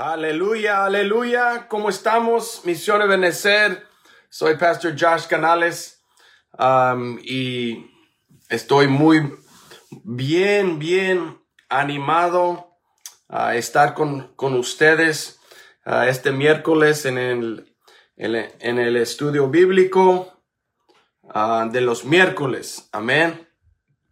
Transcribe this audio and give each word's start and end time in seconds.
Aleluya, 0.00 0.84
aleluya. 0.84 1.66
¿Cómo 1.66 1.88
estamos? 1.88 2.60
Misión 2.64 3.00
de 3.00 3.08
Benecer. 3.08 3.84
Soy 4.28 4.56
Pastor 4.56 4.94
Josh 4.96 5.26
Canales 5.26 6.04
um, 6.56 7.18
y 7.20 7.90
estoy 8.48 8.86
muy 8.86 9.36
bien, 10.04 10.78
bien 10.78 11.42
animado 11.68 12.78
a 13.28 13.56
estar 13.56 13.94
con, 13.94 14.32
con 14.36 14.54
ustedes 14.54 15.40
este 15.84 16.30
miércoles 16.30 17.04
en 17.04 17.18
el, 17.18 17.74
en 18.14 18.78
el 18.78 18.96
estudio 18.96 19.48
bíblico 19.48 20.32
uh, 21.24 21.68
de 21.72 21.80
los 21.80 22.04
miércoles. 22.04 22.88
Amén. 22.92 23.48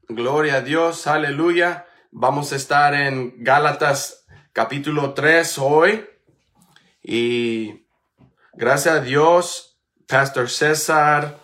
Gloria 0.08 0.56
a 0.56 0.60
Dios, 0.62 1.06
aleluya. 1.06 1.86
Vamos 2.10 2.52
a 2.52 2.56
estar 2.56 2.92
en 2.92 3.44
Gálatas 3.44 4.25
capítulo 4.56 5.12
3 5.12 5.58
hoy. 5.58 6.06
Y 7.02 7.86
gracias 8.54 8.94
a 8.94 9.00
Dios, 9.02 9.78
Pastor 10.08 10.48
César 10.48 11.36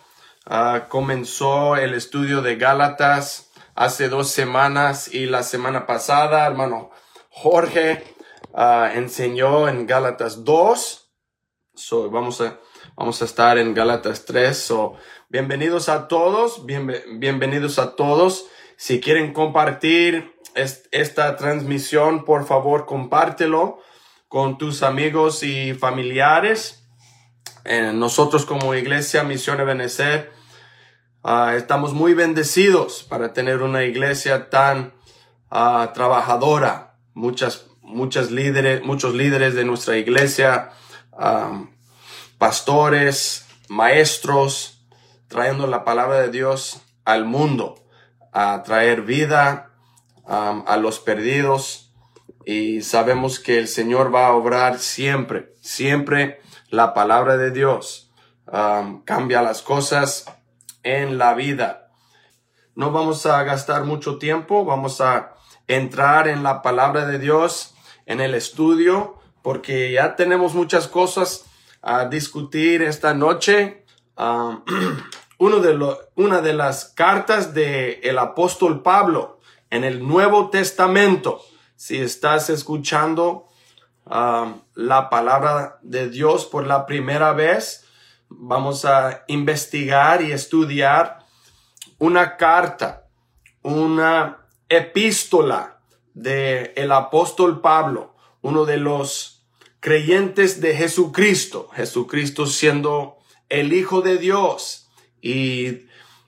uh, 0.49 0.89
comenzó 0.89 1.75
el 1.75 1.93
estudio 1.93 2.41
de 2.41 2.55
Gálatas 2.55 3.51
hace 3.75 4.09
dos 4.09 4.31
semanas 4.31 5.13
y 5.13 5.27
la 5.27 5.43
semana 5.43 5.85
pasada, 5.85 6.47
hermano 6.47 6.89
Jorge 7.29 8.03
uh, 8.51 8.85
enseñó 8.95 9.69
en 9.69 9.85
Gálatas 9.85 10.43
2. 10.43 11.11
So, 11.75 12.09
vamos 12.09 12.41
a, 12.41 12.59
vamos 12.95 13.21
a 13.21 13.25
estar 13.25 13.59
en 13.59 13.75
Gálatas 13.75 14.25
3. 14.25 14.57
So, 14.57 14.95
bienvenidos 15.29 15.87
a 15.87 16.07
todos, 16.07 16.65
bien, 16.65 16.91
bienvenidos 17.19 17.77
a 17.77 17.95
todos. 17.95 18.47
Si 18.75 18.99
quieren 18.99 19.33
compartir 19.33 20.32
esta 20.55 21.35
transmisión, 21.35 22.25
por 22.25 22.45
favor, 22.45 22.85
compártelo 22.85 23.79
con 24.27 24.57
tus 24.57 24.83
amigos 24.83 25.43
y 25.43 25.73
familiares. 25.73 26.87
Eh, 27.65 27.91
nosotros 27.93 28.45
como 28.45 28.75
iglesia 28.75 29.23
Misión 29.23 29.59
Ebenezer 29.59 30.31
uh, 31.23 31.49
estamos 31.55 31.93
muy 31.93 32.13
bendecidos 32.13 33.03
para 33.03 33.33
tener 33.33 33.61
una 33.61 33.83
iglesia 33.83 34.49
tan 34.49 34.93
uh, 35.51 35.93
trabajadora. 35.93 36.97
Muchas, 37.13 37.67
muchas 37.81 38.31
líderes, 38.31 38.83
muchos 38.83 39.13
líderes 39.13 39.55
de 39.55 39.65
nuestra 39.65 39.97
iglesia, 39.97 40.71
um, 41.11 41.69
pastores, 42.37 43.45
maestros, 43.69 44.83
trayendo 45.27 45.67
la 45.67 45.83
palabra 45.83 46.19
de 46.21 46.29
Dios 46.29 46.81
al 47.05 47.25
mundo, 47.25 47.75
a 48.31 48.63
traer 48.63 49.03
vida, 49.03 49.72
a 50.25 50.77
los 50.77 50.99
perdidos 50.99 51.91
y 52.45 52.81
sabemos 52.81 53.39
que 53.39 53.57
el 53.57 53.67
Señor 53.67 54.13
va 54.13 54.27
a 54.27 54.33
obrar 54.33 54.79
siempre, 54.79 55.53
siempre 55.61 56.41
la 56.69 56.93
palabra 56.93 57.37
de 57.37 57.51
Dios 57.51 58.11
cambia 59.05 59.41
las 59.41 59.61
cosas 59.61 60.25
en 60.83 61.17
la 61.17 61.33
vida. 61.33 61.91
No 62.75 62.91
vamos 62.91 63.25
a 63.25 63.43
gastar 63.43 63.83
mucho 63.85 64.17
tiempo, 64.17 64.65
vamos 64.65 64.99
a 65.01 65.35
entrar 65.67 66.27
en 66.27 66.43
la 66.43 66.61
palabra 66.61 67.05
de 67.05 67.19
Dios, 67.19 67.75
en 68.05 68.19
el 68.19 68.35
estudio, 68.35 69.19
porque 69.41 69.91
ya 69.91 70.15
tenemos 70.15 70.53
muchas 70.53 70.87
cosas 70.87 71.45
a 71.81 72.05
discutir 72.05 72.81
esta 72.81 73.13
noche. 73.13 73.85
uno 75.37 75.59
de 75.59 75.97
una 76.15 76.41
de 76.41 76.53
las 76.53 76.85
cartas 76.85 77.53
del 77.53 77.99
el 78.03 78.17
apóstol 78.17 78.81
Pablo 78.81 79.39
en 79.73 79.83
el 79.83 80.07
Nuevo 80.07 80.51
Testamento, 80.51 81.43
si 81.75 81.97
estás 81.97 82.51
escuchando 82.51 83.49
um, 84.05 84.61
la 84.75 85.09
palabra 85.09 85.79
de 85.81 86.11
Dios 86.11 86.45
por 86.45 86.67
la 86.67 86.85
primera 86.85 87.33
vez, 87.33 87.83
vamos 88.29 88.85
a 88.85 89.23
investigar 89.27 90.21
y 90.21 90.31
estudiar 90.31 91.25
una 91.97 92.37
carta, 92.37 93.07
una 93.63 94.45
epístola 94.69 95.79
de 96.13 96.73
el 96.75 96.91
apóstol 96.91 97.59
Pablo, 97.59 98.15
uno 98.43 98.65
de 98.65 98.77
los 98.77 99.43
creyentes 99.79 100.61
de 100.61 100.75
Jesucristo, 100.75 101.69
Jesucristo 101.73 102.45
siendo 102.45 103.17
el 103.49 103.73
Hijo 103.73 104.01
de 104.01 104.19
Dios 104.19 104.91
y 105.19 105.87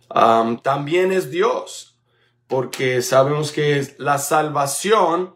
um, 0.09 0.57
también 0.57 1.11
es 1.11 1.29
Dios 1.29 1.94
porque 2.47 3.01
sabemos 3.01 3.51
que 3.51 3.95
la 3.97 4.17
salvación 4.17 5.35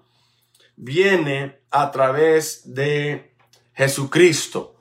viene 0.76 1.60
a 1.72 1.92
través 1.92 2.74
de 2.74 3.36
Jesucristo, 3.74 4.76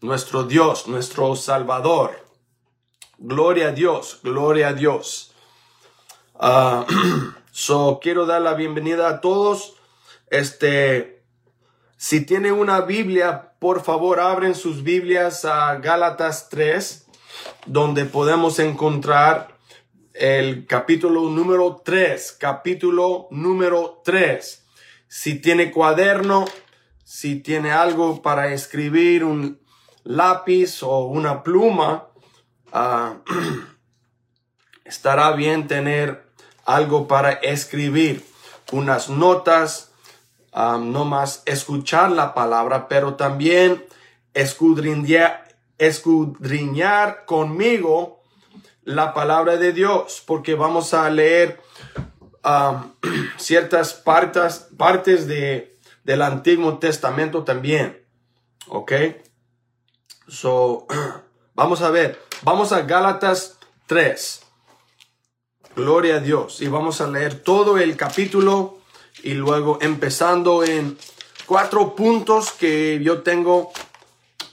nuestro 0.00 0.44
Dios, 0.44 0.88
nuestro 0.88 1.36
Salvador. 1.36 2.26
Gloria 3.18 3.68
a 3.68 3.72
Dios, 3.72 4.20
gloria 4.22 4.68
a 4.68 4.72
Dios. 4.72 5.34
Uh, 6.34 6.84
so 7.52 8.00
quiero 8.02 8.24
dar 8.24 8.40
la 8.40 8.54
bienvenida 8.54 9.08
a 9.08 9.20
todos. 9.20 9.74
Este, 10.30 11.22
si 11.96 12.24
tienen 12.24 12.54
una 12.54 12.80
Biblia, 12.80 13.52
por 13.58 13.82
favor 13.82 14.20
abren 14.20 14.54
sus 14.54 14.82
Biblias 14.82 15.44
a 15.44 15.74
Gálatas 15.76 16.48
3, 16.48 17.06
donde 17.66 18.06
podemos 18.06 18.58
encontrar 18.58 19.59
el 20.20 20.66
capítulo 20.66 21.30
número 21.30 21.80
3, 21.82 22.36
capítulo 22.38 23.26
número 23.30 24.02
3. 24.04 24.66
Si 25.08 25.40
tiene 25.40 25.70
cuaderno, 25.70 26.44
si 27.02 27.36
tiene 27.36 27.72
algo 27.72 28.20
para 28.20 28.52
escribir, 28.52 29.24
un 29.24 29.58
lápiz 30.04 30.82
o 30.82 31.06
una 31.06 31.42
pluma, 31.42 32.08
uh, 32.74 33.14
estará 34.84 35.32
bien 35.32 35.66
tener 35.66 36.30
algo 36.66 37.08
para 37.08 37.32
escribir, 37.32 38.22
unas 38.72 39.08
notas, 39.08 39.90
um, 40.52 40.92
no 40.92 41.06
más 41.06 41.42
escuchar 41.46 42.12
la 42.12 42.34
palabra, 42.34 42.88
pero 42.88 43.14
también 43.14 43.86
escudriñar, 44.34 45.48
escudriñar 45.78 47.24
conmigo 47.24 48.19
la 48.84 49.14
palabra 49.14 49.56
de 49.56 49.72
Dios, 49.72 50.22
porque 50.26 50.54
vamos 50.54 50.94
a 50.94 51.08
leer 51.10 51.60
ciertas 53.36 53.94
partes, 53.94 54.68
partes 54.76 55.26
de, 55.26 55.78
del 56.04 56.22
Antiguo 56.22 56.78
Testamento 56.78 57.44
también. 57.44 58.04
¿Ok? 58.68 58.92
So, 60.28 60.86
vamos 61.54 61.82
a 61.82 61.90
ver, 61.90 62.20
vamos 62.42 62.72
a 62.72 62.82
Gálatas 62.82 63.58
3. 63.86 64.46
Gloria 65.76 66.16
a 66.16 66.20
Dios. 66.20 66.60
Y 66.60 66.68
vamos 66.68 67.00
a 67.00 67.08
leer 67.08 67.42
todo 67.42 67.78
el 67.78 67.96
capítulo 67.96 68.78
y 69.22 69.34
luego 69.34 69.78
empezando 69.80 70.64
en 70.64 70.96
cuatro 71.46 71.94
puntos 71.94 72.52
que 72.52 73.00
yo 73.02 73.22
tengo 73.22 73.72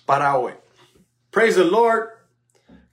para 0.06 0.38
hoy. 0.38 0.54
Praise 1.32 1.56
the 1.56 1.66
Lord. 1.66 2.17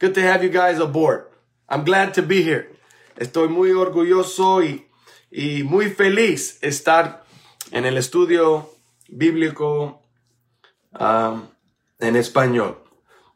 Good 0.01 0.15
to 0.15 0.23
have 0.23 0.43
you 0.43 0.51
guys 0.51 0.81
aboard. 0.81 1.27
I'm 1.69 1.85
glad 1.85 2.15
to 2.15 2.23
be 2.23 2.43
here. 2.43 2.69
Estoy 3.17 3.49
muy 3.49 3.71
orgulloso 3.71 4.61
y, 4.63 4.87
y 5.31 5.63
muy 5.63 5.89
feliz 5.91 6.59
estar 6.63 7.25
en 7.71 7.85
el 7.85 7.97
estudio 7.97 8.71
bíblico 9.09 10.03
um, 10.99 11.49
en 12.01 12.17
español. 12.17 12.83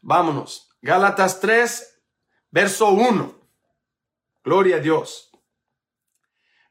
Vámonos. 0.03 0.69
Gálatas 0.83 1.41
3, 1.41 2.01
verso 2.51 2.91
1. 2.91 3.35
Gloria 4.43 4.77
a 4.77 4.81
Dios. 4.81 5.31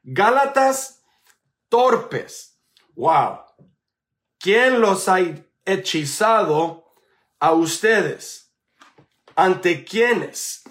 Gálatas 0.02 1.02
torpes. 1.70 2.60
Wow. 2.94 3.40
¿Quién 4.38 4.80
los 4.82 5.08
ha 5.08 5.18
hechizado 5.64 6.92
a 7.40 7.52
ustedes? 7.52 8.47
Ante 9.38 9.84
quienes 9.84 10.64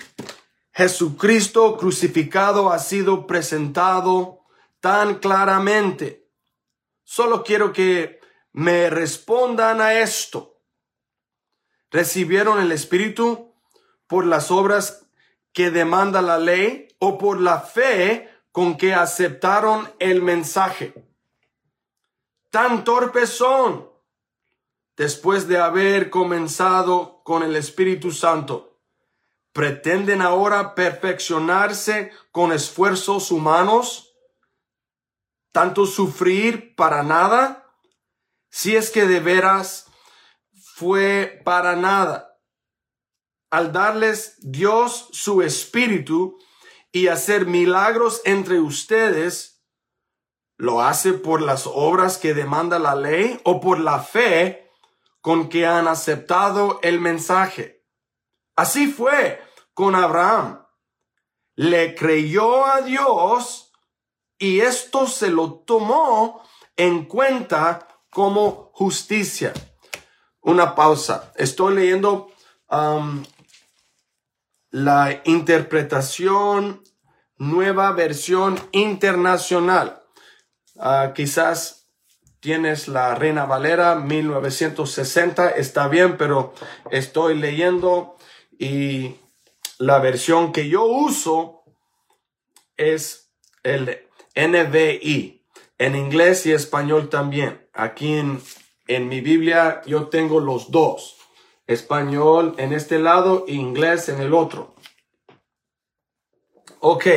Jesucristo 0.73 1.77
crucificado 1.77 2.69
ha 2.69 2.79
sido 2.79 3.25
presentado 3.25 4.41
tan 4.81 5.19
claramente. 5.19 6.29
Solo 7.05 7.45
quiero 7.45 7.71
que 7.71 8.19
me 8.51 8.89
respondan 8.89 9.79
a 9.79 9.93
esto. 9.93 10.59
¿Recibieron 11.91 12.59
el 12.59 12.73
Espíritu 12.73 13.55
por 14.05 14.25
las 14.25 14.51
obras 14.51 15.07
que 15.53 15.71
demanda 15.71 16.21
la 16.21 16.37
ley 16.37 16.89
o 16.99 17.17
por 17.17 17.39
la 17.39 17.61
fe 17.61 18.29
con 18.51 18.75
que 18.75 18.93
aceptaron 18.93 19.89
el 19.97 20.21
mensaje? 20.21 20.93
Tan 22.49 22.83
torpes 22.83 23.29
son 23.29 23.89
después 24.97 25.47
de 25.47 25.57
haber 25.57 26.09
comenzado 26.09 27.16
con 27.27 27.43
el 27.43 27.57
Espíritu 27.57 28.13
Santo, 28.13 28.79
pretenden 29.51 30.21
ahora 30.21 30.75
perfeccionarse 30.75 32.09
con 32.31 32.53
esfuerzos 32.53 33.31
humanos, 33.31 34.15
tanto 35.51 35.85
sufrir 35.85 36.73
para 36.77 37.03
nada. 37.03 37.65
si 38.49 38.77
es 38.77 38.91
que 38.91 39.05
de 39.05 39.19
veras 39.19 39.87
fue 40.73 41.41
para 41.43 41.75
nada. 41.75 42.39
Al 43.49 43.73
darles 43.73 44.37
Dios 44.39 45.09
su 45.11 45.41
espíritu 45.41 46.39
y 46.93 47.09
hacer 47.09 47.45
milagros 47.45 48.21
entre 48.23 48.61
ustedes, 48.61 49.65
¿lo 50.55 50.81
hace 50.81 51.11
por 51.11 51.41
las 51.41 51.67
obras 51.67 52.17
que 52.17 52.33
demanda 52.33 52.79
la 52.79 52.95
ley 52.95 53.37
o 53.43 53.59
por 53.59 53.81
la 53.81 53.99
fe 53.99 54.66
con 55.27 55.49
que 55.49 55.65
han 55.65 55.89
aceptado 55.89 56.79
el 56.83 57.01
mensaje? 57.01 57.83
Así 58.55 58.87
fue 58.87 59.43
con 59.73 59.93
Abraham. 59.93 60.65
Le 61.55 61.95
creyó 61.95 62.65
a 62.65 62.79
Dios 62.79 63.73
y 64.39 64.61
esto 64.61 65.05
se 65.05 65.29
lo 65.29 65.65
tomó 65.65 66.41
en 66.77 67.03
cuenta 67.07 67.89
como 68.09 68.71
justicia. 68.73 69.51
Una 70.39 70.75
pausa. 70.75 71.33
Estoy 71.35 71.75
leyendo 71.75 72.29
um, 72.69 73.21
la 74.69 75.23
interpretación 75.25 76.85
nueva 77.35 77.91
versión 77.91 78.57
internacional. 78.71 80.01
Ah, 80.79 81.11
quizás 81.13 81.76
tienes 82.47 82.87
la 82.87 83.13
Reina 83.13 83.43
Valera 83.43 83.95
1960, 83.95 85.49
está 85.49 85.89
bien, 85.89 86.15
pero 86.15 86.53
estoy 86.91 87.37
leyendo 87.37 88.15
y 88.57 89.15
la 89.79 89.99
versión 89.99 90.53
que 90.53 90.69
yo 90.69 90.85
uso 90.85 91.65
es 92.77 93.33
el 93.63 94.07
NVI, 94.33 95.43
en 95.77 95.95
inglés 95.97 96.45
y 96.45 96.53
español 96.53 97.09
también. 97.09 97.67
Aquí 97.73 98.13
en, 98.13 98.41
en 98.87 99.09
mi 99.09 99.19
Biblia 99.19 99.81
yo 99.85 100.07
tengo 100.07 100.39
los 100.39 100.71
dos, 100.71 101.17
español 101.65 102.55
en 102.59 102.71
este 102.71 102.97
lado 102.97 103.43
e 103.49 103.55
inglés 103.55 104.07
en 104.07 104.21
el 104.21 104.33
otro. 104.33 104.73
Ok, 106.79 107.07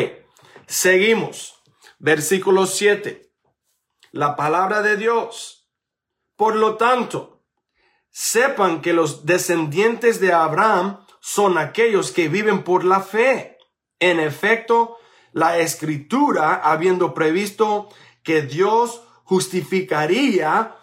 seguimos. 0.67 1.55
Versículo 2.01 2.67
7. 2.67 3.30
La 4.13 4.35
palabra 4.35 4.83
de 4.83 4.97
Dios. 4.97 5.69
Por 6.35 6.57
lo 6.57 6.77
tanto, 6.77 7.45
sepan 8.11 8.83
que 8.83 8.93
los 8.93 9.25
descendientes 9.25 10.19
de 10.19 10.33
Abraham 10.33 11.07
son 11.21 11.59
aquellos 11.59 12.11
que 12.11 12.29
viven 12.29 12.65
por 12.65 12.85
la 12.85 13.01
fe. 13.01 13.57
En 14.01 14.19
efecto, 14.19 14.97
la 15.33 15.59
escritura, 15.59 16.55
habiendo 16.55 17.15
previsto 17.15 17.89
que 18.25 18.43
Dios 18.43 19.03
justificaría 19.23 20.75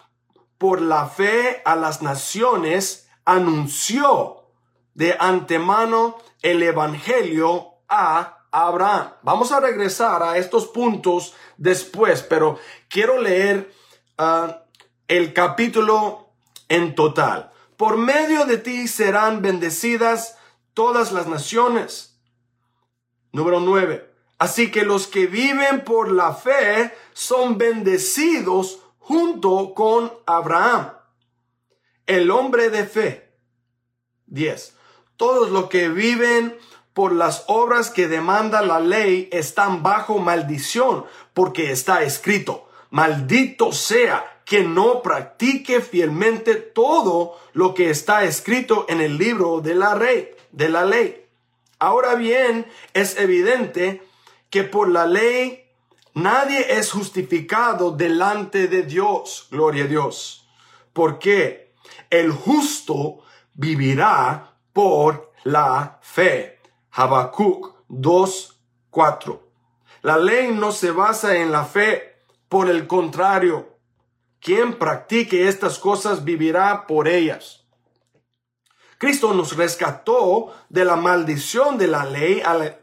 por 0.56 0.80
la 0.80 1.06
fe 1.06 1.60
a 1.66 1.76
las 1.76 2.00
naciones, 2.00 3.10
anunció 3.26 4.46
de 4.94 5.16
antemano 5.20 6.16
el 6.40 6.62
Evangelio 6.62 7.74
a 7.90 8.37
Abraham. 8.50 9.12
Vamos 9.22 9.52
a 9.52 9.60
regresar 9.60 10.22
a 10.22 10.36
estos 10.38 10.66
puntos 10.66 11.34
después, 11.56 12.22
pero 12.22 12.58
quiero 12.88 13.20
leer 13.20 13.72
ah, 14.16 14.64
el 15.06 15.32
capítulo 15.32 16.30
en 16.68 16.94
total. 16.94 17.50
Por 17.76 17.96
medio 17.96 18.44
de 18.44 18.58
ti 18.58 18.88
serán 18.88 19.42
bendecidas 19.42 20.36
todas 20.74 21.12
las 21.12 21.26
naciones. 21.26 22.18
Número 23.32 23.60
9. 23.60 24.08
Así 24.38 24.70
que 24.70 24.84
los 24.84 25.06
que 25.06 25.26
viven 25.26 25.84
por 25.84 26.12
la 26.12 26.32
fe 26.32 26.94
son 27.12 27.58
bendecidos 27.58 28.80
junto 28.98 29.74
con 29.74 30.12
Abraham, 30.26 30.92
el 32.06 32.30
hombre 32.30 32.70
de 32.70 32.84
fe. 32.84 33.32
10. 34.26 34.76
Todos 35.16 35.50
los 35.50 35.68
que 35.68 35.88
viven 35.88 36.56
por 36.98 37.12
las 37.12 37.44
obras 37.46 37.90
que 37.90 38.08
demanda 38.08 38.60
la 38.60 38.80
ley 38.80 39.28
están 39.30 39.84
bajo 39.84 40.18
maldición, 40.18 41.04
porque 41.32 41.70
está 41.70 42.02
escrito, 42.02 42.68
maldito 42.90 43.70
sea 43.70 44.40
que 44.44 44.64
no 44.64 45.00
practique 45.00 45.80
fielmente 45.80 46.56
todo 46.56 47.38
lo 47.52 47.72
que 47.72 47.90
está 47.90 48.24
escrito 48.24 48.84
en 48.88 49.00
el 49.00 49.16
libro 49.16 49.60
de 49.60 49.76
la, 49.76 49.96
de 50.50 50.68
la 50.68 50.84
ley. 50.84 51.24
Ahora 51.78 52.16
bien, 52.16 52.66
es 52.94 53.16
evidente 53.16 54.02
que 54.50 54.64
por 54.64 54.88
la 54.88 55.06
ley 55.06 55.66
nadie 56.14 56.78
es 56.80 56.90
justificado 56.90 57.92
delante 57.92 58.66
de 58.66 58.82
Dios. 58.82 59.46
Gloria 59.52 59.84
a 59.84 59.86
Dios. 59.86 60.48
Porque 60.92 61.74
el 62.10 62.32
justo 62.32 63.20
vivirá 63.54 64.56
por 64.72 65.30
la 65.44 66.00
fe. 66.02 66.57
Habacuc 66.98 67.76
2.4. 67.88 69.38
La 70.02 70.18
ley 70.18 70.50
no 70.50 70.72
se 70.72 70.90
basa 70.90 71.36
en 71.36 71.52
la 71.52 71.64
fe, 71.64 72.16
por 72.48 72.68
el 72.68 72.88
contrario, 72.88 73.68
quien 74.40 74.76
practique 74.80 75.46
estas 75.46 75.78
cosas 75.78 76.24
vivirá 76.24 76.88
por 76.88 77.06
ellas. 77.06 77.64
Cristo 78.98 79.32
nos 79.32 79.56
rescató 79.56 80.52
de 80.70 80.84
la 80.84 80.96
maldición 80.96 81.78
de 81.78 81.86
la 81.86 82.04
ley 82.04 82.42
al 82.44 82.80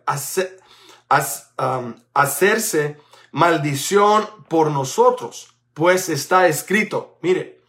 um, 1.58 1.96
hacerse 2.14 2.98
maldición 3.34 4.26
por 4.48 4.72
nosotros, 4.72 5.58
pues 5.74 6.08
está 6.08 6.48
escrito, 6.48 7.18
mire, 7.22 7.60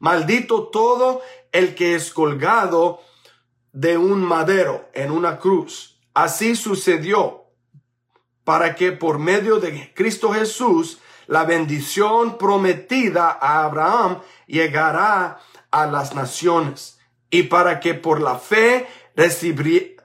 maldito 0.00 0.68
todo 0.68 1.22
el 1.50 1.74
que 1.74 1.94
es 1.94 2.12
colgado 2.12 3.00
de 3.72 3.98
un 3.98 4.22
madero 4.22 4.88
en 4.92 5.10
una 5.10 5.38
cruz. 5.38 5.93
Así 6.14 6.56
sucedió 6.56 7.44
para 8.44 8.74
que 8.76 8.92
por 8.92 9.18
medio 9.18 9.58
de 9.58 9.92
Cristo 9.94 10.32
Jesús 10.32 10.98
la 11.26 11.44
bendición 11.44 12.38
prometida 12.38 13.30
a 13.40 13.64
Abraham 13.64 14.20
llegará 14.46 15.40
a 15.70 15.86
las 15.86 16.14
naciones 16.14 16.98
y 17.30 17.44
para 17.44 17.80
que 17.80 17.94
por 17.94 18.20
la 18.20 18.38
fe 18.38 18.86
recibí, 19.16 19.96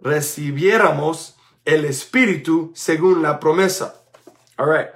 recibiéramos 0.00 1.36
el 1.64 1.84
Espíritu 1.84 2.72
según 2.74 3.22
la 3.22 3.38
promesa. 3.38 4.02
All 4.56 4.68
right. 4.70 4.88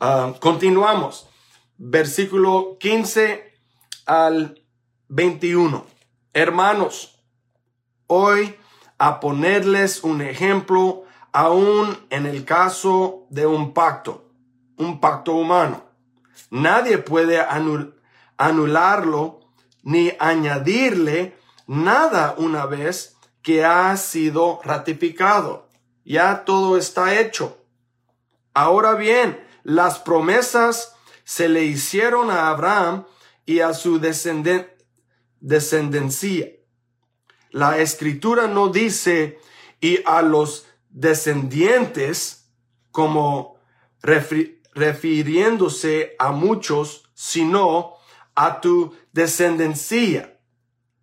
Ah, 0.00 0.34
continuamos. 0.40 1.28
Versículo 1.78 2.76
15 2.78 3.54
al 4.06 4.62
21. 5.08 5.86
Hermanos, 6.34 7.18
hoy 8.06 8.54
a 8.98 9.20
ponerles 9.20 10.04
un 10.04 10.20
ejemplo 10.20 11.04
aún 11.32 11.96
en 12.10 12.26
el 12.26 12.44
caso 12.44 13.26
de 13.30 13.46
un 13.46 13.72
pacto, 13.72 14.30
un 14.76 15.00
pacto 15.00 15.32
humano. 15.32 15.84
Nadie 16.50 16.98
puede 16.98 17.40
anularlo 18.36 19.40
ni 19.82 20.12
añadirle 20.18 21.38
nada 21.66 22.34
una 22.36 22.66
vez 22.66 23.16
que 23.42 23.64
ha 23.64 23.96
sido 23.96 24.60
ratificado. 24.62 25.68
Ya 26.04 26.44
todo 26.44 26.76
está 26.76 27.18
hecho. 27.18 27.56
Ahora 28.52 28.94
bien, 28.94 29.42
las 29.62 29.98
promesas 29.98 30.94
se 31.24 31.48
le 31.48 31.64
hicieron 31.64 32.30
a 32.30 32.48
Abraham 32.50 33.04
y 33.46 33.60
a 33.60 33.72
su 33.72 33.98
descendencia 33.98 34.77
la 37.50 37.78
escritura 37.78 38.46
no 38.46 38.68
dice 38.68 39.38
y 39.80 40.00
a 40.04 40.22
los 40.22 40.66
descendientes 40.90 42.50
como 42.90 43.58
refiriéndose 44.00 46.14
a 46.18 46.32
muchos, 46.32 47.04
sino 47.14 47.94
a 48.34 48.60
tu 48.60 48.94
descendencia, 49.12 50.38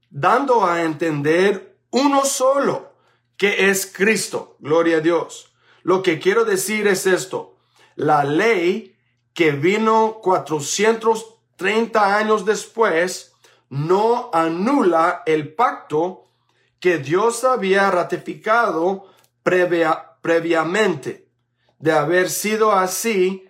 dando 0.09 0.65
a 0.65 0.83
entender 0.83 1.77
uno 1.91 2.25
solo, 2.25 2.95
que 3.37 3.69
es 3.69 3.85
Cristo. 3.85 4.57
Gloria 4.59 4.97
a 4.97 5.01
Dios. 5.01 5.53
Lo 5.83 6.01
que 6.01 6.19
quiero 6.19 6.45
decir 6.45 6.87
es 6.87 7.05
esto. 7.05 7.57
La 7.95 8.23
ley 8.23 8.97
que 9.33 9.51
vino 9.51 10.19
430 10.21 12.17
años 12.17 12.45
después 12.45 13.34
no 13.69 14.29
anula 14.33 15.23
el 15.25 15.53
pacto 15.53 16.29
que 16.79 16.97
Dios 16.99 17.43
había 17.43 17.89
ratificado 17.91 19.09
previamente. 19.43 21.29
De 21.79 21.91
haber 21.91 22.29
sido 22.29 22.71
así, 22.71 23.49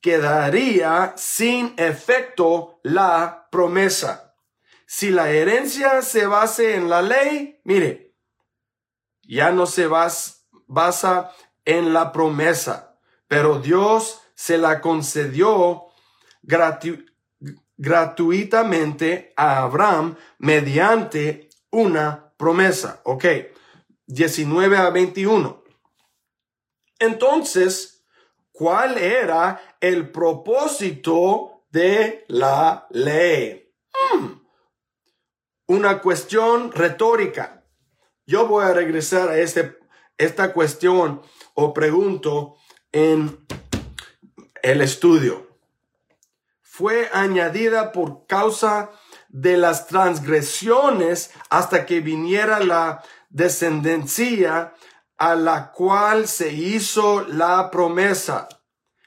quedaría 0.00 1.14
sin 1.16 1.74
efecto 1.76 2.78
la 2.82 3.48
promesa. 3.50 4.34
Si 4.86 5.10
la 5.10 5.30
herencia 5.30 6.02
se 6.02 6.26
base 6.26 6.76
en 6.76 6.88
la 6.90 7.02
ley, 7.02 7.60
mire, 7.64 8.14
ya 9.22 9.50
no 9.50 9.66
se 9.66 9.86
basa 9.86 11.32
en 11.64 11.92
la 11.92 12.12
promesa. 12.12 12.90
pero 13.26 13.58
Dios 13.58 14.20
se 14.34 14.58
la 14.58 14.80
concedió 14.80 15.86
gratuitamente 17.76 19.32
a 19.36 19.62
Abraham 19.62 20.16
mediante 20.38 21.48
una 21.70 22.32
promesa. 22.36 23.00
Ok, 23.04 23.24
19 24.06 24.76
a 24.76 24.90
21. 24.90 25.64
Entonces, 26.98 28.04
¿cuál 28.52 28.98
era 28.98 29.76
el 29.80 30.10
propósito 30.10 31.64
de 31.70 32.24
la 32.28 32.86
ley? 32.90 33.72
Hmm. 33.92 34.40
Una 35.66 36.00
cuestión 36.00 36.72
retórica. 36.72 37.64
Yo 38.26 38.46
voy 38.46 38.64
a 38.64 38.72
regresar 38.72 39.28
a 39.28 39.38
este, 39.38 39.76
esta 40.16 40.52
cuestión 40.52 41.22
o 41.54 41.74
pregunto 41.74 42.56
en 42.92 43.44
el 44.62 44.80
estudio. 44.80 45.53
Fue 46.76 47.08
añadida 47.12 47.92
por 47.92 48.26
causa 48.26 48.90
de 49.28 49.56
las 49.56 49.86
transgresiones 49.86 51.30
hasta 51.48 51.86
que 51.86 52.00
viniera 52.00 52.58
la 52.58 53.00
descendencia 53.28 54.74
a 55.16 55.36
la 55.36 55.70
cual 55.70 56.26
se 56.26 56.52
hizo 56.52 57.20
la 57.28 57.70
promesa. 57.70 58.48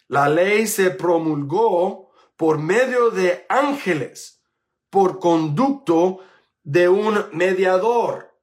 La 0.08 0.30
ley 0.30 0.66
se 0.66 0.92
promulgó 0.92 2.14
por 2.38 2.58
medio 2.58 3.10
de 3.10 3.46
ángeles, 3.50 4.42
por 4.90 5.20
conducto 5.20 6.20
de 6.64 6.88
un 6.88 7.26
mediador. 7.34 8.34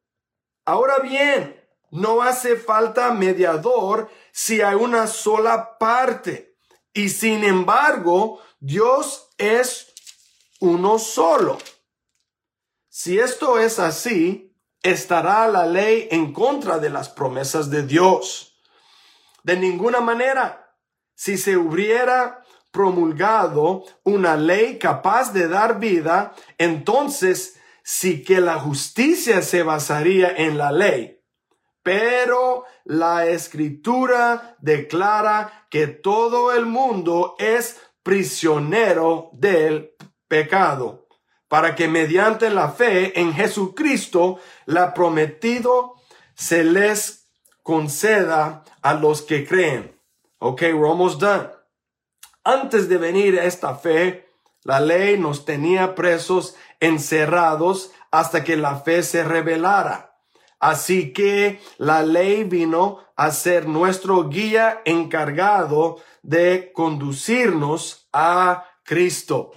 Ahora 0.67 0.99
bien, 0.99 1.59
no 1.91 2.21
hace 2.21 2.57
falta 2.57 3.15
mediador 3.15 4.11
si 4.33 4.61
hay 4.61 4.75
una 4.75 5.07
sola 5.07 5.79
parte. 5.79 6.59
Y 6.93 7.09
sin 7.09 7.43
embargo, 7.43 8.41
Dios 8.67 9.29
es 9.37 9.93
uno 10.59 10.99
solo. 10.99 11.59
Si 12.89 13.19
esto 13.19 13.59
es 13.59 13.79
así, 13.79 14.57
estará 14.83 15.47
la 15.49 15.67
ley 15.67 16.09
en 16.11 16.33
contra 16.33 16.79
de 16.79 16.89
las 16.89 17.11
promesas 17.11 17.69
de 17.69 17.83
Dios. 17.83 18.59
De 19.43 19.59
ninguna 19.59 20.01
manera, 20.01 20.79
si 21.15 21.37
se 21.37 21.59
hubiera 21.59 22.43
promulgado 22.71 23.85
una 24.03 24.35
ley 24.35 24.79
capaz 24.79 25.35
de 25.35 25.47
dar 25.47 25.79
vida, 25.79 26.35
entonces 26.57 27.61
sí 27.83 28.25
que 28.25 28.41
la 28.41 28.59
justicia 28.59 29.43
se 29.43 29.63
basaría 29.63 30.35
en 30.35 30.57
la 30.57 30.73
ley. 30.73 31.21
Pero 31.83 32.65
la 32.85 33.27
escritura 33.27 34.57
declara 34.59 35.67
que 35.69 35.87
todo 35.87 36.55
el 36.55 36.65
mundo 36.65 37.37
es 37.39 37.77
prisionero 38.05 39.31
del 39.33 39.97
pecado, 40.29 41.09
para 41.49 41.75
que 41.75 41.89
mediante 41.89 42.51
la 42.51 42.69
fe 42.71 43.19
en 43.19 43.33
Jesucristo, 43.33 44.39
la 44.67 44.95
prometido 44.95 45.95
se 46.35 46.63
les 46.63 47.27
conceda 47.63 48.63
a 48.83 48.95
los 48.95 49.23
que 49.23 49.45
creen. 49.45 49.99
Ok, 50.39 50.63
we're 50.63 50.87
almost 50.87 51.21
done. 51.21 51.49
Antes 52.45 52.89
de 52.89 52.99
venir 52.99 53.39
esta 53.39 53.75
fe, 53.75 54.29
la 54.63 54.81
ley 54.81 55.19
nos 55.19 55.45
tenía 55.47 55.95
presos, 55.95 56.57
encerrados, 56.81 57.93
hasta 58.11 58.45
que 58.45 58.57
la 58.57 58.77
fe 58.77 59.03
se 59.03 59.25
revelara. 59.25 60.19
Así 60.61 61.13
que 61.13 61.61
la 61.79 62.03
ley 62.03 62.45
vino 62.45 62.99
a 63.17 63.31
ser 63.31 63.67
nuestro 63.67 64.29
guía 64.29 64.83
encargado 64.85 65.97
de 66.25 66.73
conducirnos 66.73 68.09
a 68.13 68.65
Cristo, 68.83 69.53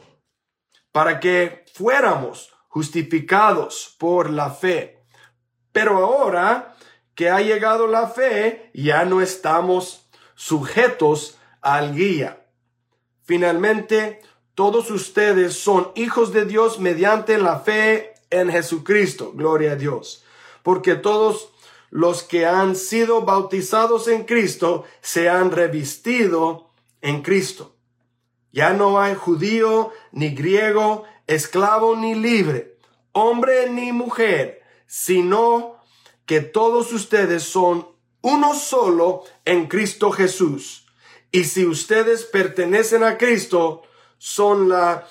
para 0.91 1.19
que 1.19 1.65
fuéramos 1.73 2.53
justificados 2.67 3.95
por 3.97 4.29
la 4.29 4.51
fe. 4.51 5.05
Pero 5.71 5.97
ahora 5.97 6.75
que 7.15 7.29
ha 7.29 7.41
llegado 7.41 7.87
la 7.87 8.09
fe, 8.09 8.69
ya 8.73 9.05
no 9.05 9.21
estamos 9.21 10.09
sujetos 10.35 11.37
al 11.61 11.95
guía. 11.95 12.45
Finalmente, 13.23 14.21
todos 14.53 14.91
ustedes 14.91 15.53
son 15.53 15.91
hijos 15.95 16.33
de 16.33 16.45
Dios 16.45 16.79
mediante 16.79 17.37
la 17.37 17.59
fe 17.59 18.13
en 18.29 18.51
Jesucristo. 18.51 19.31
Gloria 19.33 19.71
a 19.71 19.75
Dios. 19.75 20.23
Porque 20.63 20.95
todos 20.95 21.53
los 21.89 22.23
que 22.23 22.45
han 22.45 22.75
sido 22.75 23.21
bautizados 23.21 24.07
en 24.07 24.25
Cristo 24.25 24.83
se 25.01 25.29
han 25.29 25.51
revestido 25.51 26.71
en 27.01 27.21
Cristo. 27.21 27.75
Ya 28.51 28.73
no 28.73 28.99
hay 28.99 29.15
judío 29.15 29.91
ni 30.11 30.29
griego, 30.29 31.03
esclavo 31.27 31.95
ni 31.95 32.15
libre, 32.15 32.77
hombre 33.11 33.69
ni 33.69 33.91
mujer, 33.91 34.61
sino 34.85 35.75
que 36.25 36.41
todos 36.41 36.91
ustedes 36.91 37.43
son 37.43 37.87
uno 38.21 38.55
solo 38.55 39.23
en 39.45 39.67
Cristo 39.67 40.11
Jesús. 40.11 40.85
Y 41.31 41.45
si 41.45 41.65
ustedes 41.65 42.23
pertenecen 42.23 43.03
a 43.03 43.17
Cristo, 43.17 43.83
son 44.17 44.69
la 44.69 45.07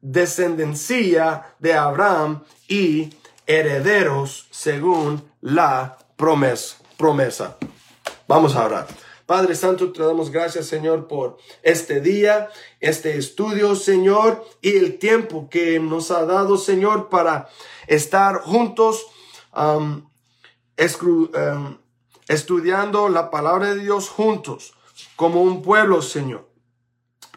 descendencia 0.00 1.54
de 1.58 1.74
Abraham 1.74 2.44
y 2.68 3.10
herederos 3.46 4.46
según 4.50 5.29
la 5.40 5.98
promesa. 6.16 6.76
promesa. 6.96 7.56
Vamos 8.28 8.54
a 8.56 8.64
orar. 8.64 8.86
Padre 9.26 9.54
Santo, 9.54 9.92
te 9.92 10.02
damos 10.02 10.30
gracias, 10.30 10.66
Señor, 10.66 11.06
por 11.06 11.38
este 11.62 12.00
día, 12.00 12.48
este 12.80 13.16
estudio, 13.16 13.76
Señor, 13.76 14.44
y 14.60 14.76
el 14.76 14.98
tiempo 14.98 15.48
que 15.48 15.78
nos 15.78 16.10
ha 16.10 16.24
dado, 16.24 16.58
Señor, 16.58 17.08
para 17.08 17.48
estar 17.86 18.40
juntos 18.40 19.06
estudiando 22.26 23.08
la 23.08 23.30
palabra 23.30 23.74
de 23.74 23.80
Dios 23.80 24.08
juntos, 24.08 24.74
como 25.14 25.42
un 25.42 25.62
pueblo, 25.62 26.02
Señor. 26.02 26.50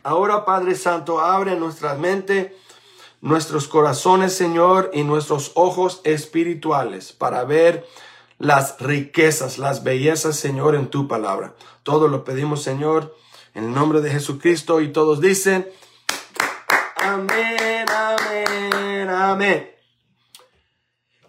Ahora, 0.02 0.46
Padre 0.46 0.76
Santo, 0.76 1.20
abre 1.20 1.56
nuestra 1.56 1.94
mente, 1.94 2.58
nuestros 3.24 3.70
corazones, 3.70 4.36
Señor, 4.36 4.92
y 4.94 5.06
nuestros 5.06 5.54
ojos 5.56 6.02
espirituales 6.04 7.14
para 7.14 7.46
ver 7.46 7.88
las 8.38 8.78
riquezas, 8.82 9.58
las 9.58 9.86
bellezas, 9.86 10.36
Señor, 10.36 10.76
en 10.76 10.90
tu 10.90 11.08
palabra. 11.08 11.56
Todo 11.84 12.10
lo 12.10 12.26
pedimos, 12.26 12.62
Señor, 12.62 13.16
en 13.54 13.64
el 13.64 13.74
nombre 13.74 14.02
de 14.02 14.12
Jesucristo 14.12 14.82
y 14.82 14.92
todos 14.92 15.22
dicen, 15.22 15.72
amén, 16.98 17.86
amén, 17.90 19.10
amén. 19.10 19.72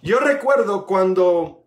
Yo 0.02 0.18
recuerdo 0.18 0.86
cuando 0.86 1.62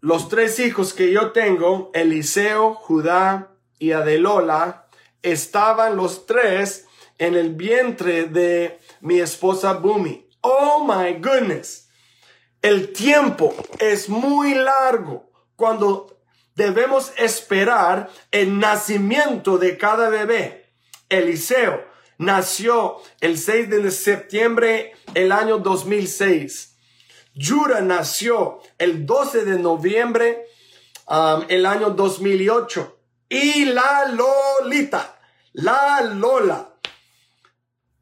los 0.00 0.30
tres 0.30 0.60
hijos 0.60 0.94
que 0.94 1.12
yo 1.12 1.32
tengo, 1.32 1.90
Eliseo, 1.92 2.72
Judá 2.72 3.50
y 3.78 3.92
Adelola, 3.92 4.88
estaban 5.20 5.98
los 5.98 6.24
tres 6.24 6.86
en 7.18 7.34
el 7.34 7.54
vientre 7.54 8.24
de 8.24 8.78
mi 9.00 9.20
esposa 9.20 9.74
Bumi. 9.74 10.28
Oh 10.40 10.84
my 10.84 11.14
goodness. 11.20 11.88
El 12.60 12.92
tiempo 12.92 13.54
es 13.78 14.08
muy 14.08 14.54
largo 14.54 15.30
cuando 15.56 16.20
debemos 16.54 17.12
esperar 17.16 18.10
el 18.30 18.58
nacimiento 18.58 19.58
de 19.58 19.76
cada 19.76 20.08
bebé. 20.08 20.70
Eliseo 21.08 21.84
nació 22.18 22.98
el 23.20 23.38
6 23.38 23.70
de 23.70 23.90
septiembre 23.90 24.92
el 25.14 25.32
año 25.32 25.58
2006. 25.58 26.76
Yura 27.34 27.80
nació 27.80 28.60
el 28.78 29.06
12 29.06 29.44
de 29.44 29.58
noviembre 29.58 30.46
um, 31.08 31.44
el 31.48 31.66
año 31.66 31.90
2008. 31.90 32.98
Y 33.28 33.64
la 33.64 34.06
Lolita, 34.06 35.18
la 35.52 36.02
Lola, 36.02 36.71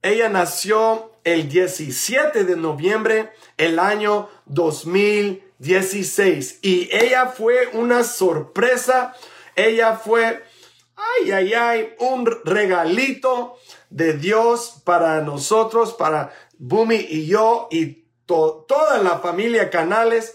ella 0.02 0.28
nació 0.28 1.12
el 1.24 1.48
17 1.48 2.44
de 2.44 2.56
noviembre 2.56 3.32
el 3.56 3.78
año 3.78 4.28
2016 4.46 6.58
y 6.62 6.88
ella 6.92 7.26
fue 7.26 7.68
una 7.74 8.02
sorpresa, 8.04 9.14
ella 9.56 9.96
fue, 9.96 10.42
ay, 10.96 11.32
ay, 11.32 11.52
ay, 11.52 11.94
un 11.98 12.26
regalito 12.44 13.58
de 13.90 14.14
Dios 14.14 14.80
para 14.84 15.20
nosotros, 15.20 15.92
para 15.92 16.32
Bumi 16.58 16.96
y 16.96 17.26
yo 17.26 17.68
y 17.70 18.04
toda 18.26 18.98
la 19.02 19.18
familia 19.18 19.70
Canales, 19.70 20.34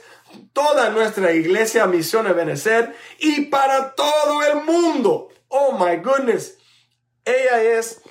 toda 0.54 0.90
nuestra 0.90 1.32
iglesia 1.32 1.88
Misión 1.88 2.26
Benecer 2.36 2.96
y 3.20 3.46
para 3.46 3.96
todo 3.96 4.44
el 4.44 4.64
mundo. 4.64 5.30
Oh 5.48 5.72
my 5.74 5.98
goodness. 5.98 6.58
Ella 7.24 7.64
es, 7.64 8.02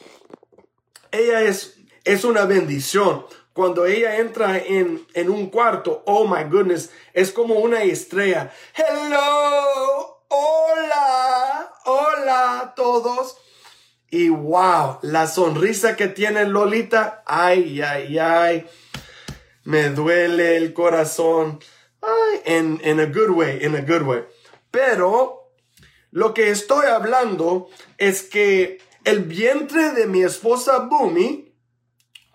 ella 1.14 1.42
es 1.42 1.75
es 2.04 2.25
una 2.25 2.44
bendición. 2.44 3.26
Cuando 3.52 3.87
ella 3.87 4.18
entra 4.18 4.59
en, 4.59 5.06
en 5.14 5.30
un 5.30 5.49
cuarto, 5.49 6.02
oh 6.06 6.26
my 6.26 6.44
goodness, 6.44 6.90
es 7.12 7.33
como 7.33 7.54
una 7.54 7.83
estrella. 7.83 8.52
Hello, 8.75 10.23
hola, 10.28 11.73
hola 11.85 12.61
a 12.61 12.75
todos. 12.75 13.37
Y 14.11 14.28
wow, 14.28 14.99
la 15.02 15.26
sonrisa 15.26 15.97
que 15.97 16.09
tiene 16.09 16.47
Lolita, 16.47 17.23
ay, 17.26 17.80
ay, 17.80 18.18
ay, 18.18 18.66
me 19.64 19.88
duele 19.90 20.56
el 20.56 20.73
corazón. 20.73 21.61
Ay, 22.02 22.40
en 22.44 22.80
in 22.85 23.00
a 23.00 23.06
good 23.06 23.30
way, 23.30 23.61
in 23.62 23.75
a 23.76 23.80
good 23.80 24.02
way. 24.02 24.25
Pero 24.71 25.52
lo 26.11 26.35
que 26.35 26.50
estoy 26.50 26.87
hablando 26.87 27.68
es 27.99 28.23
que 28.23 28.78
el 29.04 29.25
vientre 29.25 29.92
de 29.92 30.06
mi 30.06 30.23
esposa 30.23 30.80
Bumi, 30.80 31.54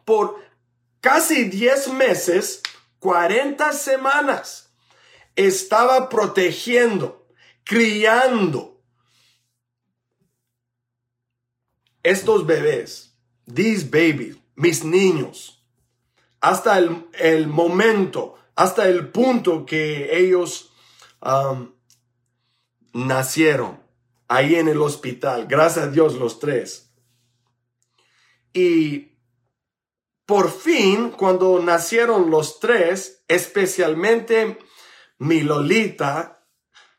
por 0.06 0.44
casi 1.02 1.46
10 1.46 1.94
meses, 1.94 2.62
40 3.00 3.74
semanas, 3.74 4.72
estaba 5.36 6.10
protegiendo, 6.10 7.28
criando 7.64 8.82
estos 12.04 12.46
bebés, 12.46 13.16
these 13.52 13.84
babies, 13.84 14.38
mis 14.56 14.84
niños, 14.84 15.64
hasta 16.42 16.78
el, 16.78 17.48
momento, 17.48 18.36
hasta 18.56 18.88
el 18.88 19.10
punto 19.10 19.66
que 19.66 20.18
ellos 20.18 20.72
um, 21.22 21.72
nacieron 22.94 23.80
ahí 24.30 24.56
en 24.56 24.70
el 24.70 24.82
hospital. 24.82 25.48
Gracias 25.48 25.88
a 25.88 25.92
Dios 25.92 26.14
los 26.14 26.40
tres. 26.40 26.94
Y 28.54 29.18
por 30.26 30.52
fin, 30.52 31.10
cuando 31.12 31.60
nacieron 31.60 32.30
los 32.30 32.60
tres, 32.60 33.26
especialmente 33.28 34.60
mi 35.18 35.42
Lolita, 35.42 36.48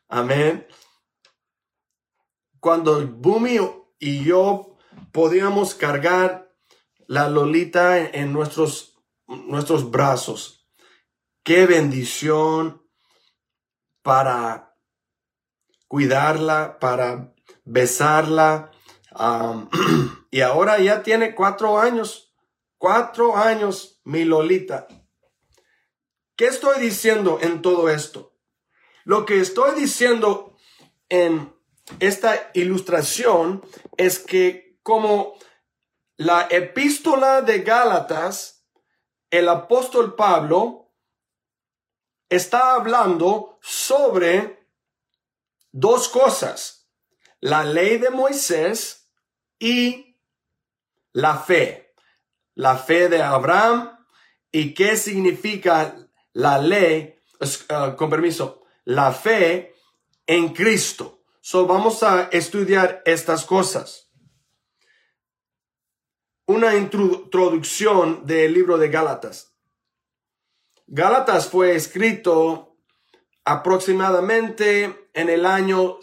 amén, 0.09 0.67
cuando 2.59 3.07
Bumi 3.07 3.57
y 3.97 4.23
yo 4.23 4.77
podíamos 5.11 5.73
cargar 5.73 6.53
la 7.07 7.29
Lolita 7.29 7.97
en 7.97 8.33
nuestros, 8.33 9.01
nuestros 9.27 9.89
brazos. 9.89 10.69
Qué 11.43 11.65
bendición 11.65 12.85
para 14.01 14.70
cuidarla, 15.91 16.79
para 16.79 17.33
besarla. 17.65 18.71
y 20.31 20.41
ahora 20.41 20.79
ya 20.79 21.03
tiene 21.03 21.35
cuatro 21.35 21.77
años 21.77 22.31
Cuatro 22.81 23.37
años, 23.37 24.01
mi 24.05 24.25
Lolita. 24.25 24.87
¿Qué 26.35 26.47
estoy 26.47 26.79
diciendo 26.81 27.37
en 27.39 27.61
todo 27.61 27.89
esto? 27.89 28.35
Lo 29.03 29.23
que 29.27 29.39
estoy 29.39 29.79
diciendo 29.79 30.57
en 31.09 31.53
esta 31.99 32.49
ilustración 32.55 33.63
es 33.97 34.17
que 34.17 34.79
como 34.81 35.35
la 36.17 36.47
epístola 36.49 37.43
de 37.43 37.59
Gálatas, 37.59 38.65
el 39.29 39.47
apóstol 39.47 40.15
Pablo 40.15 40.91
está 42.29 42.73
hablando 42.73 43.59
sobre 43.61 44.60
dos 45.71 46.07
cosas, 46.07 46.89
la 47.39 47.63
ley 47.63 47.97
de 47.97 48.09
Moisés 48.09 49.09
y 49.59 50.17
la 51.13 51.37
fe 51.39 51.91
la 52.55 52.77
fe 52.77 53.09
de 53.09 53.21
Abraham 53.21 53.97
y 54.51 54.73
qué 54.73 54.97
significa 54.97 55.95
la 56.33 56.57
ley, 56.57 57.15
uh, 57.39 57.95
con 57.95 58.09
permiso, 58.09 58.63
la 58.85 59.11
fe 59.11 59.73
en 60.27 60.49
Cristo. 60.49 61.23
So 61.41 61.65
vamos 61.65 62.03
a 62.03 62.29
estudiar 62.31 63.01
estas 63.05 63.45
cosas. 63.45 64.11
Una 66.45 66.75
introducción 66.75 68.25
del 68.25 68.53
libro 68.53 68.77
de 68.77 68.89
Gálatas. 68.89 69.55
Gálatas 70.87 71.47
fue 71.47 71.75
escrito 71.75 72.70
aproximadamente 73.45 75.09
en 75.13 75.29
el 75.29 75.45
año 75.45 75.97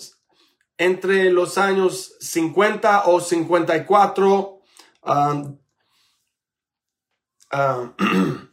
entre 0.76 1.30
los 1.32 1.58
años 1.58 2.16
50 2.20 3.06
o 3.06 3.20
54 3.20 4.60
um, 5.02 5.58
Ah, 7.50 7.94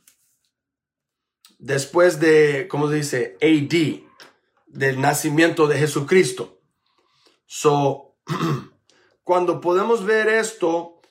después 1.60 2.20
de, 2.20 2.68
¿cómo 2.70 2.88
se 2.90 2.96
dice? 2.96 3.38
AD, 3.42 4.04
del 4.68 5.02
nacimiento 5.02 5.68
de 5.68 5.78
Jesucristo. 5.78 6.62
So, 7.46 8.16
cuando 9.24 9.60
podemos 9.60 10.06
ver 10.06 10.30
esto, 10.30 11.02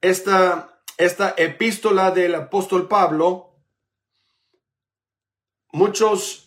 esta, 0.00 0.82
esta 0.98 1.34
epístola 1.36 2.10
del 2.10 2.34
apóstol 2.34 2.88
Pablo, 2.88 3.56
muchos, 5.72 6.43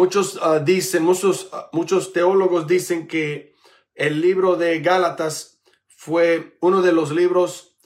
muchos 0.00 0.38
ah, 0.40 0.60
dicen, 0.60 1.02
muchos, 1.04 1.50
ah, 1.52 1.68
muchos 1.72 2.14
teólogos 2.14 2.66
dicen 2.66 3.06
que 3.06 3.54
el 3.94 4.22
libro 4.22 4.56
de 4.56 4.80
Gálatas 4.80 5.60
fue 5.88 6.56
uno 6.62 6.80
de 6.80 6.92
los 6.92 7.10
libros 7.10 7.76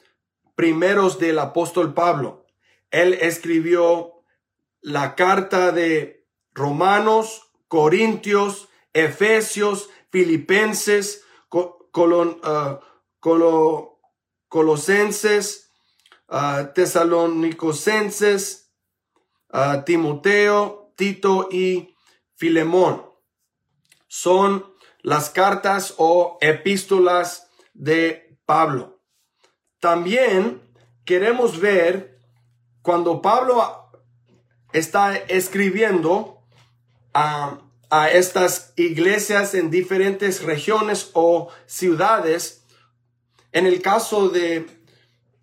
primeros 0.55 1.19
del 1.19 1.41
apóstol 1.41 1.93
Pablo. 1.93 2.47
Él 2.93 3.15
escribió 3.15 4.23
la 4.81 5.17
carta 5.17 5.73
de 5.73 6.29
Romanos, 6.53 7.51
Corintios, 7.67 8.69
Efesios, 8.93 9.91
Filipenses, 10.13 11.25
uh, 11.51 11.73
Colosenses, 14.49 15.73
Tesalonicosenses, 16.77 18.71
uh, 19.53 19.83
Timoteo, 19.85 20.93
Tito 20.95 21.49
y 21.51 21.94
Filemón. 22.45 23.03
Son 24.07 24.67
las 25.01 25.31
cartas 25.31 25.95
o 25.97 26.37
epístolas 26.43 27.49
de 27.73 28.37
Pablo. 28.45 29.01
También 29.81 30.61
queremos 31.07 31.59
ver 31.59 32.21
cuando 32.83 33.23
Pablo 33.23 33.89
está 34.75 35.17
escribiendo 35.17 36.43
a, 37.15 37.61
estas 38.13 38.75
iglesias 38.77 39.55
en 39.55 39.71
diferentes 39.71 40.43
regiones 40.43 41.13
o 41.15 41.49
ciudades. 41.65 42.67
En 43.53 43.67
el 43.67 43.81
caso 43.81 44.29
de 44.29 44.67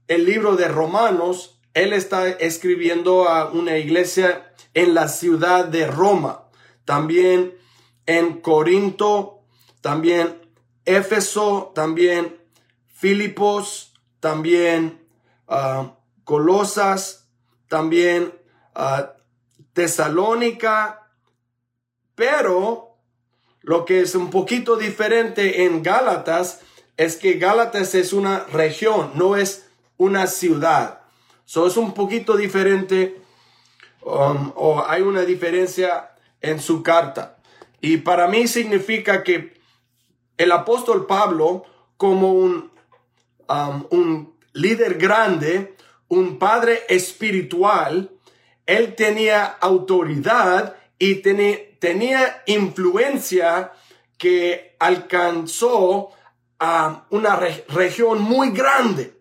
el 0.08 0.26
libro 0.26 0.56
de 0.56 0.68
Romanos, 0.68 1.60
él 1.74 1.94
está 1.94 2.30
escribiendo 2.30 3.28
a 3.28 3.50
una 3.50 3.80
iglesia 3.80 4.54
en 4.76 4.94
la 4.94 5.08
ciudad 5.08 5.66
de 5.66 5.88
Roma, 5.88 6.51
también 6.86 7.58
en 8.06 8.42
Corinto, 8.42 9.42
también 9.82 10.42
Éfeso, 10.86 11.72
también 11.76 12.40
Filipos, 12.88 13.94
también 14.20 15.06
ah, 15.48 15.96
Colosas, 16.24 17.28
también 17.68 18.34
uh, 18.76 19.06
Tesalónica, 19.74 21.10
pero 22.16 22.98
lo 23.62 23.86
que 23.86 24.02
es 24.02 24.16
un 24.16 24.30
poquito 24.30 24.76
diferente 24.76 25.64
en 25.64 25.84
Gálatas 25.84 26.62
es 26.98 27.16
que 27.16 27.34
Gálatas 27.34 27.96
es 27.96 28.14
una 28.14 28.46
región, 28.46 29.12
no 29.16 29.36
es 29.36 29.68
una 29.98 30.28
ciudad. 30.28 31.02
So 31.46 31.68
es 31.68 31.78
un 31.78 31.94
poquito 31.94 32.38
diferente 32.38 33.22
um, 34.04 34.52
o 34.56 34.84
hay 34.86 35.02
una 35.02 35.22
diferencia 35.22 36.11
en 36.42 36.60
su 36.60 36.84
carta. 36.84 37.38
Y 37.80 37.98
para 37.98 38.28
mí 38.28 38.48
significa 38.48 39.24
que 39.24 39.60
el 40.38 40.52
apóstol 40.52 41.06
Pablo 41.08 41.66
como 41.98 42.34
un, 42.34 42.72
um, 43.48 43.86
un 43.90 44.36
líder 44.54 44.96
grande, 44.96 45.76
un 46.08 46.40
padre 46.40 46.82
espiritual, 46.90 48.12
él 48.66 48.96
tenía 48.96 49.46
autoridad 49.46 50.76
y 50.98 51.16
tenía 51.16 52.44
influencia 52.46 53.72
que 54.18 54.76
alcanzó 54.80 56.12
a 56.60 57.06
una 57.10 57.36
región 57.36 58.22
muy 58.22 58.52
grande 58.52 59.16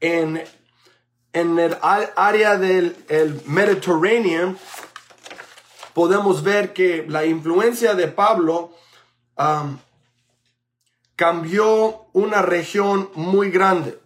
en, 0.00 0.42
en 1.32 1.58
el 1.58 1.76
área 1.80 2.58
del 2.58 2.96
Mediterráneo. 3.46 4.56
Podemos 5.94 6.42
ver 6.42 6.72
que 6.72 7.04
la 7.08 7.24
influencia 7.24 7.94
de 7.94 8.08
Pablo 8.08 8.72
cambió 11.16 12.06
una 12.12 12.42
región 12.42 13.10
muy 13.14 13.50
grande. 13.50 13.98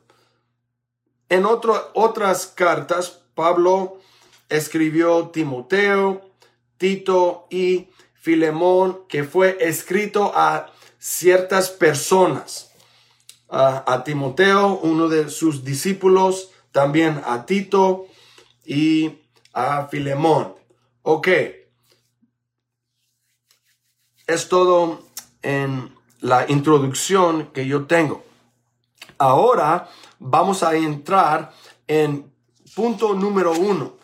En 1.29 1.44
otras 1.46 2.46
cartas, 2.46 3.22
Pablo 3.35 3.99
escribió 4.49 5.29
Timoteo, 5.29 6.31
Tito 6.79 7.46
y 7.51 7.88
Filemón, 8.14 9.01
que 9.09 9.25
fue 9.25 9.57
escrito 9.61 10.33
a 10.35 10.72
ciertas 10.99 11.70
personas. 11.70 12.72
a 13.49 14.03
Timoteo, 14.05 14.81
uno 14.83 15.09
de 15.09 15.31
sus 15.31 15.62
discípulos, 15.62 16.51
también 16.72 17.22
a 17.25 17.46
Tito 17.46 18.07
y 18.64 19.20
a 19.53 19.87
Filemón. 19.87 20.55
Ok. 21.03 21.29
Es 24.26 24.48
todo 24.48 25.02
en 25.42 25.94
la 26.20 26.50
introducción 26.50 27.48
que 27.52 27.66
yo 27.66 27.86
tengo. 27.86 28.24
Ahora 29.18 29.88
vamos 30.18 30.62
a 30.62 30.74
entrar 30.76 31.52
en 31.86 32.30
punto 32.74 33.14
número 33.14 33.52
uno. 33.52 33.94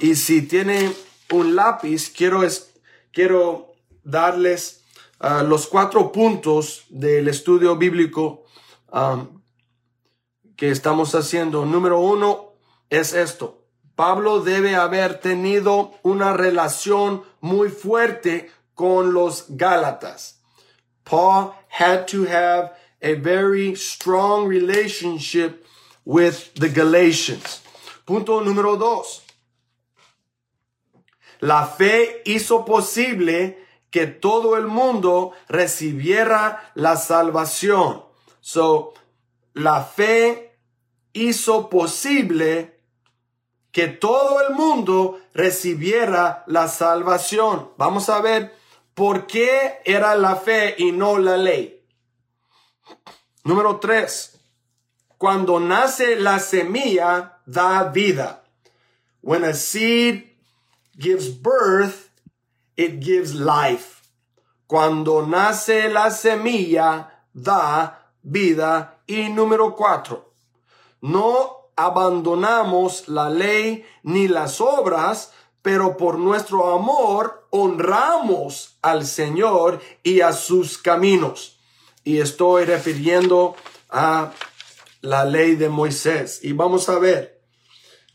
Y 0.00 0.14
si 0.14 0.42
tiene 0.42 0.92
un 1.32 1.56
lápiz, 1.56 2.12
quiero, 2.16 2.42
es, 2.44 2.72
quiero 3.12 3.72
darles 4.04 4.82
uh, 5.20 5.44
los 5.44 5.66
cuatro 5.66 6.12
puntos 6.12 6.84
del 6.88 7.28
estudio 7.28 7.76
bíblico 7.76 8.44
que 10.56 10.70
estamos 10.70 11.14
haciendo. 11.14 11.64
Número 11.64 12.00
uno 12.00 12.52
es 12.88 13.12
esto. 13.12 13.58
Pablo 13.94 14.40
debe 14.40 14.76
haber 14.76 15.20
tenido 15.20 15.92
una 16.02 16.32
relación 16.32 17.22
muy 17.40 17.68
fuerte 17.68 18.50
con 18.80 19.12
los 19.12 19.44
Gálatas. 19.50 20.36
Paul 21.04 21.54
had 21.68 22.08
to 22.08 22.24
have 22.24 22.72
a 23.02 23.12
very 23.12 23.74
strong 23.74 24.48
relationship 24.48 25.66
with 26.06 26.54
the 26.54 26.70
Galatians. 26.70 27.60
Punto 28.06 28.40
número 28.40 28.78
dos. 28.78 29.20
La 31.40 31.66
fe 31.66 32.22
hizo 32.24 32.64
posible 32.64 33.58
que 33.90 34.06
todo 34.06 34.56
el 34.56 34.66
mundo 34.66 35.32
recibiera 35.48 36.72
la 36.74 36.96
salvación. 36.96 38.02
So, 38.40 38.94
la 39.52 39.84
fe 39.84 40.56
hizo 41.12 41.68
posible 41.68 42.80
que 43.72 43.88
todo 43.88 44.40
el 44.48 44.54
mundo 44.54 45.20
recibiera 45.34 46.44
la 46.46 46.66
salvación. 46.66 47.68
Vamos 47.76 48.08
a 48.08 48.22
ver 48.22 48.59
por 49.00 49.26
qué 49.26 49.80
era 49.86 50.14
la 50.14 50.36
fe 50.36 50.74
y 50.76 50.92
no 50.92 51.16
la 51.16 51.38
ley. 51.38 51.86
Número 53.44 53.80
tres. 53.80 54.38
Cuando 55.16 55.58
nace 55.58 56.16
la 56.16 56.38
semilla, 56.38 57.38
da 57.46 57.84
vida. 57.84 58.42
When 59.22 59.42
a 59.44 59.54
seed 59.54 60.36
gives 60.98 61.30
birth, 61.30 62.10
it 62.76 63.00
gives 63.00 63.34
life. 63.34 64.02
Cuando 64.66 65.24
nace 65.24 65.88
la 65.88 66.10
semilla, 66.10 67.24
da 67.32 68.06
vida. 68.22 68.98
Y 69.06 69.30
número 69.30 69.74
cuatro, 69.76 70.34
no 71.00 71.70
abandonamos 71.74 73.08
la 73.08 73.30
ley 73.30 73.82
ni 74.02 74.28
las 74.28 74.60
obras, 74.60 75.32
pero 75.62 75.96
por 75.96 76.18
nuestro 76.18 76.74
amor 76.74 77.46
honramos 77.50 78.78
al 78.82 79.06
Señor 79.06 79.80
y 80.02 80.20
a 80.20 80.32
sus 80.32 80.78
caminos. 80.78 81.58
Y 82.04 82.18
estoy 82.18 82.64
refiriendo 82.64 83.56
a 83.90 84.32
la 85.02 85.24
ley 85.24 85.56
de 85.56 85.68
Moisés. 85.68 86.40
Y 86.42 86.52
vamos 86.52 86.88
a 86.88 86.98
ver, 86.98 87.42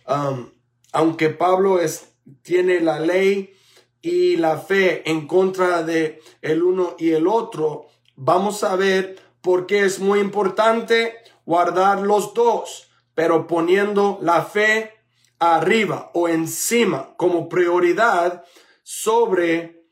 um, 0.08 0.50
aunque 0.92 1.30
Pablo 1.30 1.80
es, 1.80 2.10
tiene 2.42 2.80
la 2.80 3.00
ley 3.00 3.54
y 4.02 4.38
la 4.38 4.58
fe 4.58 5.10
en 5.10 5.28
contra 5.28 5.84
de 5.84 6.22
el 6.42 6.64
uno 6.64 6.96
y 6.98 7.12
el 7.12 7.28
otro, 7.28 7.88
vamos 8.16 8.64
a 8.64 8.76
ver 8.76 9.20
por 9.42 9.66
qué 9.68 9.86
es 9.86 10.00
muy 10.00 10.20
importante 10.20 11.16
guardar 11.46 12.02
los 12.02 12.34
dos, 12.34 12.90
pero 13.14 13.48
poniendo 13.48 14.18
la 14.22 14.44
fe 14.44 14.95
arriba 15.40 16.12
o 16.14 16.28
encima 16.28 17.16
como 17.18 17.50
prioridad 17.50 18.46
sobre 18.84 19.86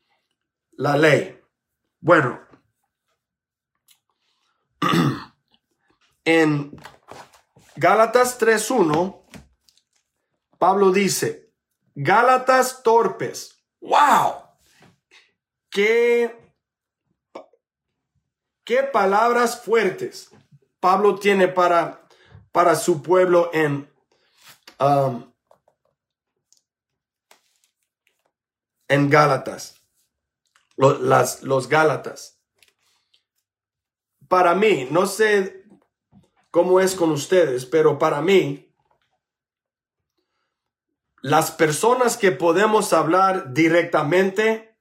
la 0.71 0.97
ley. 0.97 1.39
Bueno, 1.99 2.41
en 6.25 6.71
Gálatas 7.75 8.39
3.1, 8.39 9.21
Pablo 10.58 10.91
dice, 10.91 11.51
Gálatas 11.95 12.82
torpes. 12.84 13.63
¡Wow! 13.82 14.43
¿Qué, 15.69 16.53
qué 18.63 18.84
palabras 18.84 19.62
fuertes 19.62 20.29
Pablo 20.79 21.15
tiene 21.15 21.47
para, 21.47 22.08
para 22.51 22.75
su 22.75 23.01
pueblo 23.01 23.49
en, 23.53 23.89
um, 24.79 25.33
en 28.93 29.10
Gálatas. 29.10 29.82
Los, 30.75 31.01
las, 31.01 31.41
los 31.41 31.67
Gálatas. 31.67 32.39
Para 34.27 34.53
mí, 34.53 34.88
no 34.91 35.08
sé 35.08 35.65
cómo 36.51 36.79
es 36.79 36.93
con 36.93 37.12
ustedes, 37.12 37.65
pero 37.65 37.97
para 37.97 38.21
mí, 38.21 38.71
las 41.21 41.51
personas 41.51 42.17
que 42.17 42.32
podemos 42.32 42.93
hablar 42.93 43.53
directamente, 43.53 44.77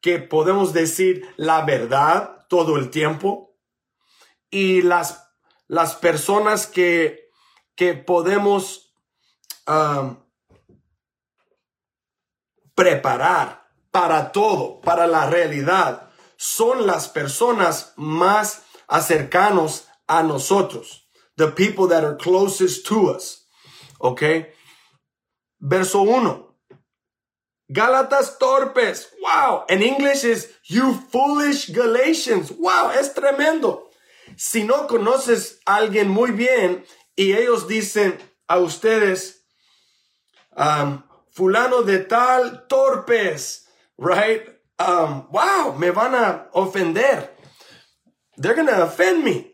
que 0.00 0.18
podemos 0.18 0.72
decir 0.72 1.24
la 1.36 1.64
verdad 1.64 2.46
todo 2.48 2.76
el 2.76 2.90
tiempo, 2.90 3.56
y 4.50 4.82
las, 4.82 5.30
las 5.68 5.94
personas 5.94 6.66
que, 6.66 7.30
que 7.76 7.94
podemos 7.94 8.94
um, 9.66 10.23
preparar 12.74 13.66
para 13.90 14.32
todo, 14.32 14.80
para 14.80 15.06
la 15.06 15.30
realidad, 15.30 16.10
son 16.36 16.86
las 16.86 17.08
personas 17.08 17.92
más 17.96 18.62
acercanos 18.88 19.88
a 20.06 20.22
nosotros. 20.22 21.08
The 21.36 21.48
people 21.48 21.88
that 21.88 22.04
are 22.04 22.16
closest 22.16 22.86
to 22.86 23.10
us. 23.10 23.46
Okay? 24.00 24.54
verso 25.64 26.02
1. 26.02 26.46
Gálatas 27.68 28.38
torpes. 28.38 29.08
Wow. 29.22 29.64
En 29.68 29.82
English 29.82 30.24
es 30.24 30.50
you 30.68 30.94
foolish 31.10 31.72
Galatians. 31.72 32.50
Wow, 32.50 32.90
es 32.90 33.14
tremendo. 33.14 33.90
Si 34.36 34.64
no 34.64 34.86
conoces 34.86 35.60
a 35.66 35.76
alguien 35.76 36.08
muy 36.08 36.30
bien 36.30 36.84
y 37.16 37.32
ellos 37.32 37.66
dicen 37.66 38.18
a 38.46 38.58
ustedes, 38.58 39.46
um, 40.56 41.02
fulano 41.34 41.82
de 41.82 41.98
tal 41.98 42.66
torpes, 42.68 43.68
right? 43.98 44.48
Um, 44.78 45.28
wow, 45.30 45.74
me 45.78 45.90
van 45.90 46.14
a 46.14 46.48
ofender. 46.52 47.30
They're 48.36 48.54
to 48.54 48.82
offend 48.82 49.24
me. 49.24 49.52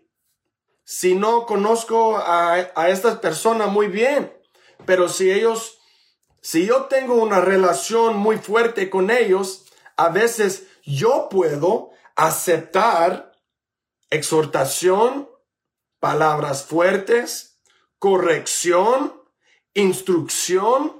Si 0.84 1.14
no 1.14 1.46
conozco 1.46 2.16
a, 2.16 2.70
a 2.74 2.88
estas 2.88 3.18
personas 3.18 3.70
muy 3.70 3.88
bien, 3.88 4.32
pero 4.86 5.08
si 5.08 5.30
ellos 5.30 5.80
si 6.42 6.66
yo 6.66 6.86
tengo 6.86 7.14
una 7.16 7.40
relación 7.40 8.16
muy 8.16 8.38
fuerte 8.38 8.88
con 8.88 9.10
ellos, 9.10 9.66
a 9.96 10.08
veces 10.08 10.66
yo 10.84 11.28
puedo 11.30 11.90
aceptar 12.16 13.32
exhortación, 14.08 15.28
palabras 15.98 16.64
fuertes, 16.64 17.60
corrección, 17.98 19.22
instrucción 19.74 20.99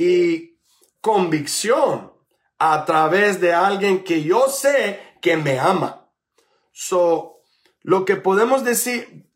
y 0.00 0.58
convicción 1.02 2.10
a 2.58 2.86
través 2.86 3.38
de 3.38 3.52
alguien 3.52 4.02
que 4.02 4.22
yo 4.22 4.48
sé 4.48 4.98
que 5.20 5.36
me 5.36 5.58
ama. 5.58 6.08
So, 6.72 7.42
lo 7.82 8.06
que 8.06 8.16
podemos 8.16 8.64
decir, 8.64 9.26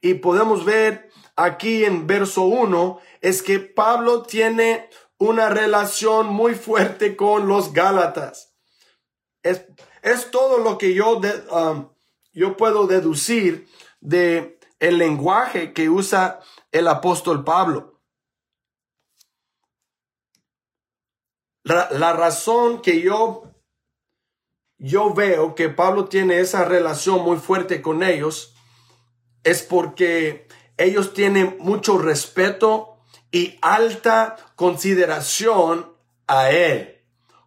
y 0.00 0.14
podemos 0.14 0.64
ver 0.64 1.10
aquí 1.34 1.84
en 1.84 2.06
verso 2.06 2.42
1 2.42 3.00
es 3.22 3.42
que 3.42 3.58
Pablo 3.58 4.22
tiene 4.22 4.88
una 5.18 5.48
relación 5.48 6.28
muy 6.28 6.54
fuerte 6.54 7.16
con 7.16 7.48
los 7.48 7.72
Gálatas. 7.72 8.54
Es, 9.42 9.66
es 10.02 10.30
todo 10.30 10.58
lo 10.58 10.78
que 10.78 10.94
yo, 10.94 11.20
um, 11.50 11.88
yo 12.32 12.56
puedo 12.56 12.86
deducir 12.86 13.66
de 14.00 14.60
el 14.78 14.98
lenguaje 14.98 15.72
que 15.72 15.88
usa 15.88 16.38
el 16.70 16.86
apóstol 16.86 17.42
Pablo. 17.42 17.91
La, 21.64 21.88
la 21.92 22.12
razón 22.12 22.82
que 22.82 23.00
yo 23.00 23.44
yo 24.78 25.14
veo 25.14 25.54
que 25.54 25.68
Pablo 25.68 26.06
tiene 26.06 26.40
esa 26.40 26.64
relación 26.64 27.22
muy 27.22 27.36
fuerte 27.36 27.80
con 27.80 28.02
ellos 28.02 28.52
es 29.44 29.62
porque 29.62 30.48
ellos 30.76 31.14
tienen 31.14 31.56
mucho 31.60 31.98
respeto 31.98 32.96
y 33.30 33.58
alta 33.62 34.36
consideración 34.56 35.92
a 36.26 36.50
Él 36.50 37.00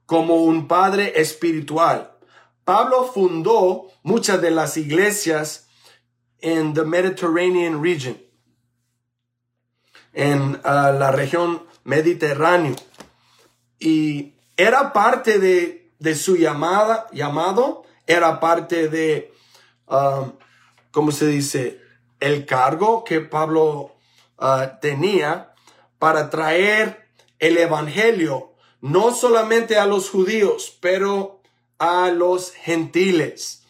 como 0.06 0.36
un 0.36 0.68
Padre 0.68 1.20
espiritual. 1.20 2.18
Pablo 2.64 3.04
fundó 3.04 3.88
muchas 4.02 4.42
de 4.42 4.52
las 4.52 4.78
iglesias 4.78 5.68
en 6.40 6.74
the 6.74 6.84
Mediterranean 6.84 7.84
region, 7.84 8.18
en 10.14 10.60
ah, 10.64 10.92
la 10.98 11.12
región 11.12 11.64
mediterránea. 11.84 12.76
Y 13.86 14.34
era 14.58 14.94
parte 14.94 15.38
de, 15.38 15.92
de 16.00 16.16
su 16.16 16.38
llamada, 16.38 17.06
llamado, 17.14 17.84
era 18.08 18.40
parte 18.40 18.90
de, 18.90 19.32
um, 19.86 20.32
¿cómo 20.90 21.12
se 21.12 21.28
dice? 21.28 21.80
El 22.20 22.48
cargo 22.48 23.04
que 23.04 23.22
Pablo 23.22 23.96
uh, 24.40 24.80
tenía 24.82 25.54
para 26.00 26.32
traer 26.32 27.06
el 27.38 27.60
evangelio 27.60 28.56
no 28.82 29.14
solamente 29.14 29.78
a 29.78 29.86
los 29.86 30.10
judíos, 30.10 30.76
pero 30.82 31.44
a 31.78 32.10
los 32.10 32.54
gentiles. 32.54 33.66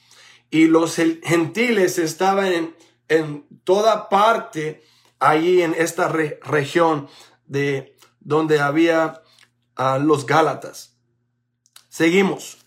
Y 0.50 0.68
los 0.68 0.96
gentiles 0.96 1.98
estaban 1.98 2.54
en, 2.54 2.76
en 3.10 3.46
toda 3.66 4.08
parte 4.08 4.82
allí 5.20 5.62
en 5.62 5.76
esta 5.78 6.08
región 6.08 7.10
de 7.48 7.98
donde 8.22 8.62
había 8.62 9.22
a 9.76 9.98
los 9.98 10.26
Gálatas. 10.26 10.96
Seguimos. 11.90 12.58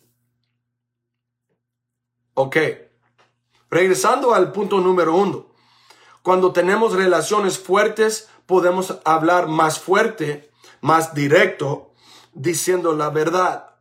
Ok. 2.35 2.57
Regresando 3.71 4.35
al 4.35 4.53
punto 4.53 4.81
número 4.81 5.15
uno. 5.15 5.47
Cuando 6.23 6.53
tenemos 6.53 6.93
relaciones 6.93 7.59
fuertes, 7.59 8.29
podemos 8.47 8.99
hablar 9.05 9.47
más 9.47 9.79
fuerte, 9.79 10.51
más 10.81 11.15
directo, 11.15 11.93
diciendo 12.33 12.95
la 12.95 13.11
verdad. 13.11 13.77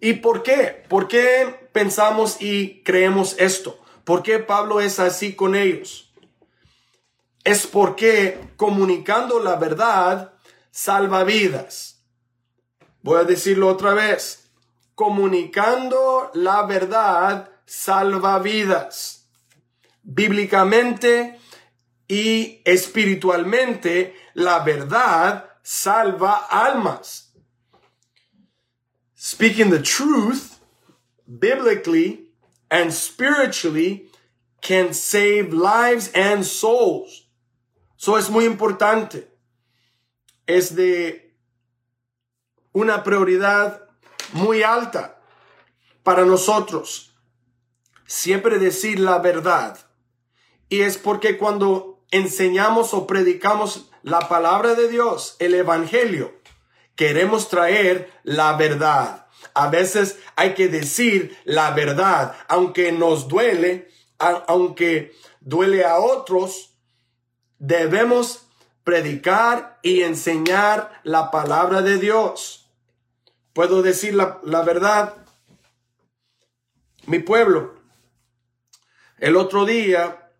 ¿Y 0.00 0.14
por 0.14 0.42
qué? 0.42 0.84
¿Por 0.88 1.08
qué 1.08 1.68
pensamos 1.72 2.40
y 2.40 2.82
creemos 2.82 3.36
esto? 3.38 3.78
¿Por 4.04 4.22
qué 4.22 4.38
Pablo 4.38 4.80
es 4.80 4.98
así 4.98 5.34
con 5.34 5.54
ellos? 5.54 6.12
Es 7.44 7.66
porque 7.66 8.40
comunicando 8.56 9.40
la 9.40 9.56
verdad 9.56 10.29
salva 10.70 11.24
vidas. 11.24 12.02
Voy 13.02 13.20
a 13.20 13.24
decirlo 13.24 13.68
otra 13.68 13.94
vez. 13.94 14.50
Comunicando 14.94 16.30
la 16.34 16.62
verdad 16.66 17.50
salva 17.64 18.38
vidas. 18.38 19.28
Bíblicamente 20.02 21.38
y 22.08 22.60
espiritualmente, 22.64 24.14
la 24.34 24.60
verdad 24.60 25.50
salva 25.62 26.46
almas. 26.50 27.32
Speaking 29.14 29.70
the 29.70 29.80
truth, 29.80 30.58
biblically 31.26 32.32
and 32.70 32.92
spiritually, 32.92 34.10
can 34.60 34.92
save 34.92 35.52
lives 35.52 36.10
and 36.14 36.44
souls. 36.44 37.28
So 37.96 38.16
es 38.16 38.30
muy 38.30 38.44
importante 38.44 39.29
es 40.56 40.74
de 40.74 41.36
una 42.72 43.02
prioridad 43.02 43.88
muy 44.32 44.62
alta 44.62 45.20
para 46.02 46.24
nosotros. 46.24 47.14
Siempre 48.06 48.58
decir 48.58 48.98
la 48.98 49.18
verdad. 49.18 49.78
Y 50.68 50.82
es 50.82 50.98
porque 50.98 51.38
cuando 51.38 52.04
enseñamos 52.10 52.94
o 52.94 53.06
predicamos 53.06 53.90
la 54.02 54.20
palabra 54.28 54.74
de 54.74 54.88
Dios, 54.88 55.36
el 55.38 55.54
Evangelio, 55.54 56.34
queremos 56.96 57.48
traer 57.48 58.12
la 58.24 58.56
verdad. 58.56 59.26
A 59.54 59.68
veces 59.68 60.18
hay 60.36 60.54
que 60.54 60.68
decir 60.68 61.36
la 61.44 61.70
verdad, 61.72 62.36
aunque 62.48 62.92
nos 62.92 63.28
duele, 63.28 63.88
aunque 64.18 65.12
duele 65.40 65.84
a 65.84 65.98
otros, 65.98 66.76
debemos 67.58 68.49
predicar 68.84 69.78
y 69.82 70.02
enseñar 70.02 71.00
la 71.04 71.30
palabra 71.30 71.82
de 71.82 71.98
Dios. 71.98 72.68
Puedo 73.52 73.82
decir 73.82 74.14
la, 74.14 74.62
verdad. 74.62 75.16
Mi 77.06 77.18
pueblo, 77.18 77.74
el 79.18 79.36
otro 79.36 79.64
día, 79.64 80.30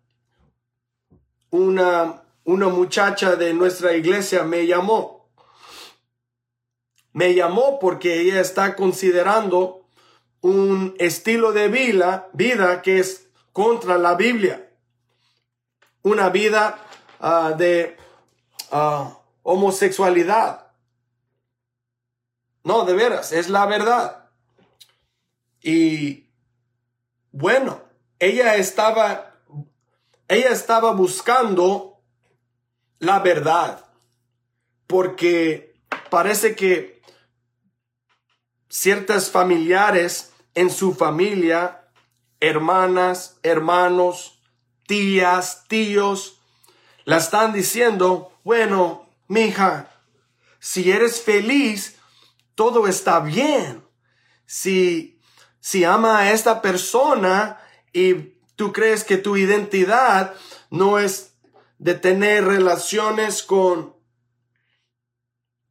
una, 1.49 2.23
una 2.45 2.67
muchacha 2.69 3.35
de 3.35 3.53
nuestra 3.53 3.93
iglesia 3.93 4.43
me 4.43 4.65
llamó. 4.65 5.29
Me 7.13 7.33
llamó 7.33 7.79
porque 7.79 8.21
ella 8.21 8.39
está 8.39 8.75
considerando 8.75 9.85
un 10.39 10.95
estilo 10.97 11.51
de 11.51 11.67
vida, 11.67 12.29
vida 12.33 12.81
que 12.81 12.99
es 12.99 13.27
contra 13.51 13.97
la 13.97 14.15
Biblia. 14.15 14.69
Una 16.03 16.29
vida 16.29 16.79
ah, 17.19 17.53
de 17.57 17.97
homosexualidad. 19.43 20.67
No, 22.63 22.85
de 22.85 22.93
veras, 22.93 23.31
es 23.31 23.49
la 23.49 23.65
verdad. 23.65 24.29
Y 25.61 26.29
bueno, 27.31 27.81
ella 28.19 28.55
estaba, 28.55 29.35
ella 30.27 30.49
estaba 30.49 30.91
buscando 30.93 32.01
la 32.99 33.19
verdad, 33.19 33.85
porque 34.85 35.73
parece 36.09 36.55
que 36.55 37.01
ciertas 38.69 39.29
familiares 39.29 40.31
en 40.53 40.69
su 40.69 40.93
familia, 40.93 41.87
hermanas, 42.39 43.39
hermanos, 43.43 44.39
tías, 44.87 45.65
tíos, 45.67 46.40
la 47.05 47.17
están 47.17 47.53
diciendo, 47.53 48.31
bueno, 48.43 49.07
mija, 49.27 49.89
si 50.59 50.91
eres 50.91 51.21
feliz, 51.21 51.97
todo 52.55 52.87
está 52.87 53.19
bien. 53.19 53.83
Si, 54.45 55.19
si 55.59 55.83
ama 55.83 56.19
a 56.19 56.31
esta 56.31 56.61
persona 56.61 57.57
y 57.93 58.35
tú 58.55 58.71
crees 58.71 59.03
que 59.03 59.17
tu 59.17 59.37
identidad 59.37 60.35
no 60.69 60.99
es 60.99 61.33
de 61.79 61.95
tener 61.95 62.45
relaciones 62.45 63.41
con, 63.41 63.95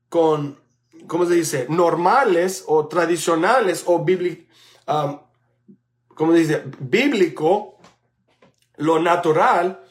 con, 0.08 0.60
¿cómo 1.06 1.24
se 1.26 1.34
dice? 1.34 1.66
Normales 1.68 2.64
o 2.66 2.88
tradicionales 2.88 3.84
o 3.86 4.04
bíblico, 4.04 4.52
um, 4.88 5.20
¿cómo 6.16 6.32
se 6.32 6.38
dice? 6.38 6.64
Bíblico, 6.80 7.78
lo 8.76 8.98
natural, 8.98 9.84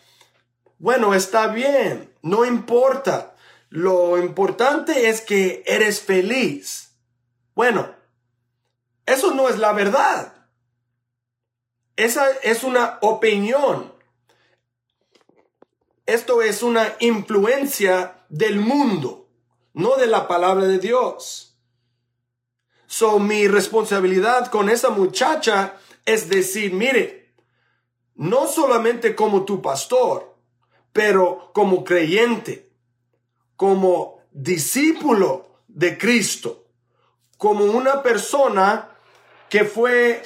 bueno, 0.79 1.13
está 1.13 1.47
bien 1.47 2.09
no 2.21 2.45
importa. 2.45 3.35
Lo 3.69 4.17
importante 4.17 5.09
es 5.09 5.21
que 5.21 5.63
eres 5.65 6.01
feliz. 6.01 6.95
Bueno, 7.55 7.95
eso 9.05 9.33
no 9.33 9.49
es 9.49 9.57
la 9.57 9.73
verdad. 9.73 10.33
Esa 11.95 12.29
es 12.43 12.63
una 12.63 12.97
opinión. 13.01 13.93
Esto 16.05 16.41
es 16.41 16.63
una 16.63 16.95
influencia 16.99 18.25
del 18.29 18.59
mundo, 18.59 19.29
no 19.73 19.95
de 19.97 20.07
la 20.07 20.27
palabra 20.27 20.65
de 20.65 20.79
Dios. 20.79 21.57
So, 22.87 23.19
mi 23.19 23.47
responsabilidad 23.47 24.49
con 24.49 24.69
esa 24.69 24.89
muchacha 24.89 25.77
es 26.05 26.27
decir, 26.27 26.73
mire, 26.73 27.35
no 28.15 28.47
solamente 28.47 29.15
como 29.15 29.45
tu 29.45 29.61
pastor, 29.61 30.28
pero 30.99 31.51
como 31.53 31.85
creyente, 31.85 32.73
como 33.55 34.21
discípulo 34.31 35.62
de 35.69 35.97
Cristo, 35.97 36.65
como 37.38 37.63
una 37.63 38.03
persona 38.03 38.89
que 39.47 39.63
fue 39.63 40.21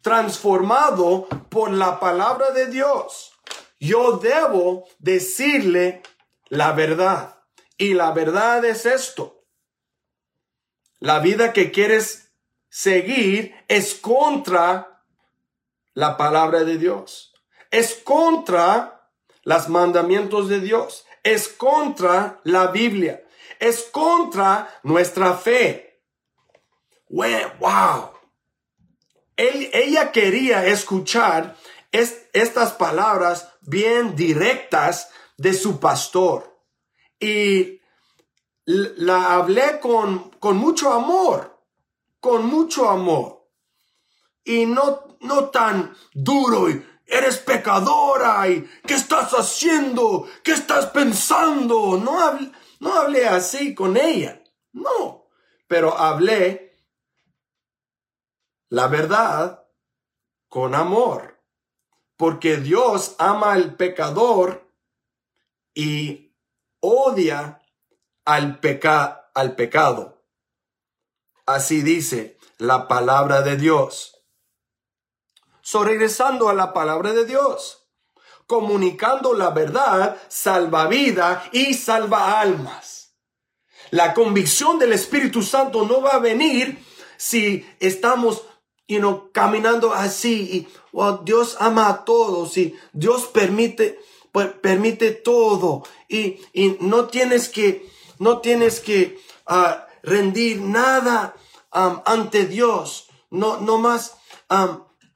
transformado 0.00 1.28
por 1.50 1.70
la 1.70 2.00
palabra 2.00 2.50
de 2.52 2.68
Dios. 2.68 3.34
Yo 3.78 4.12
debo 4.12 4.86
decirle 5.00 6.02
la 6.48 6.72
verdad. 6.72 7.38
Y 7.76 7.92
la 7.92 8.12
verdad 8.12 8.64
es 8.64 8.86
esto. 8.86 9.44
La 10.98 11.18
vida 11.18 11.52
que 11.52 11.70
quieres 11.70 12.32
seguir 12.70 13.54
es 13.68 13.94
contra 13.94 15.02
la 15.92 16.16
palabra 16.16 16.64
de 16.64 16.78
Dios. 16.78 17.34
Es 17.70 17.92
contra 17.96 18.95
los 19.46 19.68
mandamientos 19.68 20.48
de 20.48 20.60
Dios, 20.60 21.06
es 21.22 21.48
contra 21.48 22.40
la 22.42 22.66
Biblia, 22.66 23.24
es 23.60 23.84
contra 23.84 24.68
nuestra 24.82 25.34
fe. 25.34 26.02
Wow. 27.08 28.10
ella 29.36 30.10
quería 30.10 30.66
escuchar 30.66 31.56
estas 31.92 32.72
palabras 32.72 33.48
bien 33.60 34.16
directas 34.16 35.10
de 35.36 35.54
su 35.54 35.78
pastor. 35.78 36.60
Y 37.20 37.80
la 38.64 39.34
hablé 39.34 39.78
con, 39.78 40.30
con 40.40 40.56
mucho 40.56 40.92
amor, 40.92 41.62
con 42.18 42.46
mucho 42.46 42.90
amor. 42.90 43.48
Y 44.42 44.66
no, 44.66 45.16
no 45.20 45.50
tan 45.50 45.96
duro 46.12 46.68
y 46.68 46.84
eres 47.06 47.38
pecadora 47.38 48.48
y 48.48 48.68
¿qué 48.86 48.94
estás 48.94 49.32
haciendo? 49.32 50.28
¿Qué 50.42 50.52
estás 50.52 50.86
pensando? 50.86 51.96
No 51.98 52.20
hablé, 52.20 52.50
no 52.80 53.30
así 53.30 53.74
con 53.74 53.96
ella, 53.96 54.42
no, 54.72 55.28
pero 55.66 55.96
hablé 55.96 56.76
la 58.68 58.88
verdad 58.88 59.64
con 60.48 60.74
amor, 60.74 61.40
porque 62.16 62.56
Dios 62.56 63.14
ama 63.18 63.52
al 63.52 63.76
pecador 63.76 64.70
y 65.74 66.34
odia 66.80 67.60
al, 68.24 68.58
peca 68.60 69.30
al 69.34 69.54
pecado. 69.54 70.22
Así 71.44 71.82
dice 71.82 72.38
la 72.58 72.88
palabra 72.88 73.42
de 73.42 73.56
Dios. 73.56 74.15
So, 75.66 75.82
regresando 75.82 76.48
a 76.48 76.54
la 76.54 76.72
palabra 76.72 77.12
de 77.12 77.24
Dios, 77.24 77.88
comunicando 78.46 79.34
la 79.34 79.50
verdad 79.50 80.16
salva 80.28 80.86
vida 80.86 81.42
y 81.50 81.74
salva 81.74 82.40
almas. 82.40 83.16
La 83.90 84.14
convicción 84.14 84.78
del 84.78 84.92
Espíritu 84.92 85.42
Santo 85.42 85.84
no 85.84 86.00
va 86.00 86.10
a 86.10 86.18
venir 86.20 86.78
si 87.16 87.66
estamos 87.80 88.44
you 88.86 89.00
know, 89.00 89.32
caminando 89.32 89.92
así 89.92 90.34
y 90.52 90.68
Dios 91.24 91.56
ama 91.58 91.88
a 91.88 92.04
todos 92.04 92.56
y 92.58 92.76
Dios 92.92 93.26
permite, 93.26 93.98
permite 94.62 95.10
todo 95.10 95.82
y, 96.08 96.38
y 96.52 96.76
no 96.78 97.06
tienes 97.06 97.48
que, 97.48 97.90
no 98.20 98.38
tienes 98.38 98.78
que 98.78 99.18
uh, 99.50 99.80
rendir 100.04 100.60
nada 100.60 101.34
ante 101.72 102.46
Dios. 102.46 103.08
No, 103.30 103.56
no 103.56 103.78
más 103.78 104.16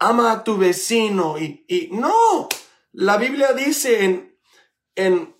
ama 0.00 0.32
a 0.32 0.44
tu 0.44 0.56
vecino 0.56 1.38
y, 1.38 1.64
y 1.68 1.90
no, 1.92 2.48
la 2.92 3.18
Biblia 3.18 3.52
dice 3.52 4.04
en, 4.04 4.36
en, 4.96 5.36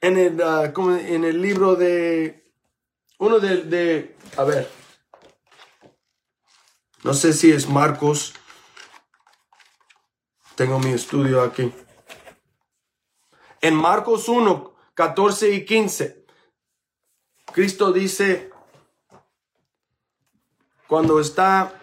en, 0.00 0.18
el, 0.18 0.40
uh, 0.40 0.72
como 0.72 0.94
en 0.96 1.24
el 1.24 1.40
libro 1.40 1.76
de, 1.76 2.52
uno 3.18 3.38
de, 3.38 3.62
de, 3.62 4.16
a 4.36 4.42
ver, 4.42 4.68
no 7.04 7.14
sé 7.14 7.32
si 7.32 7.52
es 7.52 7.68
Marcos, 7.68 8.34
tengo 10.56 10.80
mi 10.80 10.90
estudio 10.90 11.42
aquí. 11.42 11.72
En 13.60 13.76
Marcos 13.76 14.28
1, 14.28 14.74
14 14.94 15.50
y 15.52 15.64
15, 15.64 16.26
Cristo 17.52 17.92
dice, 17.92 18.50
cuando 20.88 21.20
está 21.20 21.78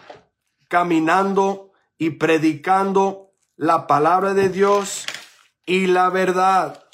caminando 0.70 1.72
y 1.98 2.10
predicando 2.10 3.32
la 3.56 3.86
palabra 3.86 4.32
de 4.32 4.48
Dios 4.48 5.04
y 5.66 5.88
la 5.88 6.08
verdad. 6.08 6.86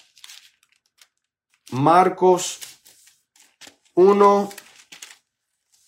Marcos 1.70 2.58
1, 3.94 4.50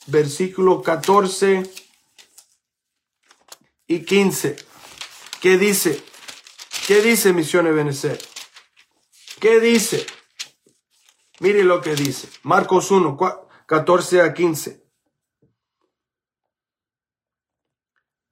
versículo 0.06 0.82
14 0.82 1.62
y 3.86 4.04
15. 4.04 4.56
¿Qué 5.40 5.56
dice? 5.56 6.04
¿Qué 6.86 7.00
dice 7.00 7.32
Misiones 7.32 7.74
Benecer? 7.74 8.20
¿Qué 9.40 9.60
dice? 9.60 10.06
Mire 11.40 11.64
lo 11.64 11.80
que 11.80 11.94
dice. 11.94 12.28
Marcos 12.42 12.90
1, 12.90 13.16
14 13.66 14.20
a 14.20 14.34
15. 14.34 14.87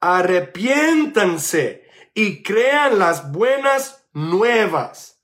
Arrepiéntanse 0.01 1.87
y 2.15 2.43
crean 2.43 2.99
las 2.99 3.33
buenas 3.33 4.07
nuevas. 4.13 5.21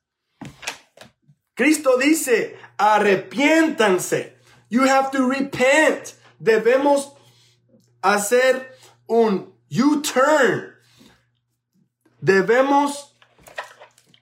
Cristo 1.55 1.99
dice, 1.99 2.57
arrepiéntanse. 2.79 4.39
You 4.69 4.85
have 4.85 5.11
to 5.13 5.29
repent. 5.29 6.15
Debemos 6.39 7.13
hacer 8.03 8.75
un 9.07 9.55
U-turn. 9.71 10.75
Debemos 12.21 13.17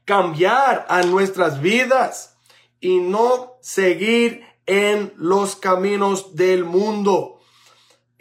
cambiar 0.04 0.86
a 0.88 1.02
nuestras 1.02 1.60
vidas 1.60 2.36
y 2.80 2.98
no 2.98 3.58
seguir 3.60 4.44
en 4.66 5.12
los 5.16 5.56
caminos 5.56 6.34
del 6.34 6.64
mundo 6.64 7.39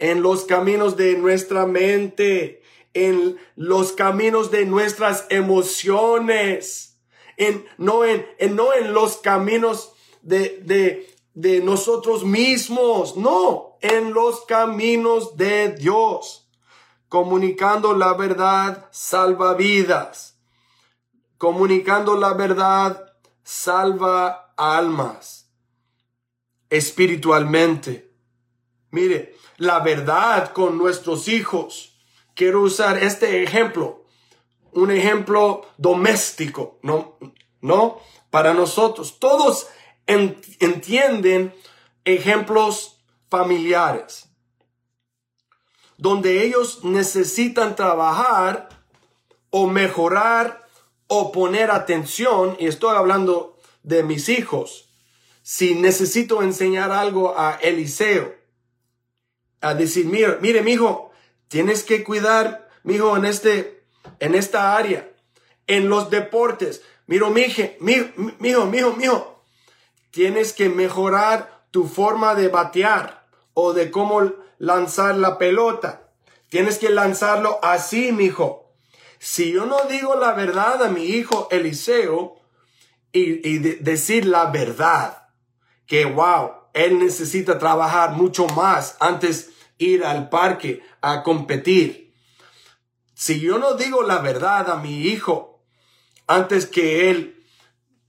en 0.00 0.22
los 0.22 0.44
caminos 0.44 0.96
de 0.96 1.16
nuestra 1.16 1.66
mente, 1.66 2.62
en 2.94 3.38
los 3.54 3.92
caminos 3.92 4.50
de 4.50 4.66
nuestras 4.66 5.26
emociones, 5.28 6.98
en, 7.36 7.64
no, 7.78 8.04
en, 8.04 8.26
no 8.56 8.74
en 8.74 8.92
los 8.92 9.18
caminos 9.18 9.92
de, 10.22 10.60
de, 10.64 11.14
de 11.34 11.60
nosotros 11.60 12.24
mismos, 12.24 13.16
no, 13.16 13.76
en 13.80 14.12
los 14.12 14.44
caminos 14.46 15.36
de 15.36 15.74
Dios. 15.74 16.48
Comunicando 17.08 17.94
la 17.94 18.14
verdad 18.14 18.88
salva 18.90 19.54
vidas. 19.54 20.38
Comunicando 21.38 22.16
la 22.16 22.34
verdad 22.34 23.14
salva 23.44 24.52
almas 24.56 25.40
espiritualmente. 26.70 28.12
Mire, 28.92 29.34
la 29.60 29.80
verdad 29.80 30.52
con 30.52 30.78
nuestros 30.78 31.28
hijos. 31.28 31.92
Quiero 32.34 32.62
usar 32.62 33.02
este 33.02 33.42
ejemplo, 33.42 34.06
un 34.72 34.90
ejemplo 34.90 35.66
doméstico, 35.76 36.78
¿no? 36.82 37.18
¿No? 37.60 38.00
Para 38.30 38.54
nosotros, 38.54 39.18
todos 39.18 39.68
entienden 40.06 41.54
ejemplos 42.06 43.02
familiares, 43.28 44.30
donde 45.98 46.42
ellos 46.42 46.82
necesitan 46.82 47.76
trabajar 47.76 48.70
o 49.50 49.66
mejorar 49.66 50.66
o 51.06 51.32
poner 51.32 51.70
atención, 51.70 52.56
y 52.58 52.66
estoy 52.66 52.96
hablando 52.96 53.58
de 53.82 54.04
mis 54.04 54.30
hijos, 54.30 54.88
si 55.42 55.74
necesito 55.74 56.42
enseñar 56.42 56.92
algo 56.92 57.38
a 57.38 57.56
Eliseo, 57.60 58.39
a 59.60 59.74
decir, 59.74 60.06
mire, 60.06 60.38
mire, 60.40 60.62
mijo, 60.62 61.12
tienes 61.48 61.82
que 61.84 62.02
cuidar, 62.04 62.68
mijo, 62.82 63.16
en 63.16 63.24
este, 63.24 63.84
en 64.18 64.34
esta 64.34 64.76
área, 64.76 65.10
en 65.66 65.88
los 65.88 66.10
deportes. 66.10 66.82
Miro, 67.06 67.30
mije, 67.30 67.76
mijo, 67.80 68.66
mijo, 68.66 68.92
mijo, 68.96 69.44
tienes 70.10 70.52
que 70.52 70.68
mejorar 70.68 71.64
tu 71.70 71.86
forma 71.86 72.34
de 72.34 72.48
batear 72.48 73.26
o 73.54 73.72
de 73.72 73.90
cómo 73.90 74.32
lanzar 74.58 75.16
la 75.16 75.38
pelota. 75.38 76.08
Tienes 76.48 76.78
que 76.78 76.90
lanzarlo 76.90 77.58
así, 77.62 78.12
mijo. 78.12 78.72
Si 79.18 79.52
yo 79.52 79.66
no 79.66 79.84
digo 79.88 80.14
la 80.14 80.32
verdad 80.32 80.82
a 80.82 80.88
mi 80.88 81.04
hijo 81.04 81.48
Eliseo 81.50 82.40
y, 83.12 83.46
y 83.48 83.58
decir 83.58 84.24
la 84.24 84.46
verdad, 84.46 85.28
que 85.86 86.04
wow, 86.06 86.52
él 86.72 86.98
necesita 86.98 87.58
trabajar 87.58 88.12
mucho 88.12 88.46
más 88.48 88.96
antes 89.00 89.50
ir 89.78 90.04
al 90.04 90.28
parque 90.28 90.82
a 91.00 91.22
competir. 91.22 92.12
Si 93.14 93.40
yo 93.40 93.58
no 93.58 93.74
digo 93.74 94.02
la 94.02 94.18
verdad 94.18 94.70
a 94.70 94.76
mi 94.76 95.02
hijo 95.02 95.60
antes 96.26 96.66
que 96.66 97.10
él 97.10 97.44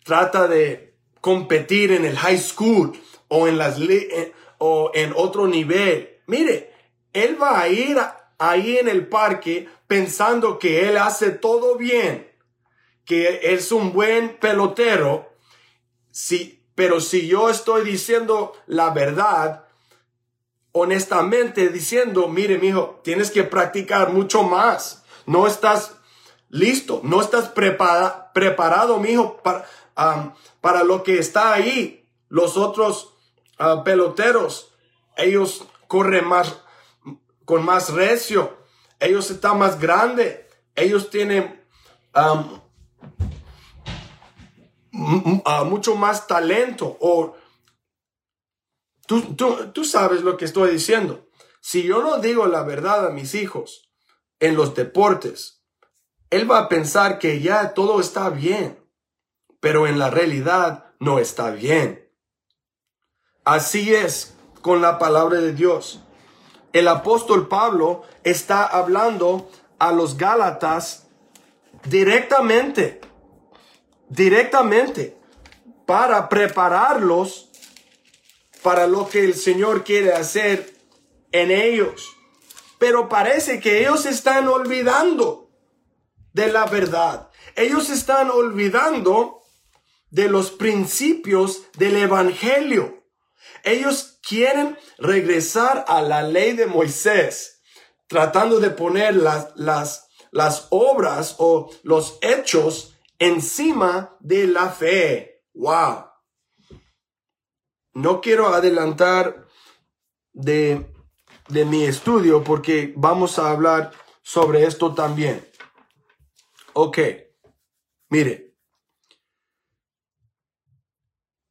trata 0.04 0.48
de 0.48 0.94
competir 1.22 1.92
en 1.92 2.06
el 2.06 2.18
high 2.18 2.38
school 2.38 2.94
o 3.28 3.48
en 3.48 3.58
las 3.58 3.80
eh, 3.80 4.34
o 4.58 4.92
en 4.94 5.14
otro 5.16 5.48
nivel, 5.48 6.20
mire, 6.28 6.74
él 7.14 7.42
va 7.42 7.60
a 7.60 7.68
ir 7.68 7.98
ahí 8.38 8.78
en 8.78 8.88
el 8.88 9.08
parque 9.08 9.68
pensando 9.88 10.60
que 10.60 10.88
él 10.88 10.98
hace 10.98 11.32
todo 11.32 11.78
bien, 11.78 12.32
que 13.06 13.54
es 13.54 13.72
un 13.72 13.92
buen 13.94 14.38
pelotero, 14.38 15.34
sí, 16.12 16.61
pero 16.76 17.02
si 17.02 17.28
yo 17.28 17.50
estoy 17.50 17.84
diciendo 17.84 18.54
la 18.68 18.92
verdad, 18.92 19.66
honestamente 20.72 21.70
diciendo, 21.70 22.28
mire, 22.28 22.58
mijo, 22.58 23.02
tienes 23.04 23.32
que 23.32 23.44
practicar 23.44 24.12
mucho 24.12 24.44
más. 24.44 25.04
No 25.26 25.48
estás 25.48 25.96
listo, 26.50 27.02
no 27.04 27.22
estás 27.22 27.50
preparado, 27.50 28.28
preparado, 28.34 29.00
mijo, 29.00 29.38
para, 29.44 29.66
para 30.62 30.84
lo 30.84 31.04
que 31.04 31.20
está 31.20 31.54
ahí. 31.54 32.08
Los 32.30 32.56
otros 32.56 33.14
ah, 33.58 33.84
peloteros, 33.84 34.72
ellos 35.18 35.66
corren 35.88 36.26
más, 36.26 36.58
con 37.46 37.66
más 37.66 37.92
recio. 37.92 38.58
Ellos 39.00 39.30
están 39.32 39.60
más 39.60 39.80
grandes. 39.80 40.40
Ellos 40.76 41.10
tienen 41.10 41.62
ah, 45.46 45.64
mucho 45.64 45.96
más 45.96 46.28
talento 46.28 46.98
o 47.00 47.36
Tú, 49.12 49.36
tú, 49.36 49.72
tú 49.74 49.84
sabes 49.84 50.22
lo 50.22 50.38
que 50.38 50.46
estoy 50.46 50.72
diciendo. 50.72 51.28
Si 51.60 51.84
yo 51.84 52.02
no 52.02 52.20
digo 52.20 52.46
la 52.46 52.64
verdad 52.64 53.06
a 53.06 53.10
mis 53.10 53.36
hijos 53.36 53.92
en 54.40 54.56
los 54.56 54.74
deportes, 54.74 55.66
él 56.30 56.50
va 56.50 56.60
a 56.60 56.70
pensar 56.70 57.20
que 57.20 57.42
ya 57.42 57.74
todo 57.74 58.00
está 58.00 58.30
bien, 58.30 58.80
pero 59.60 59.86
en 59.86 60.00
la 60.00 60.10
realidad 60.10 60.94
no 61.00 61.20
está 61.20 61.52
bien. 61.52 62.10
Así 63.44 63.94
es 63.94 64.34
con 64.62 64.82
la 64.82 64.98
palabra 64.98 65.42
de 65.42 65.54
Dios. 65.54 66.00
El 66.72 66.88
apóstol 66.88 67.50
Pablo 67.50 68.04
está 68.24 68.66
hablando 68.66 69.50
a 69.78 69.92
los 69.92 70.16
Gálatas 70.16 71.08
directamente, 71.84 73.02
directamente, 74.12 75.18
para 75.86 76.28
prepararlos 76.28 77.50
para 78.62 78.86
lo 78.86 79.08
que 79.08 79.24
el 79.24 79.34
Señor 79.34 79.84
quiere 79.84 80.12
hacer 80.12 80.74
en 81.32 81.50
ellos. 81.50 82.16
Pero 82.78 83.10
parece 83.10 83.60
que 83.60 83.80
ellos 83.80 84.06
están 84.06 84.48
olvidando 84.48 85.50
de 86.34 86.52
la 86.52 86.66
verdad. 86.66 87.30
Ellos 87.56 87.90
están 87.90 88.30
olvidando 88.30 89.42
de 90.10 90.28
los 90.28 90.52
principios 90.52 91.64
del 91.78 91.96
Evangelio. 91.96 93.04
Ellos 93.64 94.20
quieren 94.28 94.78
regresar 94.98 95.86
a 95.88 96.02
la 96.02 96.22
ley 96.22 96.54
de 96.54 96.68
Moisés, 96.68 97.62
tratando 98.08 98.60
de 98.60 98.72
poner 98.72 99.16
las, 99.16 99.54
las, 99.56 100.10
las 100.32 100.68
obras 100.70 101.36
o 101.38 101.72
los 101.84 102.18
hechos 102.22 102.91
encima 103.22 104.18
de 104.20 104.48
la 104.48 104.70
fe. 104.70 105.46
Wow. 105.54 106.08
No 107.94 108.20
quiero 108.20 108.48
adelantar 108.48 109.48
de, 110.34 110.92
de 111.48 111.66
mi 111.66 111.84
estudio 111.84 112.44
porque 112.44 112.94
vamos 112.98 113.38
a 113.38 113.52
hablar 113.52 113.92
sobre 114.24 114.66
esto 114.66 114.96
también. 114.96 115.48
Ok, 116.74 116.98
mire, 118.10 118.56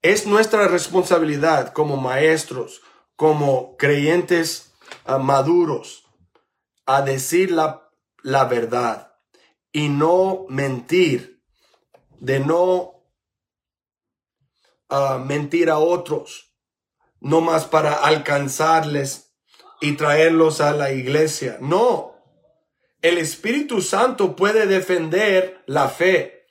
es 0.03 0.27
nuestra 0.27 0.67
responsabilidad 0.67 1.73
como 1.73 1.99
maestros, 1.99 2.83
como 3.15 3.77
creyentes 3.77 4.73
ah, 5.05 5.19
maduros, 5.19 6.07
a 6.87 7.03
decir 7.03 7.53
la, 7.53 7.89
la 8.23 8.47
verdad 8.47 9.15
y 9.73 9.89
no 9.89 10.47
mentir, 10.49 11.40
de 12.21 12.39
no 12.41 13.03
uh, 14.91 15.19
mentir 15.25 15.71
a 15.71 15.79
otros, 15.79 16.55
no 17.21 17.41
más 17.41 17.65
para 17.65 17.95
alcanzarles 17.95 19.35
y 19.81 19.93
traerlos 19.93 20.61
a 20.61 20.73
la 20.73 20.93
iglesia. 20.93 21.59
No, 21.61 22.15
el 23.03 23.19
Espíritu 23.19 23.81
Santo 23.81 24.37
puede 24.37 24.67
defender 24.67 25.63
la 25.67 25.89
fe. 25.89 26.47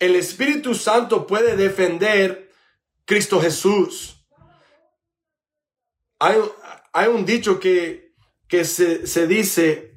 El 0.00 0.16
Espíritu 0.16 0.74
Santo 0.74 1.26
puede 1.26 1.56
defender 1.56 2.50
Cristo 3.04 3.40
Jesús. 3.40 4.26
Hay, 6.18 6.36
hay 6.92 7.08
un 7.08 7.24
dicho 7.24 7.60
que, 7.60 8.14
que 8.48 8.64
se, 8.64 9.06
se 9.06 9.26
dice, 9.26 9.94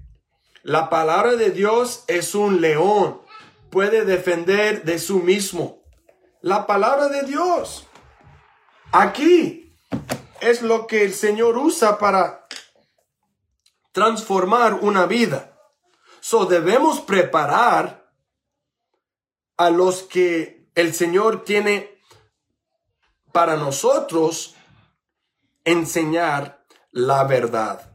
la 0.61 0.89
palabra 0.89 1.35
de 1.35 1.49
Dios 1.49 2.03
es 2.07 2.35
un 2.35 2.61
león, 2.61 3.21
puede 3.69 4.05
defender 4.05 4.83
de 4.83 4.99
su 4.99 5.19
mismo. 5.19 5.83
La 6.41 6.67
palabra 6.67 7.09
de 7.09 7.23
Dios. 7.23 7.87
Aquí 8.91 9.75
es 10.41 10.61
lo 10.61 10.87
que 10.87 11.03
el 11.03 11.13
Señor 11.13 11.57
usa 11.57 11.97
para 11.97 12.47
transformar 13.91 14.75
una 14.75 15.05
vida. 15.05 15.57
So 16.19 16.45
debemos 16.45 17.01
preparar 17.01 18.11
a 19.57 19.69
los 19.69 20.03
que 20.03 20.69
el 20.75 20.93
Señor 20.93 21.43
tiene 21.43 21.99
para 23.31 23.55
nosotros 23.55 24.55
enseñar 25.65 26.65
la 26.91 27.23
verdad. 27.23 27.91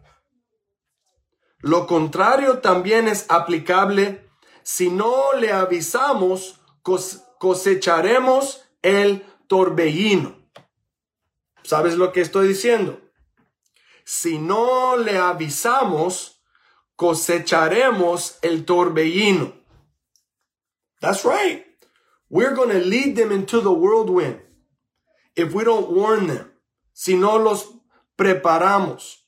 Lo 1.60 1.86
contrario 1.86 2.58
también 2.58 3.06
es 3.06 3.26
aplicable. 3.28 4.28
Si 4.62 4.90
no 4.90 5.32
le 5.34 5.52
avisamos, 5.52 6.60
cosecharemos 7.38 8.64
el 8.82 9.24
torbellino. 9.46 10.36
¿Sabes 11.62 11.96
lo 11.96 12.12
que 12.12 12.20
estoy 12.20 12.48
diciendo? 12.48 13.00
Si 14.04 14.38
no 14.38 14.96
le 14.96 15.18
avisamos, 15.18 16.42
cosecharemos 16.96 18.38
el 18.42 18.64
torbellino. 18.64 19.52
That's 21.00 21.24
right. 21.24 21.64
We're 22.28 22.54
going 22.54 22.70
to 22.70 22.78
lead 22.78 23.16
them 23.16 23.32
into 23.32 23.60
the 23.60 23.72
whirlwind 23.72 24.40
if 25.36 25.52
we 25.52 25.64
don't 25.64 25.90
warn 25.90 26.28
them. 26.28 26.52
Si 26.92 27.14
no 27.16 27.36
los 27.36 27.68
preparamos. 28.16 29.18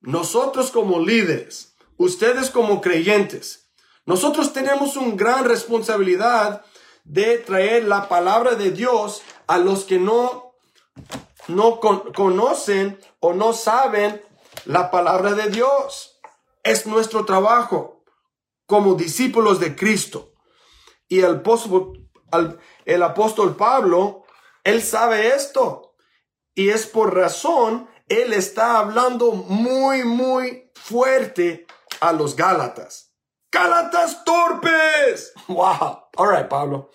Nosotros 0.00 0.70
como 0.70 1.00
líderes, 1.00 1.74
ustedes 1.96 2.50
como 2.50 2.80
creyentes, 2.80 3.67
nosotros 4.08 4.54
tenemos 4.54 4.96
una 4.96 5.14
gran 5.16 5.44
responsabilidad 5.44 6.64
de 7.04 7.36
traer 7.36 7.84
la 7.84 8.08
palabra 8.08 8.54
de 8.54 8.70
Dios 8.70 9.20
a 9.46 9.58
los 9.58 9.84
que 9.84 9.98
no, 9.98 10.54
no 11.46 11.78
conocen 11.78 12.98
o 13.20 13.34
no 13.34 13.52
saben 13.52 14.24
la 14.64 14.90
palabra 14.90 15.34
de 15.34 15.50
Dios. 15.50 16.18
Es 16.62 16.86
nuestro 16.86 17.26
trabajo 17.26 18.02
como 18.64 18.94
discípulos 18.94 19.60
de 19.60 19.76
Cristo. 19.76 20.32
Y 21.06 21.18
el 21.18 21.40
apóstol, 21.40 22.08
el 22.86 23.02
apóstol 23.02 23.56
Pablo, 23.56 24.24
él 24.64 24.82
sabe 24.82 25.34
esto. 25.34 25.96
Y 26.54 26.70
es 26.70 26.86
por 26.86 27.14
razón, 27.14 27.90
él 28.08 28.32
está 28.32 28.78
hablando 28.78 29.32
muy, 29.32 30.04
muy 30.04 30.72
fuerte 30.74 31.66
a 32.00 32.14
los 32.14 32.36
Gálatas. 32.36 33.07
Gálatas 33.50 34.24
torpes. 34.24 35.32
Wow. 35.48 36.08
All 36.16 36.28
right, 36.28 36.48
Pablo. 36.48 36.90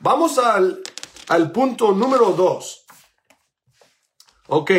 Vamos 0.00 0.38
al, 0.38 0.82
al 1.28 1.52
punto 1.52 1.92
número 1.92 2.32
dos. 2.32 2.84
Ok. 4.48 4.70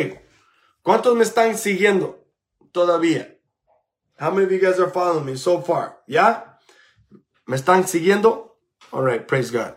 ¿Cuántos 0.83 1.15
me 1.15 1.23
están 1.23 1.57
siguiendo 1.57 2.27
todavía? 2.71 3.39
How 4.19 4.31
many 4.31 4.45
of 4.45 4.51
you 4.51 4.59
guys 4.59 4.79
are 4.79 4.91
following 4.91 5.25
me 5.25 5.35
so 5.35 5.61
far? 5.61 6.03
¿Ya? 6.07 6.59
¿Me 7.47 7.55
están 7.55 7.87
siguiendo? 7.87 8.59
All 8.91 9.03
right, 9.03 9.25
praise 9.25 9.51
God. 9.51 9.75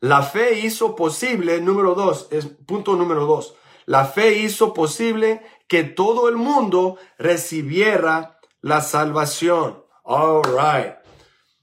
La 0.00 0.22
fe 0.22 0.60
hizo 0.60 0.94
posible, 0.94 1.60
número 1.60 1.94
dos, 1.94 2.28
es 2.30 2.46
punto 2.46 2.94
número 2.94 3.26
dos. 3.26 3.54
La 3.84 4.04
fe 4.04 4.38
hizo 4.38 4.72
posible 4.72 5.42
que 5.68 5.84
todo 5.84 6.28
el 6.28 6.36
mundo 6.36 6.98
recibiera 7.18 8.37
la 8.60 8.80
salvación. 8.80 9.84
All 10.04 10.42
right. 10.44 10.94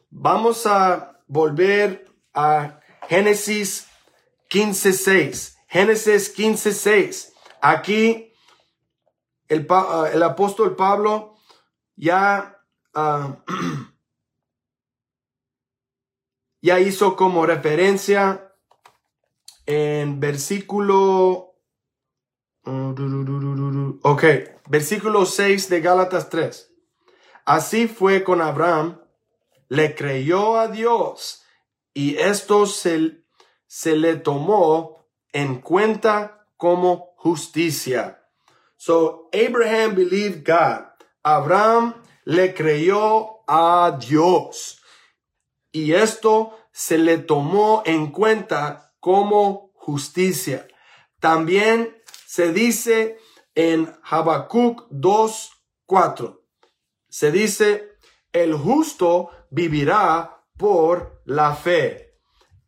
Vamos 0.10 0.66
a 0.66 1.20
volver 1.28 2.10
a 2.34 2.80
Génesis 3.08 3.88
15.6. 4.50 5.58
Génesis 5.68 6.36
15.6. 6.36 7.34
Aquí 7.62 8.32
el, 9.48 9.68
ah, 9.70 10.10
el 10.14 10.24
apóstol 10.24 10.76
Pablo 10.76 11.36
ya, 11.96 12.62
ah, 12.94 13.38
ya 16.62 16.80
hizo 16.80 17.16
como 17.16 17.46
referencia 17.46 18.54
en 19.66 20.20
versículo, 20.20 21.56
ok, 24.04 24.24
versículo 24.70 25.26
6 25.26 25.70
de 25.70 25.82
Gálatas 25.82 26.30
3. 26.30 26.75
Así 27.46 27.88
fue 27.88 28.24
con 28.24 28.42
Abraham, 28.42 29.00
le 29.70 29.96
creyó 29.96 30.58
a 30.58 30.68
Dios 30.68 31.44
y 31.94 32.18
esto 32.18 32.66
se, 32.66 33.24
se 33.68 33.96
le 33.96 34.18
tomó 34.18 35.08
en 35.32 35.62
cuenta 35.62 36.48
como 36.58 37.14
justicia. 37.18 38.22
So 38.76 39.30
Abraham 39.34 39.96
believed 39.96 40.46
God. 40.46 40.88
Abraham 41.24 41.96
le 42.26 42.54
creyó 42.54 43.44
a 43.48 43.98
Dios. 44.00 44.82
Y 45.72 45.94
esto 45.94 46.58
se 46.72 46.98
le 46.98 47.18
tomó 47.18 47.84
en 47.86 48.12
cuenta 48.12 48.94
como 49.00 49.72
justicia. 49.74 50.68
También 51.20 51.96
se 52.26 52.52
dice 52.52 53.18
en 53.56 53.96
Habacuc 54.04 54.90
2:4. 54.90 56.45
Se 57.16 57.32
dice, 57.32 57.98
el 58.34 58.54
justo 58.56 59.30
vivirá 59.50 60.44
por 60.58 61.22
la 61.24 61.56
fe. 61.56 62.18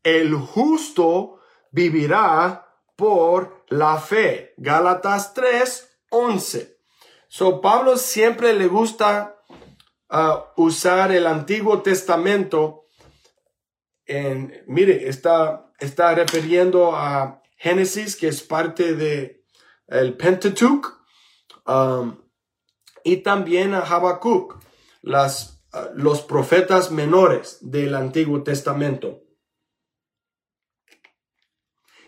El 0.03 0.35
justo 0.35 1.41
vivirá 1.69 2.65
por 2.95 3.65
la 3.67 3.97
fe. 3.97 4.53
Gálatas 4.55 5.33
3, 5.33 5.99
11. 6.11 6.79
So 7.27 7.59
Pablo 7.59 7.97
siempre 7.97 8.53
le 8.53 8.67
gusta 8.67 9.35
uh, 10.09 10.61
usar 10.63 11.11
el 11.11 11.27
Antiguo 11.27 11.81
Testamento. 11.81 12.85
En, 14.05 14.63
mire, 14.65 15.09
está, 15.09 15.73
está 15.77 16.15
refiriendo 16.15 16.95
a 16.95 17.43
Génesis, 17.57 18.15
que 18.15 18.29
es 18.29 18.41
parte 18.43 18.95
de 18.95 19.43
el 19.87 20.15
Pentateuch, 20.15 20.85
um, 21.65 22.26
y 23.07 23.17
también 23.23 23.73
a 23.73 23.79
Habacuc, 23.79 24.59
las, 25.01 25.63
uh, 25.71 25.93
los 25.95 26.21
profetas 26.21 26.91
menores 26.91 27.57
del 27.61 27.95
Antiguo 27.95 28.43
Testamento. 28.43 29.23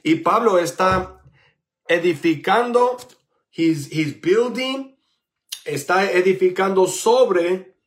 Y 0.03 0.15
Pablo 0.15 0.59
está 0.59 1.21
edificando, 1.87 2.97
he's 3.53 4.19
building, 4.19 4.97
está 5.63 6.11
edificando 6.11 6.85
sobre 6.85 7.77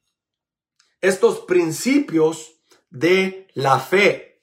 estos 1.02 1.40
principios 1.40 2.62
de 2.88 3.46
la 3.52 3.78
fe. 3.78 4.42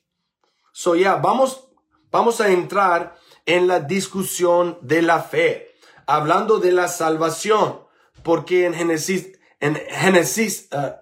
So 0.73 0.95
ya, 0.95 1.15
vamos, 1.15 1.71
vamos 2.11 2.39
a 2.39 2.51
entrar 2.51 3.17
en 3.47 3.67
la 3.67 3.79
discusión 3.79 4.77
de 4.81 5.01
la 5.01 5.23
fe, 5.23 5.73
hablando 6.05 6.59
de 6.59 6.71
la 6.71 6.87
salvación, 6.87 7.88
porque 8.23 8.65
en 8.65 8.73
Génesis, 8.73 9.39
en 9.59 9.75
Génesis, 9.75 10.69
uh, 10.71 10.93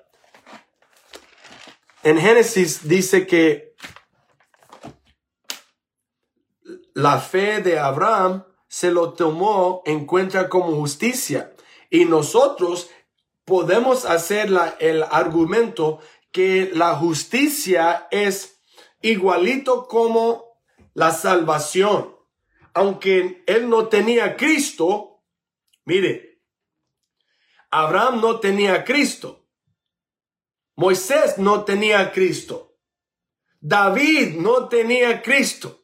en 2.03 2.18
Génesis 2.20 2.88
dice 2.88 3.28
que 3.28 3.76
la 6.93 7.20
fe 7.20 7.61
de 7.61 7.78
Abraham 7.78 8.43
se 8.68 8.91
lo 8.91 9.13
tomó 9.13 9.82
en 9.86 10.05
cuenta 10.05 10.49
como 10.49 10.76
justicia. 10.76 11.53
Y 11.89 12.05
nosotros 12.05 12.89
podemos 13.45 14.05
hacer 14.05 14.49
el 14.80 15.03
argumento 15.03 15.99
que 16.32 16.72
la 16.74 16.95
justicia 16.95 18.07
es 18.11 18.61
igualito 19.01 19.88
como 19.88 20.57
la 20.93 21.11
salvación. 21.11 22.15
Aunque 22.74 23.43
él 23.47 23.70
no 23.70 23.88
tenía 23.88 24.36
Cristo, 24.36 25.24
mire, 25.86 26.37
Abraham 27.72 28.22
no 28.22 28.39
tenía 28.39 28.84
Cristo. 28.84 29.45
Moisés 30.76 31.38
no 31.38 31.63
tenía 31.63 32.11
Cristo. 32.11 32.78
David 33.59 34.36
no 34.36 34.68
tenía 34.70 35.22
Cristo. 35.22 35.84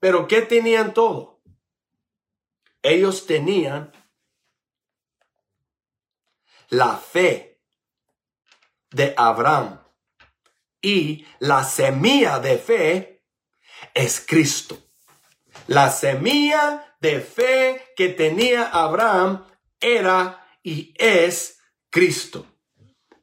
Pero 0.00 0.26
¿qué 0.26 0.42
tenían 0.42 0.94
todo? 0.94 1.40
Ellos 2.82 3.26
tenían 3.26 3.92
la 6.70 6.96
fe 6.96 7.60
de 8.90 9.14
Abraham 9.16 9.80
y 10.80 11.26
la 11.38 11.64
semilla 11.64 12.38
de 12.38 12.58
fe 12.58 13.24
es 13.94 14.24
Cristo. 14.26 14.78
La 15.66 15.90
semilla 15.90 16.96
de 17.00 17.20
fe 17.20 17.92
que 17.96 18.08
tenía 18.08 18.68
Abraham 18.68 19.46
era 19.80 20.47
y 20.68 20.94
es 20.98 21.58
Cristo. 21.88 22.44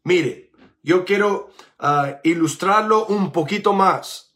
Mire, 0.04 0.52
yo 0.82 1.06
quiero 1.06 1.52
ah, 1.78 2.20
ilustrarlo 2.24 3.06
un 3.06 3.32
poquito 3.32 3.72
más. 3.72 4.36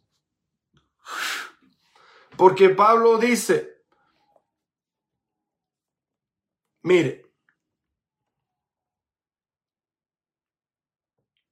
Porque 2.38 2.70
Pablo 2.70 3.18
dice, 3.18 3.84
mire, 6.84 7.26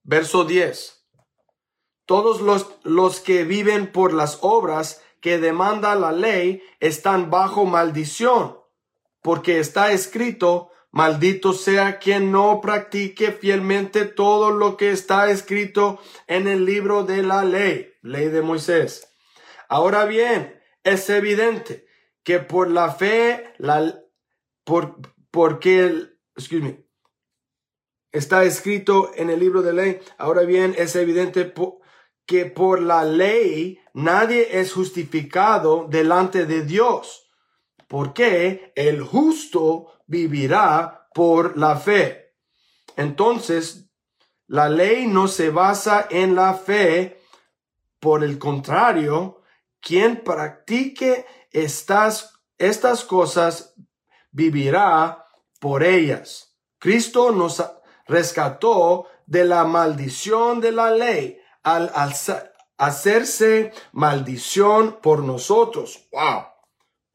verso 0.04 0.46
10, 0.46 1.08
todos 2.06 2.40
los, 2.42 2.78
los 2.84 3.20
que 3.20 3.46
viven 3.46 3.92
por 3.92 4.14
las 4.14 4.38
obras 4.42 5.02
que 5.22 5.40
demanda 5.40 5.96
la 5.96 6.12
ley 6.12 6.62
están 6.80 7.32
bajo 7.32 7.66
maldición, 7.66 8.60
porque 9.24 9.60
está 9.60 9.92
escrito, 9.92 10.72
Maldito 10.92 11.54
sea 11.54 12.00
quien 12.00 12.32
no 12.32 12.62
practique 12.62 13.32
fielmente 13.32 14.06
todo 14.06 14.52
lo 14.52 14.78
que 14.78 14.92
está 14.92 15.30
escrito 15.30 16.00
en 16.28 16.48
el 16.48 16.66
libro 16.66 17.04
de 17.04 17.24
la 17.24 17.44
ley, 17.44 17.94
ley 18.02 18.30
de 18.30 18.42
Moisés. 18.42 19.14
Ahora 19.70 20.06
bien, 20.06 20.60
es 20.84 21.10
evidente 21.10 21.86
que 22.24 22.40
por 22.40 22.70
la 22.70 22.92
fe, 22.92 23.54
la, 23.58 24.02
por, 24.64 24.98
porque, 25.32 26.10
me, 26.52 26.86
está 28.12 28.44
escrito 28.44 29.12
en 29.16 29.30
el 29.30 29.40
libro 29.40 29.62
de 29.62 29.74
ley. 29.74 30.00
Ahora 30.18 30.44
bien, 30.44 30.74
es 30.78 30.96
evidente 30.96 31.54
que 32.26 32.46
por 32.46 32.82
la 32.82 33.04
ley 33.04 33.80
nadie 33.94 34.60
es 34.60 34.74
justificado 34.74 35.88
delante 35.90 36.46
de 36.46 36.64
Dios, 36.64 37.27
porque 37.88 38.72
el 38.76 39.02
justo 39.04 39.94
vivirá 40.06 41.08
por 41.14 41.58
la 41.58 41.78
fe. 41.78 42.36
Entonces, 42.96 43.90
la 44.48 44.70
ley 44.70 45.08
no 45.08 45.28
se 45.28 45.50
basa 45.50 46.08
en 46.10 46.36
la 46.36 46.54
fe, 46.54 47.22
por 48.00 48.24
el 48.24 48.38
contrario, 48.38 49.42
quien 49.82 50.24
practique 50.24 51.26
estas, 51.52 52.40
estas 52.58 53.04
cosas 53.04 53.74
vivirá 54.32 55.26
por 55.60 55.84
ellas. 55.84 56.56
Cristo 56.80 57.32
nos 57.32 57.64
rescató 58.06 59.08
de 59.26 59.46
la 59.46 59.66
maldición 59.66 60.62
de 60.62 60.72
la 60.72 60.92
ley 60.92 61.40
al, 61.64 61.92
hacerse 62.78 63.74
maldición 63.92 65.00
por 65.02 65.24
nosotros. 65.24 66.08
Wow. 66.12 66.57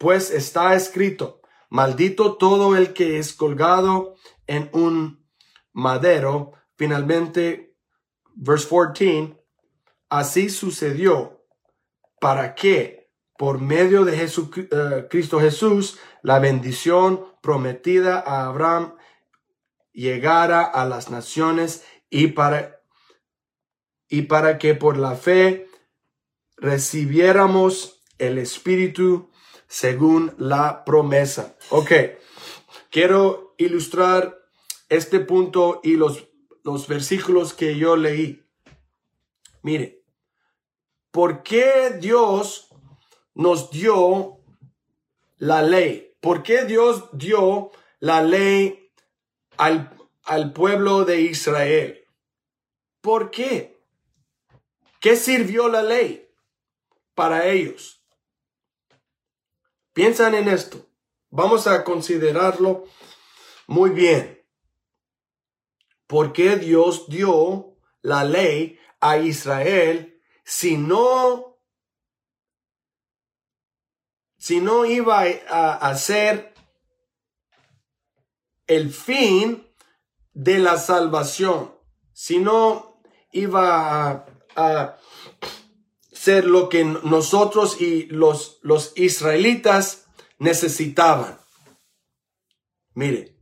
Pues 0.03 0.33
está 0.33 0.75
escrito, 0.75 1.43
maldito 1.71 2.37
todo 2.37 2.75
el 2.75 2.93
que 2.93 3.21
es 3.21 3.33
colgado 3.33 4.17
en 4.49 4.69
un 4.73 5.25
madero. 5.73 6.55
Finalmente, 6.75 7.77
verse 8.35 8.69
14, 8.69 9.39
así 10.09 10.51
sucedió 10.51 11.47
para 12.21 12.57
que 12.57 13.13
por 13.39 13.61
medio 13.61 14.05
de 14.05 14.25
eh, 14.25 15.07
Cristo 15.09 15.39
Jesús 15.39 16.01
la 16.23 16.41
bendición 16.41 17.25
prometida 17.41 18.19
a 18.19 18.47
Abraham 18.47 18.97
llegara 19.93 20.65
a 20.65 20.85
las 20.85 21.11
naciones 21.11 21.85
y 22.11 22.27
para, 22.27 22.81
y 24.09 24.23
para 24.23 24.59
que 24.59 24.75
por 24.75 24.97
la 24.97 25.15
fe 25.15 25.69
recibiéramos 26.57 28.03
el 28.19 28.39
Espíritu 28.39 29.32
según 29.73 30.35
la 30.37 30.85
promesa. 30.85 31.57
Ok, 31.71 31.93
quiero 32.91 33.55
ilustrar 33.57 34.39
este 34.91 35.19
punto 35.19 35.81
y 35.83 35.97
los, 35.97 36.29
los 36.63 36.87
versículos 36.87 37.55
que 37.55 37.79
yo 37.79 37.97
leí. 37.97 38.45
Mire, 39.63 40.03
¿Por 41.13 41.43
qué 41.43 41.91
Dios 42.01 42.69
nos 43.35 43.71
dio 43.71 44.39
la 45.37 45.61
ley? 45.61 46.17
¿Por 46.21 46.43
qué 46.43 46.65
Dios 46.65 47.11
dio 47.13 47.71
la 48.01 48.23
ley 48.23 48.91
al, 49.59 49.95
al 50.25 50.55
pueblo 50.55 51.05
de 51.05 51.21
Israel? 51.21 52.03
¿Por 53.03 53.31
qué? 53.31 53.79
¿Qué 55.01 55.17
sirvió 55.17 55.69
la 55.69 55.83
ley 55.83 56.31
para 57.15 57.47
ellos? 57.47 58.02
Piensan 59.93 60.35
en 60.35 60.49
esto. 60.49 60.87
Vamos 61.31 61.67
a 61.67 61.85
considerarlo 61.85 62.85
muy 63.67 63.91
bien. 63.91 64.43
¿Por 66.07 66.33
qué 66.33 66.57
Dios 66.57 67.09
dio 67.09 67.77
la 68.03 68.25
ley 68.25 68.79
a 69.01 69.19
Israel 69.19 70.21
si 70.45 70.77
no, 70.77 71.59
si 74.39 74.61
no 74.61 74.85
iba 74.85 75.25
a 75.49 75.75
hacer 75.89 76.53
el 78.67 78.93
fin 78.93 79.67
de 80.33 80.59
la 80.59 80.79
salvación, 80.79 81.75
si 82.13 82.39
no 82.39 83.01
iba 83.31 84.11
a, 84.11 84.27
a 84.57 84.99
ser 86.23 86.45
lo 86.45 86.69
que 86.69 86.85
nosotros 86.85 87.81
y 87.81 88.07
los, 88.07 88.61
los 88.63 88.93
israelitas 88.95 90.07
necesitaban. 90.39 91.37
Mire, 92.95 93.37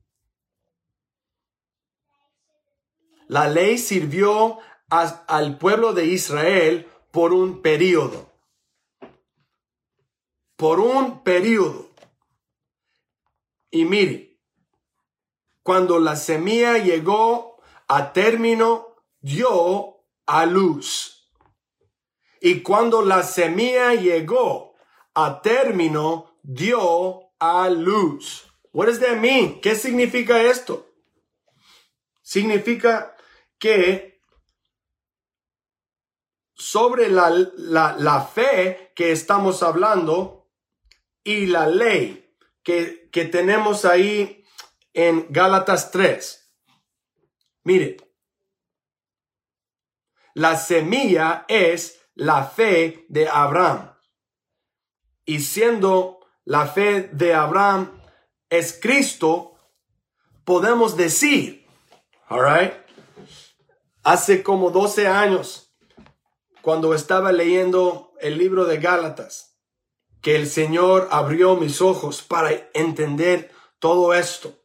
la 3.28 3.48
ley 3.48 3.76
sirvió 3.76 4.60
al 4.88 5.58
pueblo 5.58 5.92
de 5.92 6.06
Israel 6.06 6.88
por 7.10 7.34
un 7.34 7.60
periodo. 7.60 8.32
por 10.56 10.80
un 10.80 11.22
periodo. 11.22 11.90
Y 13.70 13.84
mire, 13.84 14.40
cuando 15.62 15.98
la 15.98 16.16
semilla 16.16 16.76
llegó 16.78 17.60
a 17.88 18.12
término, 18.12 18.96
dio 19.20 20.04
a 20.26 20.46
luz. 20.46 21.19
Y 22.40 22.62
cuando 22.62 23.02
la 23.02 23.22
semilla 23.22 23.94
llegó 23.94 24.74
a 25.14 25.42
término, 25.42 26.38
dio 26.42 27.32
a 27.38 27.68
luz. 27.68 28.46
What 28.72 28.86
does 28.86 29.00
that 29.00 29.16
mean? 29.16 29.60
¿Qué 29.60 29.74
significa 29.74 30.40
esto? 30.42 30.86
Significa 32.22 33.16
que 33.58 34.22
sobre 36.54 37.08
la, 37.08 37.30
la, 37.56 37.96
la 37.98 38.22
fe 38.22 38.92
que 38.94 39.12
estamos 39.12 39.62
hablando 39.62 40.48
y 41.24 41.46
la 41.46 41.66
ley 41.66 42.34
que, 42.62 43.08
que 43.10 43.24
tenemos 43.24 43.84
ahí 43.84 44.44
en 44.94 45.26
Gálatas 45.30 45.90
3. 45.90 46.52
Mire, 47.64 47.96
la 50.34 50.56
semilla 50.56 51.44
es 51.48 51.99
la 52.20 52.44
fe 52.44 53.06
de 53.08 53.30
Abraham. 53.30 53.94
Y 55.24 55.40
siendo 55.40 56.20
la 56.44 56.66
fe 56.66 57.08
de 57.12 57.32
Abraham 57.32 57.98
es 58.50 58.78
Cristo, 58.78 59.54
podemos 60.44 60.98
decir, 60.98 61.66
all 62.28 62.74
hace 64.02 64.42
como 64.42 64.70
12 64.70 65.08
años, 65.08 65.74
cuando 66.60 66.92
estaba 66.92 67.32
leyendo 67.32 68.12
el 68.20 68.36
libro 68.36 68.66
de 68.66 68.76
Gálatas, 68.76 69.58
que 70.20 70.36
el 70.36 70.46
Señor 70.46 71.08
abrió 71.10 71.56
mis 71.56 71.80
ojos 71.80 72.20
para 72.20 72.50
entender 72.74 73.50
todo 73.78 74.12
esto. 74.12 74.62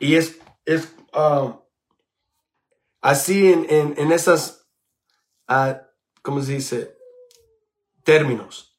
Y 0.00 0.16
es, 0.16 0.40
es 0.64 0.92
uh, 1.14 1.52
así 3.00 3.52
en, 3.52 3.64
en, 3.70 3.94
en 3.96 4.10
esas, 4.10 4.66
uh, 5.48 5.91
¿cómo 6.22 6.40
se 6.40 6.54
dice? 6.54 6.96
Términos. 8.04 8.78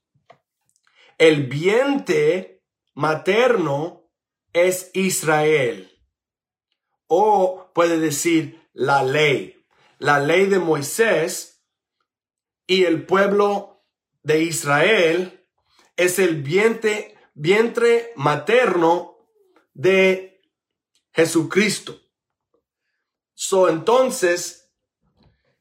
El 1.17 1.47
vientre 1.47 2.63
materno 2.93 4.09
es 4.51 4.91
Israel. 4.93 5.89
O 7.07 7.71
puede 7.73 7.99
decir 7.99 8.67
la 8.73 9.03
ley. 9.03 9.65
La 9.99 10.19
ley 10.19 10.47
de 10.47 10.59
Moisés 10.59 11.63
y 12.65 12.85
el 12.85 13.05
pueblo 13.05 13.85
de 14.23 14.41
Israel 14.43 15.45
es 15.95 16.19
el 16.19 16.41
vientre, 16.41 17.15
vientre 17.33 18.11
materno 18.15 19.17
de 19.73 20.41
Jesucristo. 21.13 21.99
So 23.33 23.69
entonces, 23.69 24.62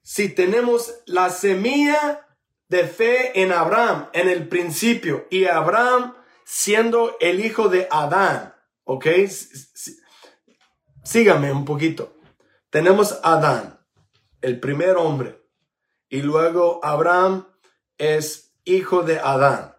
si 0.03 0.29
tenemos 0.29 0.95
la 1.07 1.31
semilla 1.31 2.27
de 2.69 2.87
fe 2.87 3.41
en 3.41 3.53
Abraham 3.53 4.09
en 4.13 4.29
el 4.29 4.49
principio 4.49 5.27
y 5.31 5.45
Abraham 5.45 6.15
siendo 6.45 7.17
el 7.21 7.45
hijo 7.45 7.69
de 7.69 7.87
Adán. 7.91 8.55
¿Ok? 8.85 9.07
Sígame 11.05 11.53
un 11.53 11.65
poquito. 11.65 12.17
Tenemos 12.71 13.21
Adán, 13.23 13.79
el 14.41 14.59
primer 14.59 14.97
hombre. 14.97 15.41
Y 16.09 16.23
luego 16.23 16.81
Abraham 16.83 17.47
es 17.99 18.55
hijo 18.65 19.03
de 19.03 19.19
Adán. 19.21 19.77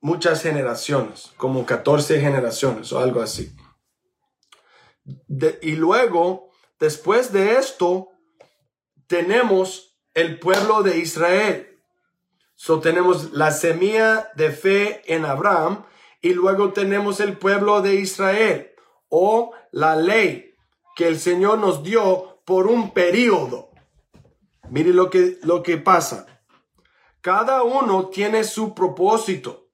Muchas 0.00 0.42
generaciones, 0.42 1.32
como 1.36 1.64
14 1.64 2.20
generaciones 2.20 2.92
o 2.92 2.98
algo 2.98 3.22
así. 3.22 3.54
y 5.62 5.72
luego, 5.72 6.50
después 6.78 7.32
de 7.32 7.56
esto, 7.56 8.13
tenemos 9.06 9.96
el 10.14 10.38
pueblo 10.38 10.82
de 10.82 10.98
Israel. 10.98 11.78
So 12.54 12.80
tenemos 12.80 13.32
la 13.32 13.50
semilla 13.50 14.30
de 14.36 14.50
fe 14.50 15.02
en 15.12 15.24
Abraham 15.24 15.84
y 16.20 16.32
luego 16.34 16.72
tenemos 16.72 17.20
el 17.20 17.36
pueblo 17.36 17.82
de 17.82 17.96
Israel 17.96 18.70
o 19.08 19.52
la 19.72 19.96
ley 19.96 20.54
que 20.96 21.08
el 21.08 21.18
Señor 21.18 21.58
nos 21.58 21.82
dio 21.82 22.40
por 22.44 22.66
un 22.66 22.92
periodo. 22.92 23.70
Mire 24.70 24.92
lo 24.92 25.10
que, 25.10 25.38
lo 25.42 25.62
que 25.62 25.76
pasa. 25.76 26.26
Cada 27.20 27.62
uno 27.62 28.08
tiene 28.08 28.44
su 28.44 28.74
propósito, 28.74 29.68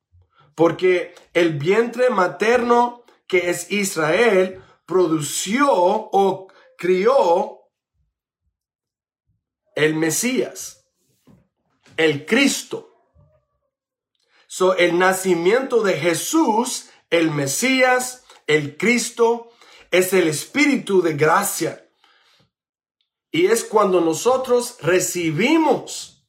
porque 0.55 1.15
el 1.35 1.59
vientre 1.59 2.11
materno 2.11 3.05
que 3.27 3.51
es 3.51 3.71
Israel 3.71 4.63
produció 4.87 5.69
o 5.73 6.49
crió 6.77 7.60
el 9.85 9.95
Mesías 9.95 10.81
el 12.01 12.25
Cristo. 12.25 12.89
So, 14.47 14.77
el 14.77 14.99
nacimiento 14.99 15.83
de 15.83 15.95
Jesús, 15.95 16.89
el 17.11 17.31
Mesías, 17.31 18.25
el 18.47 18.77
Cristo, 18.77 19.51
es 19.91 20.13
el 20.13 20.27
Espíritu 20.27 21.03
de 21.03 21.15
gracia. 21.15 21.87
Y 23.31 23.47
es 23.47 23.65
cuando 23.65 24.01
nosotros 24.01 24.79
recibimos 24.81 26.27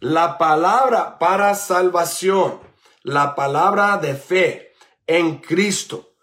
la 0.00 0.36
palabra 0.36 1.18
para 1.18 1.54
salvación, 1.54 2.60
la 3.02 3.34
palabra 3.34 3.96
de 3.98 4.14
fe 4.14 4.72
en 5.06 5.38
Cristo. 5.38 6.16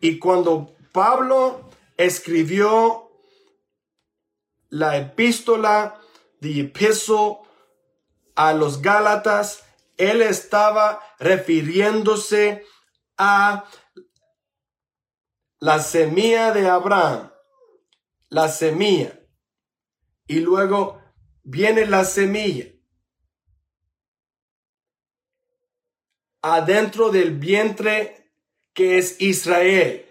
Y 0.00 0.18
cuando 0.18 0.76
Pablo 0.92 1.70
escribió 1.96 3.07
la 4.70 4.96
epístola, 4.96 6.00
the 6.40 6.60
epistle 6.60 7.40
a 8.34 8.52
los 8.52 8.80
Gálatas, 8.80 9.64
él 9.96 10.22
estaba 10.22 11.00
refiriéndose 11.18 12.64
a 13.16 13.64
la 15.58 15.80
semilla 15.80 16.52
de 16.52 16.68
Abraham, 16.68 17.32
la 18.28 18.48
semilla. 18.48 19.18
Y 20.28 20.40
luego 20.40 21.02
viene 21.42 21.86
la 21.86 22.04
semilla. 22.04 22.66
Adentro 26.42 27.10
del 27.10 27.36
vientre 27.36 28.32
que 28.72 28.98
es 28.98 29.20
Israel. 29.20 30.06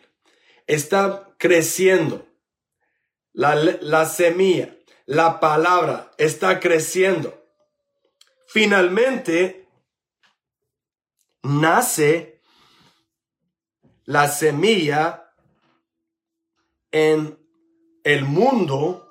Está 0.65 1.33
creciendo. 1.37 2.26
La, 3.37 3.53
la 3.55 4.05
semilla, 4.05 4.75
la 5.05 5.39
palabra 5.39 6.11
está 6.17 6.59
creciendo 6.59 7.37
finalmente 8.47 9.67
nace 11.43 12.41
la 14.05 14.27
semilla 14.29 15.33
en 16.91 17.37
el 18.03 18.23
mundo 18.23 19.07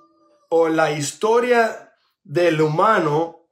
o 0.48 0.68
la 0.68 0.90
historia 0.90 1.92
del 2.24 2.60
humano, 2.60 3.48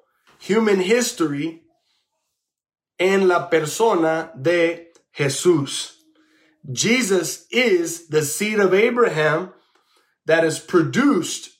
human 0.49 0.81
history, 0.81 1.65
en 2.99 3.29
la 3.29 3.49
persona 3.51 4.33
de 4.35 4.93
Jesús. 5.13 6.07
Jesus 6.73 7.47
is 7.51 8.09
the 8.09 8.23
seed 8.23 8.59
of 8.59 8.73
Abraham 8.73 9.53
that 10.27 10.45
is 10.45 10.59
produced, 10.59 11.51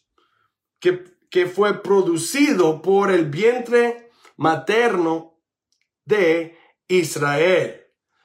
que, 0.81 1.05
que 1.31 1.47
fue 1.47 1.83
producido 1.83 2.81
por 2.83 3.11
el 3.11 3.27
vientre 3.27 4.11
materno 4.37 5.39
de 6.05 6.57
Israel. 6.89 7.81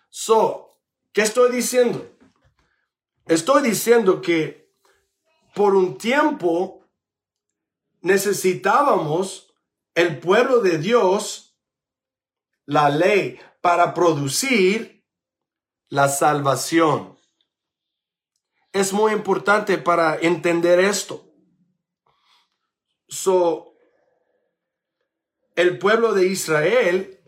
So, 0.09 0.79
¿qué 1.13 1.21
estoy 1.21 1.51
diciendo? 1.51 2.17
Estoy 3.25 3.61
diciendo 3.61 4.21
que 4.21 4.73
por 5.53 5.75
un 5.75 5.97
tiempo 5.97 6.83
necesitábamos 8.01 9.53
el 9.93 10.19
pueblo 10.19 10.61
de 10.61 10.77
Dios, 10.77 11.57
la 12.65 12.89
ley, 12.89 13.39
para 13.61 13.93
producir 13.93 15.05
la 15.89 16.07
salvación. 16.07 17.18
Es 18.71 18.93
muy 18.93 19.13
importante 19.13 19.77
para 19.77 20.17
entender 20.19 20.79
esto. 20.79 21.25
So, 23.07 23.73
el 25.55 25.79
pueblo 25.79 26.13
de 26.13 26.27
Israel 26.27 27.19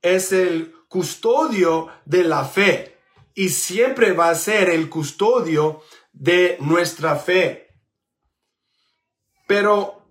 es 0.00 0.32
el 0.32 0.72
custodio 0.88 1.88
de 2.04 2.24
la 2.24 2.44
fe 2.44 2.98
y 3.34 3.48
siempre 3.48 4.12
va 4.12 4.30
a 4.30 4.34
ser 4.34 4.70
el 4.70 4.88
custodio 4.88 5.82
de 6.12 6.56
nuestra 6.60 7.16
fe. 7.16 7.68
Pero 9.46 10.06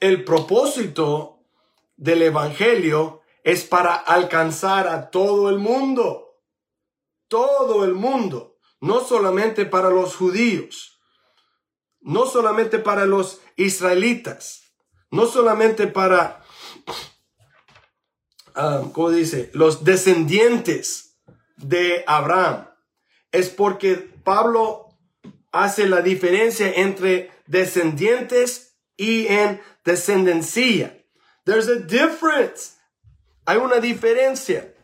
el 0.00 0.24
propósito 0.24 1.44
del 1.96 2.22
Evangelio 2.22 3.22
es 3.42 3.64
para 3.64 3.94
alcanzar 3.94 4.88
a 4.88 5.10
todo 5.10 5.50
el 5.50 5.58
mundo. 5.58 6.40
Todo 7.28 7.84
el 7.84 7.94
mundo. 7.94 8.55
No 8.80 9.00
solamente 9.00 9.66
para 9.66 9.90
los 9.90 10.16
judíos. 10.16 11.00
No 12.00 12.26
solamente 12.26 12.78
para 12.78 13.06
los 13.06 13.40
israelitas. 13.56 14.62
No 15.10 15.26
solamente 15.26 15.86
para, 15.86 16.42
uh, 18.56 18.90
¿cómo 18.92 19.10
dice? 19.10 19.50
Los 19.54 19.84
descendientes 19.84 21.18
de 21.56 22.04
Abraham. 22.06 22.68
Es 23.32 23.48
porque 23.50 23.94
Pablo 24.24 24.88
hace 25.52 25.88
la 25.88 26.02
diferencia 26.02 26.70
entre 26.74 27.30
descendientes 27.46 28.78
y 28.96 29.26
en 29.26 29.60
descendencia. 29.84 31.04
There's 31.44 31.68
a 31.68 31.76
difference. 31.76 32.74
Hay 33.46 33.58
una 33.58 33.76
diferencia. 33.76 34.74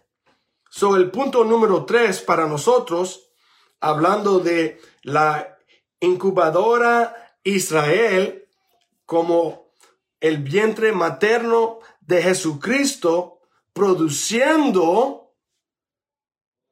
So, 0.71 0.97
el 0.97 1.11
punto 1.11 1.45
número 1.45 1.85
tres 1.85 2.21
para 2.21 2.47
nosotros, 2.47 3.22
hablando 3.83 4.39
de 4.39 4.81
la 5.03 5.59
incubadora 6.01 7.35
Israel 7.43 8.49
como 9.05 9.73
el 10.21 10.39
vientre 10.39 10.93
materno 10.93 11.81
de 12.01 12.23
Jesucristo, 12.23 13.41
produciendo 13.73 15.35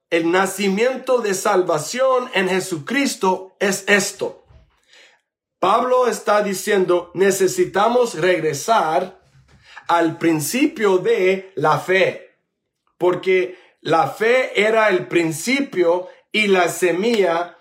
el 0.09 0.31
nacimiento 0.31 1.19
de 1.19 1.35
salvación 1.35 2.31
en 2.33 2.49
Jesucristo, 2.49 3.57
es 3.59 3.85
esto. 3.89 4.45
Pablo 5.59 6.07
está 6.07 6.43
diciendo, 6.43 7.11
necesitamos 7.15 8.15
regresar 8.15 9.21
al 9.89 10.17
principio 10.17 10.99
de 10.99 11.53
la 11.57 11.79
fe, 11.81 12.37
porque 12.97 13.59
la 13.81 14.09
fe 14.09 14.61
era 14.61 14.89
el 14.89 15.09
principio 15.09 16.09
y 16.33 16.47
la 16.49 16.69
semilla 16.69 17.57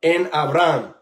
en 0.00 0.28
Abraham. 0.32 0.94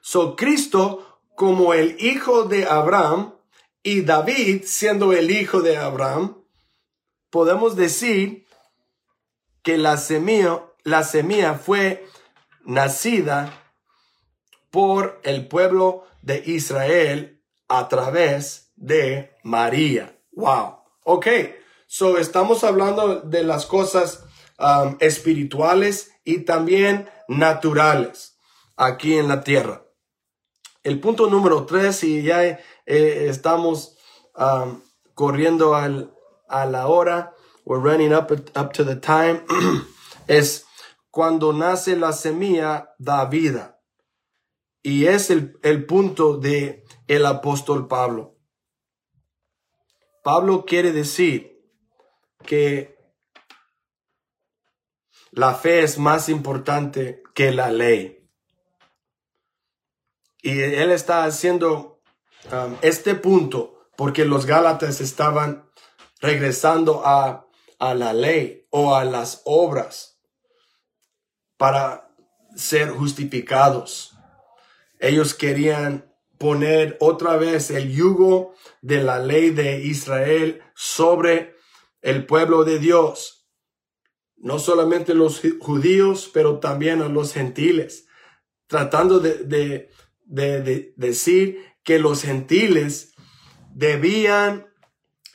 So 0.00 0.36
Cristo 0.36 1.20
como 1.34 1.74
el 1.74 1.96
hijo 2.00 2.44
de 2.44 2.66
Abraham 2.66 3.34
y 3.82 4.02
David 4.02 4.62
siendo 4.66 5.12
el 5.12 5.30
hijo 5.30 5.60
de 5.62 5.76
Abraham, 5.76 6.44
podemos 7.30 7.76
decir 7.76 8.46
que 9.62 9.78
la 9.78 9.96
semilla, 9.96 10.62
la 10.84 11.04
semilla 11.04 11.54
fue 11.54 12.06
nacida 12.64 13.62
por 14.70 15.20
el 15.24 15.48
pueblo 15.48 16.04
de 16.22 16.42
Israel 16.46 17.42
a 17.68 17.88
través 17.88 18.72
de 18.76 19.36
María. 19.42 20.18
Wow. 20.32 20.78
Ok. 21.04 21.26
So 21.86 22.18
estamos 22.18 22.64
hablando 22.64 23.20
de 23.20 23.44
las 23.44 23.66
cosas 23.66 24.24
espirituales 25.00 26.12
y 26.24 26.40
también 26.40 27.08
naturales 27.28 28.38
aquí 28.76 29.14
en 29.16 29.28
la 29.28 29.42
tierra. 29.42 29.84
El 30.82 31.00
punto 31.00 31.28
número 31.28 31.64
tres, 31.64 32.04
y 32.04 32.22
ya 32.22 32.44
eh, 32.44 32.60
estamos 32.86 33.96
um, 34.36 34.82
corriendo 35.14 35.74
al, 35.74 36.14
a 36.48 36.66
la 36.66 36.88
hora, 36.88 37.34
we're 37.64 37.82
running 37.82 38.12
up, 38.12 38.30
up 38.54 38.72
to 38.72 38.84
the 38.84 38.96
time, 38.96 39.42
es 40.28 40.66
cuando 41.10 41.52
nace 41.52 41.96
la 41.96 42.12
semilla 42.12 42.94
da 42.98 43.24
vida. 43.26 43.80
Y 44.82 45.06
es 45.06 45.30
el, 45.30 45.58
el 45.62 45.86
punto 45.86 46.36
de 46.36 46.84
el 47.08 47.24
apóstol 47.24 47.88
Pablo. 47.88 48.36
Pablo 50.22 50.64
quiere 50.66 50.92
decir 50.92 51.58
que 52.44 52.93
la 55.34 55.54
fe 55.54 55.82
es 55.82 55.98
más 55.98 56.28
importante 56.28 57.22
que 57.34 57.50
la 57.50 57.70
ley. 57.72 58.30
Y 60.42 60.60
él 60.60 60.92
está 60.92 61.24
haciendo 61.24 62.00
um, 62.52 62.76
este 62.82 63.16
punto 63.16 63.88
porque 63.96 64.24
los 64.24 64.46
Gálatas 64.46 65.00
estaban 65.00 65.68
regresando 66.20 67.04
a, 67.04 67.48
a 67.80 67.94
la 67.94 68.12
ley 68.12 68.68
o 68.70 68.94
a 68.94 69.04
las 69.04 69.42
obras 69.44 70.20
para 71.56 72.10
ser 72.54 72.90
justificados. 72.90 74.16
Ellos 75.00 75.34
querían 75.34 76.14
poner 76.38 76.96
otra 77.00 77.36
vez 77.36 77.70
el 77.70 77.92
yugo 77.92 78.54
de 78.82 79.02
la 79.02 79.18
ley 79.18 79.50
de 79.50 79.80
Israel 79.80 80.62
sobre 80.76 81.56
el 82.02 82.24
pueblo 82.24 82.64
de 82.64 82.78
Dios. 82.78 83.43
No 84.44 84.58
solamente 84.58 85.14
los 85.14 85.40
judíos, 85.58 86.30
pero 86.30 86.60
también 86.60 87.00
a 87.00 87.08
los 87.08 87.32
gentiles. 87.32 88.08
Tratando 88.66 89.18
de, 89.18 89.88
decir 90.26 91.64
que 91.82 91.98
los 91.98 92.20
gentiles 92.20 93.14
debían 93.72 94.66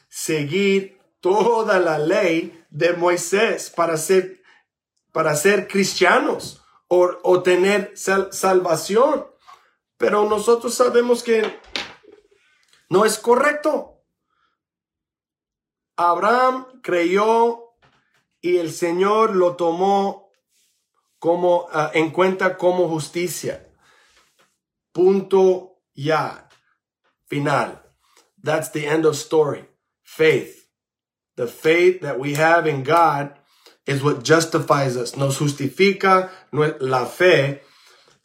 seguir 0.10 1.00
toda 1.22 1.80
la 1.80 1.98
ley 1.98 2.64
de 2.70 2.94
Moisés 2.94 3.72
para 3.76 3.98
ser, 3.98 4.44
para 5.12 5.36
ser 5.36 5.68
cristianos 5.68 6.62
o, 6.88 7.42
tener 7.42 7.94
salvación. 7.96 9.26
Pero 9.98 10.30
nosotros 10.30 10.76
sabemos 10.76 11.24
que 11.24 11.60
no 12.90 13.06
es 13.06 13.18
correcto. 13.18 14.04
Abraham 15.96 16.68
creyó 16.84 17.69
y 18.42 18.58
el 18.58 18.72
Señor 18.72 19.36
lo 19.36 19.56
tomó 19.56 20.32
como 21.20 21.68
ah, 21.72 21.92
en 21.94 22.12
cuenta 22.12 22.58
como 22.58 22.88
justicia. 22.88 23.68
Punto 24.92 25.82
ya. 25.94 26.50
Final. 27.28 27.84
That's 28.42 28.72
the 28.72 28.88
end 28.88 29.06
of 29.06 29.16
story. 29.16 29.66
Faith. 30.02 30.68
The 31.36 31.48
faith 31.48 32.02
that 32.02 32.20
we 32.20 32.34
have 32.36 32.68
in 32.68 32.84
God 32.84 33.34
is 33.86 34.04
what 34.04 34.24
justifies 34.24 34.98
us. 34.98 35.16
Nos 35.16 35.38
justifica 35.38 36.32
la 36.52 37.06
fe 37.06 37.62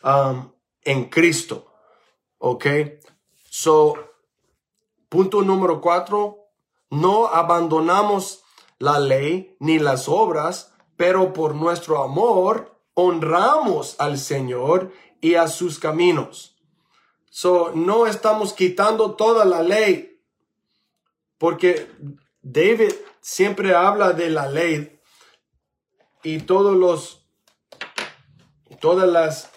um, 0.02 0.52
en 0.84 1.08
Cristo. 1.10 1.66
¿Ok? 2.38 2.66
So, 3.50 3.96
punto 5.08 5.42
número 5.42 5.80
cuatro, 5.80 6.50
no 6.90 7.26
abandonamos 7.26 8.43
la 8.78 8.98
ley 8.98 9.56
ni 9.60 9.78
las 9.78 10.08
obras, 10.08 10.74
pero 10.96 11.32
por 11.32 11.54
nuestro 11.54 12.02
amor 12.02 12.80
honramos 12.94 13.96
al 13.98 14.18
Señor 14.18 14.92
y 15.20 15.34
a 15.34 15.48
sus 15.48 15.78
caminos. 15.78 16.56
So, 17.30 17.72
no 17.74 18.06
estamos 18.06 18.52
quitando 18.52 19.16
toda 19.16 19.44
la 19.44 19.62
ley, 19.62 20.22
porque 21.38 21.90
David 22.42 22.92
siempre 23.20 23.74
habla 23.74 24.12
de 24.12 24.30
la 24.30 24.48
ley 24.48 25.00
y 26.22 26.40
todos 26.40 26.76
los, 26.76 27.26
todas 28.80 29.08
las 29.08 29.50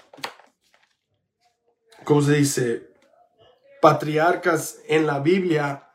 ¿cómo 2.07 2.21
se 2.21 2.35
dice? 2.35 2.89
Patriarcas 3.81 4.79
en 4.87 5.05
la 5.05 5.19
Biblia 5.19 5.86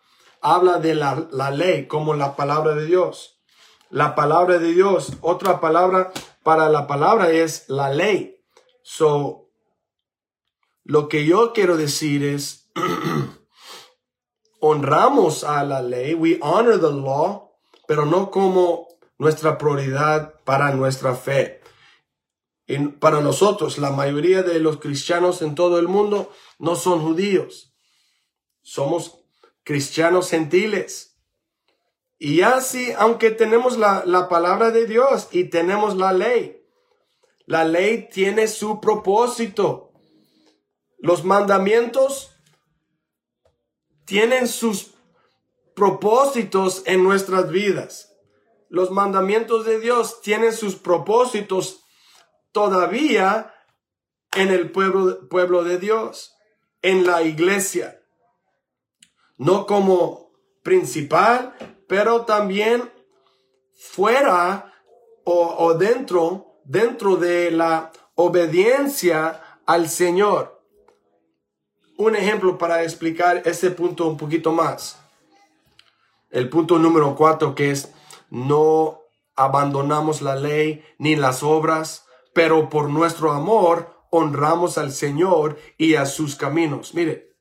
habla 0.43 0.79
de 0.79 0.95
la, 0.95 1.27
la 1.31 1.51
ley 1.51 1.87
como 1.87 2.15
la 2.15 2.37
palabra 2.37 2.75
de 2.75 2.87
Dios. 2.87 3.39
La 3.91 4.15
palabra 4.15 4.59
de 4.59 4.73
Dios, 4.73 5.13
otra 5.21 5.61
palabra 5.61 6.13
para 6.43 6.69
la 6.69 6.87
palabra 6.87 7.31
es 7.31 7.69
la 7.69 7.91
ley. 7.91 8.41
So, 8.83 9.49
lo 10.85 11.09
que 11.09 11.25
yo 11.25 11.53
quiero 11.53 11.77
decir 11.77 12.25
es, 12.25 12.71
honramos 14.61 15.45
a 15.45 15.65
la 15.65 15.83
ley, 15.83 16.15
we 16.15 16.39
honor 16.43 16.81
the 16.81 16.91
law, 16.91 17.53
pero 17.87 18.07
no 18.07 18.31
como 18.31 18.89
nuestra 19.19 19.59
prioridad 19.59 20.35
para 20.45 20.73
nuestra 20.73 21.15
fe 21.15 21.63
para 22.99 23.21
nosotros, 23.21 23.79
la 23.79 23.91
mayoría 23.91 24.43
de 24.43 24.61
los 24.61 24.79
cristianos 24.79 25.43
en 25.43 25.55
todo 25.55 25.79
el 25.79 25.89
mundo 25.89 26.31
no 26.59 26.77
son 26.77 27.01
judíos. 27.03 27.75
Somos 28.63 29.22
cristianos 29.65 30.31
gentiles. 30.31 31.19
Y 32.19 32.43
así, 32.43 32.93
aunque 32.97 33.31
tenemos 33.31 33.79
la, 33.79 34.05
la 34.07 34.29
palabra 34.29 34.71
de 34.71 34.87
Dios 34.87 35.29
y 35.33 35.45
tenemos 35.45 35.97
la 35.97 36.13
ley, 36.13 36.63
la 37.47 37.65
ley 37.65 38.09
tiene 38.11 38.47
su 38.49 38.81
propósito. 38.81 39.93
Los 40.99 41.25
mandamientos 41.25 42.31
tienen 44.05 44.47
sus 44.47 44.95
propósitos 45.75 46.83
en 46.87 47.03
nuestras 47.03 47.51
vidas. 47.51 48.15
Los 48.69 48.91
mandamientos 48.91 49.67
de 49.67 49.81
Dios 49.81 50.21
tienen 50.23 50.53
sus 50.53 50.77
propósitos 50.77 51.85
todavía 52.53 53.53
en 54.35 54.49
el 54.51 54.71
pueblo, 54.71 55.29
pueblo 55.29 55.65
de 55.65 55.79
Dios, 55.79 56.35
en 56.81 57.07
la 57.07 57.23
iglesia. 57.23 58.02
No 59.43 59.67
como 59.67 60.31
principal, 60.63 61.57
pero 61.89 62.25
también 62.25 62.93
fuera 63.77 64.73
o, 65.25 65.75
dentro, 65.75 66.61
dentro 66.65 67.17
de 67.17 67.51
la 67.51 67.91
obediencia 68.15 69.43
al 69.67 69.89
Señor. 69.89 70.63
Un 71.99 72.15
ejemplo 72.15 72.57
para 72.57 72.85
explicar 72.85 73.43
ese 73.45 73.73
punto 73.73 74.07
un 74.07 74.17
poquito 74.17 74.53
más. 74.53 75.01
El 76.31 76.49
punto 76.49 76.79
número 76.79 77.17
cuatro 77.17 77.57
que 77.57 77.73
es 77.73 77.93
no 78.31 79.01
abandonamos 79.35 80.23
la 80.23 80.37
ley 80.37 80.85
ni 80.99 81.17
las 81.17 81.43
obras, 81.43 82.07
pero 82.33 82.69
por 82.69 82.89
nuestro 82.91 83.33
amor 83.33 83.93
honramos 84.11 84.79
al 84.79 84.93
Señor 84.93 85.59
y 85.79 85.97
a 85.97 86.07
sus 86.07 86.37
caminos. 86.37 86.95
Mire, 86.95 87.32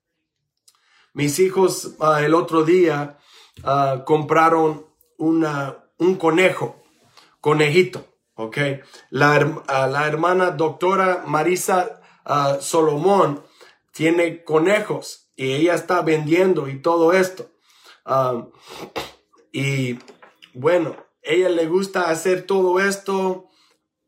mis 1.13 1.39
hijos 1.39 1.95
ah, 1.99 2.21
el 2.21 2.33
otro 2.33 2.63
día 2.63 3.17
ah, 3.63 4.03
compraron 4.05 4.85
una, 5.17 5.77
un 5.97 6.15
conejo, 6.15 6.81
conejito, 7.39 8.05
¿ok? 8.35 8.57
La, 9.09 9.63
ah, 9.67 9.87
la 9.87 10.07
hermana 10.07 10.51
doctora 10.51 11.23
Marisa 11.25 12.01
Solomón 12.59 13.43
tiene 13.91 14.43
conejos 14.43 15.31
y 15.35 15.53
ella 15.53 15.73
está 15.73 16.01
vendiendo 16.01 16.67
y 16.67 16.81
todo 16.81 17.13
esto. 17.13 17.49
y 19.51 19.99
bueno, 20.53 20.95
ella 21.23 21.49
le 21.49 21.67
gusta 21.67 22.09
hacer 22.09 22.45
todo 22.45 22.79
esto 22.79 23.47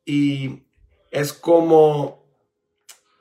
y 0.05 0.63
es 1.11 1.33
como 1.33 2.23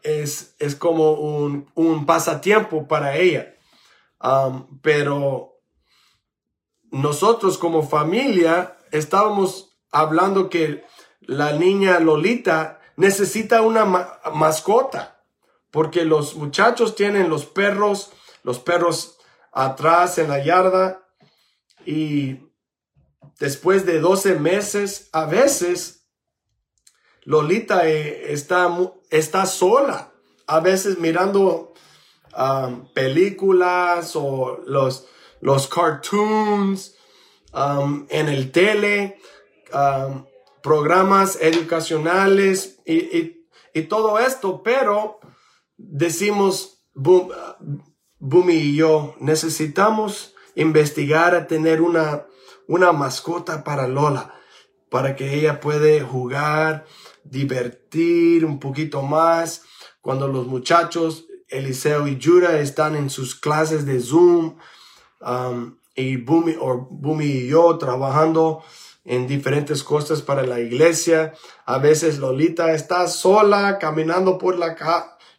es, 0.03 0.55
es 0.59 0.75
como 0.75 1.13
un, 1.13 1.71
un, 1.75 2.07
pasatiempo 2.07 2.89
para 2.89 3.17
ella. 3.17 3.55
Pero 4.83 5.61
nosotros 6.91 7.59
como 7.59 7.83
familia 7.83 8.79
estábamos 8.91 9.79
hablando 9.91 10.49
que 10.49 10.85
la 11.21 11.53
niña 11.53 11.99
Lolita 12.01 12.81
necesita 12.97 13.63
una 13.63 13.85
mascota 13.85 15.13
porque 15.73 16.05
los 16.05 16.37
muchachos 16.37 16.95
tienen 16.95 17.31
los 17.31 17.47
perros, 17.47 18.13
los 18.45 18.59
perros 18.59 19.19
atrás 19.53 20.19
en 20.19 20.29
la 20.29 20.45
yarda 20.45 21.09
y 21.85 22.41
después 23.41 23.87
de 23.87 23.99
12 23.99 24.39
meses, 24.39 25.09
a 25.13 25.25
veces 25.25 26.07
Lolita 27.25 27.89
eh, 27.89 28.33
está, 28.33 28.69
está 29.11 29.47
sola, 29.47 30.13
a 30.47 30.61
veces 30.61 30.99
mirando 30.99 31.73
um, 32.37 32.87
películas 32.93 34.17
o 34.17 34.61
los, 34.67 35.07
los 35.41 35.69
cartoons 35.69 36.97
um, 37.53 38.07
en 38.09 38.29
el 38.29 38.51
tele, 38.53 39.19
um, 39.73 40.25
programas 40.63 41.39
educacionales 41.41 42.81
y, 42.87 43.41
todo 43.89 44.19
esto, 44.19 44.63
pero 44.63 45.19
decimos, 45.77 46.85
Bumi 46.95 48.55
y 48.55 48.77
yo, 48.77 49.15
necesitamos 49.19 50.35
investigar 50.55 51.35
a 51.35 51.47
tener 51.47 51.81
una 51.81 52.27
una 52.73 52.93
mascota 52.93 53.65
para 53.65 53.87
Lola, 53.87 54.35
para 54.91 55.17
que 55.17 55.35
ella 55.35 55.61
puede 55.61 56.01
jugar, 56.01 56.87
divertir 57.25 58.45
un 58.45 58.59
poquito 58.59 59.03
más. 59.03 59.63
Cuando 60.01 60.29
los 60.29 60.47
muchachos, 60.47 61.27
Eliseo 61.53 62.09
y 62.09 62.17
Yura, 62.17 62.59
están 62.59 62.97
en 62.97 63.11
sus 63.11 63.35
clases 63.35 63.87
de 63.87 64.01
Zoom, 64.01 64.57
um, 65.21 65.77
y 65.95 66.17
Bumi, 66.17 67.25
y 67.25 67.49
yo 67.49 67.77
trabajando 67.79 68.63
en 69.05 69.27
diferentes 69.27 69.83
cosas 69.83 70.23
para 70.23 70.43
la 70.45 70.61
iglesia. 70.61 71.35
A 71.67 71.79
veces 71.79 72.19
Lolita 72.19 72.73
está 72.73 73.07
sola 73.09 73.79
caminando 73.79 74.39
por 74.39 74.59
la, 74.59 74.77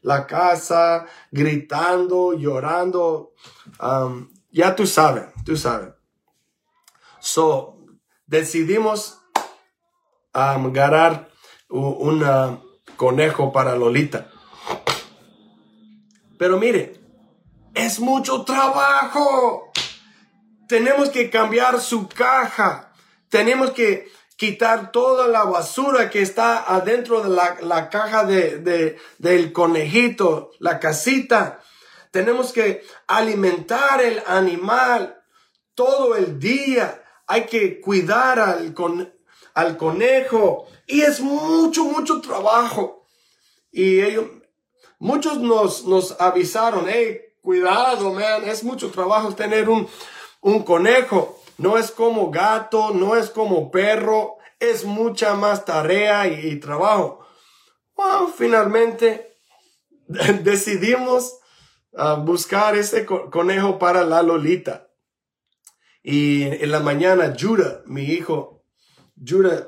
la 0.01 0.28
casa, 0.28 1.05
gritando, 1.32 2.34
llorando. 2.34 3.34
Um, 3.82 4.30
ya 4.51 4.76
tú 4.76 4.86
sabes, 4.86 5.26
tú 5.43 5.57
sabes. 5.57 5.89
So, 7.20 7.78
decidimos 8.28 9.20
um, 10.36 10.68
agarrar 10.68 11.30
un 11.70 12.59
conejo 12.97 13.51
para 13.51 13.76
Lolita. 13.76 14.30
Pero 16.44 16.60
mire, 16.60 17.00
es 17.74 18.02
mucho 18.02 18.44
trabajo. 18.44 19.72
Tenemos 20.68 21.10
que 21.10 21.30
cambiar 21.30 21.80
su 21.80 22.10
caja. 22.10 22.91
Tenemos 23.30 23.72
que 23.72 24.12
quitar 24.36 24.91
toda 24.91 25.30
la 25.30 25.46
basura 25.46 26.10
que 26.10 26.22
está 26.22 26.62
adentro 26.76 27.22
de 27.22 27.30
la, 27.30 27.89
caja 27.89 28.26
de, 28.26 28.98
del 29.20 29.54
conejito, 29.54 30.52
la 30.60 30.82
casita. 30.82 31.62
Tenemos 32.12 32.52
que 32.52 32.84
alimentar 33.08 34.02
el 34.02 34.22
animal 34.28 35.24
todo 35.76 36.18
el 36.18 36.41
día 36.41 37.06
hay 37.26 37.46
que 37.46 37.80
cuidar 37.80 38.41
al, 38.41 38.76
al 39.54 39.78
conejo 39.78 40.68
y 40.88 41.04
es 41.04 41.22
mucho, 41.22 41.86
mucho 41.86 42.20
trabajo. 42.20 43.08
Y 43.72 44.02
ellos, 44.02 44.26
muchos 45.04 45.38
nos, 45.38 45.86
nos 45.86 46.20
avisaron, 46.20 46.86
hey, 46.88 47.20
cuidado, 47.41 48.14
man, 48.14 48.47
es 48.47 48.64
mucho 48.64 48.89
trabajo 48.89 49.36
tener 49.36 49.68
un, 49.68 49.88
un 50.39 50.64
conejo. 50.64 51.39
No 51.58 51.78
es 51.78 51.91
como 51.91 52.32
gato, 52.32 52.91
no 52.91 53.16
es 53.18 53.30
como 53.30 53.70
perro, 53.70 54.38
es 54.60 54.86
mucha 54.86 55.36
más 55.36 55.66
tarea 55.66 56.28
y, 56.28 56.58
trabajo. 56.60 57.20
Finalmente 58.38 59.38
decidimos 60.41 61.38
ah, 61.95 62.16
buscar 62.16 62.76
ese 62.76 63.06
conejo 63.06 63.78
para 63.78 64.04
la 64.04 64.24
Lolita. 64.24 64.88
Y 66.01 66.43
en 66.43 66.72
la 66.72 66.80
mañana, 66.80 67.36
Judah, 67.38 67.82
mi 67.86 68.04
hijo, 68.04 68.64
Judah, 69.16 69.68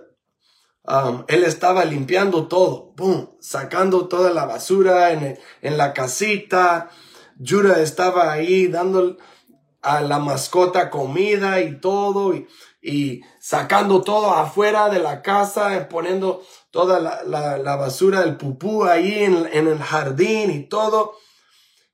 él 1.27 1.43
estaba 1.43 1.85
limpiando 1.85 2.47
todo, 2.47 2.93
boom, 2.95 3.29
sacando 3.39 4.07
toda 4.07 4.31
la 4.31 4.45
basura 4.45 5.11
en, 5.11 5.37
en 5.61 5.77
la 5.77 5.93
casita. 5.93 6.89
Judah 7.43 7.81
estaba 7.81 8.31
ahí 8.31 8.67
dando 8.67 9.17
a 9.81 10.01
la 10.01 10.19
mascota 10.19 10.89
comida 10.89 11.61
y 11.61 11.79
todo, 11.79 12.33
y, 12.33 12.47
y 12.81 13.21
sacando 13.39 14.01
todo 14.01 14.31
afuera 14.31 14.89
de 14.89 14.99
la 14.99 15.21
casa, 15.21 15.87
poniendo 15.89 16.43
toda 16.71 16.99
la, 16.99 17.23
la, 17.57 17.75
basura 17.75 18.21
del 18.21 18.37
pupú 18.37 18.83
ahí 18.83 19.23
en, 19.23 19.47
en, 19.51 19.67
el 19.67 19.79
jardín 19.79 20.51
y 20.51 20.67
todo. 20.67 21.13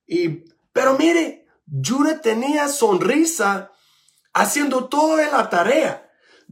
Y, 0.06 0.44
pero 0.72 0.96
mire, 0.98 1.46
Judah 1.66 2.20
tenía 2.20 2.68
sonrisa 2.68 3.72
haciendo 4.32 4.86
toda 4.86 5.30
la 5.30 5.48
tarea. 5.50 6.01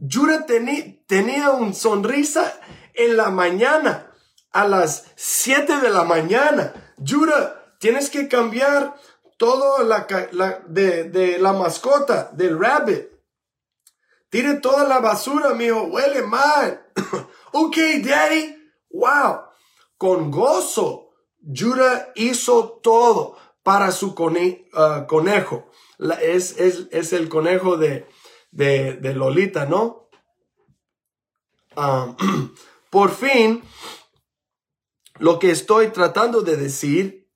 Yura 0.01 0.47
tenía 0.47 1.51
un 1.51 1.75
sonrisa 1.75 2.59
en 2.95 3.17
la 3.17 3.29
mañana, 3.29 4.11
a 4.51 4.67
las 4.67 5.05
7 5.15 5.79
de 5.79 5.91
la 5.91 6.03
mañana. 6.03 6.93
Yura, 6.97 7.75
tienes 7.79 8.09
que 8.09 8.27
cambiar 8.27 8.95
todo 9.37 9.83
la, 9.83 10.07
de, 10.67 11.37
la 11.39 11.53
mascota, 11.53 12.31
del 12.33 12.59
rabbit. 12.59 13.09
Tire 14.31 14.55
toda 14.55 14.87
la 14.87 14.99
basura, 14.99 15.53
mío, 15.53 15.83
huele 15.83 16.23
mal. 16.23 16.83
ok, 17.51 17.77
daddy. 18.03 18.55
Wow. 18.89 19.41
Con 19.97 20.31
gozo, 20.31 21.11
Yura 21.39 22.11
hizo 22.15 22.79
todo 22.81 23.37
para 23.61 23.91
su 23.91 24.07
uh, 24.07 25.05
conejo 25.07 25.71
es, 26.21 26.57
es, 26.57 27.13
el 27.13 27.29
conejo 27.29 27.77
de, 27.77 28.07
de, 28.51 29.13
Lolita, 29.15 29.65
¿no? 29.65 30.09
Ah, 31.75 32.15
por 32.89 33.11
fin, 33.11 33.63
lo 35.17 35.39
que 35.39 35.51
estoy 35.51 35.89
tratando 35.89 36.41
de 36.41 36.57
decir 36.57 37.31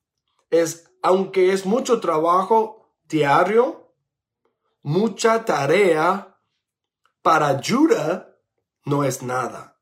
es, 0.50 0.90
aunque 1.02 1.52
es 1.52 1.66
mucho 1.66 2.00
trabajo 2.00 2.92
diario, 3.04 3.94
mucha 4.82 5.44
tarea, 5.44 6.38
para 7.22 7.60
Judah 7.62 8.36
no 8.84 9.02
es 9.02 9.22
nada. 9.22 9.80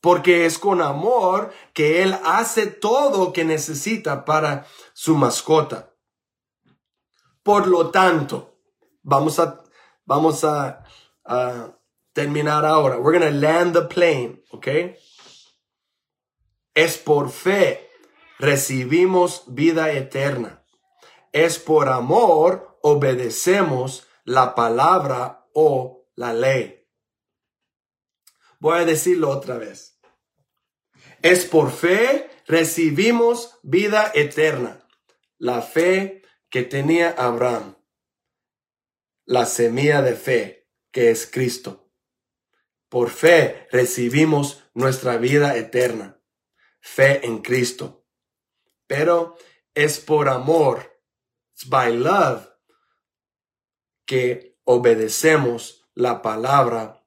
Porque 0.00 0.46
es 0.46 0.58
con 0.58 0.82
amor 0.82 1.52
que 1.72 2.02
él 2.02 2.18
hace 2.24 2.66
todo 2.66 3.26
lo 3.26 3.32
que 3.32 3.44
necesita 3.44 4.24
para 4.24 4.66
su 4.92 5.16
mascota. 5.16 5.94
Por 7.42 7.68
lo 7.68 7.90
tanto, 7.90 8.58
vamos 9.02 9.38
a, 9.38 9.61
vamos 10.04 10.44
a, 10.44 10.84
terminar 12.12 12.66
ahora. 12.66 12.98
We're 12.98 13.18
going 13.18 13.32
to 13.32 13.38
land 13.38 13.74
the 13.74 13.82
plane, 13.82 14.42
¿ok? 14.50 14.68
Es 16.74 16.98
por 16.98 17.30
fe 17.30 17.88
recibimos 18.38 19.44
vida 19.46 19.92
eterna. 19.92 20.62
Es 21.32 21.58
por 21.58 21.88
amor 21.88 22.78
obedecemos 22.82 24.06
la 24.24 24.54
palabra 24.54 25.46
o 25.54 26.06
la 26.14 26.34
ley. 26.34 26.86
Voy 28.58 28.80
a 28.80 28.84
decirlo 28.84 29.30
otra 29.30 29.56
vez. 29.56 29.98
Es 31.22 31.46
por 31.46 31.70
fe 31.70 32.30
recibimos 32.46 33.58
vida 33.62 34.10
eterna. 34.14 34.86
La 35.38 35.62
fe 35.62 36.22
que 36.50 36.62
tenía 36.62 37.10
Abraham. 37.10 37.76
La 39.24 39.46
semilla 39.46 40.02
de 40.02 40.14
fe 40.14 40.68
que 40.90 41.10
es 41.10 41.26
Cristo. 41.26 41.88
Por 42.88 43.10
fe 43.10 43.68
recibimos 43.70 44.64
nuestra 44.74 45.16
vida 45.16 45.56
eterna. 45.56 46.20
Fe 46.80 47.24
en 47.24 47.38
Cristo. 47.38 48.04
Pero 48.86 49.36
es 49.74 50.00
por 50.00 50.28
amor, 50.28 51.00
it's 51.54 51.68
by 51.68 51.92
love, 51.96 52.48
que 54.04 54.58
obedecemos 54.64 55.88
la 55.94 56.20
palabra 56.20 57.02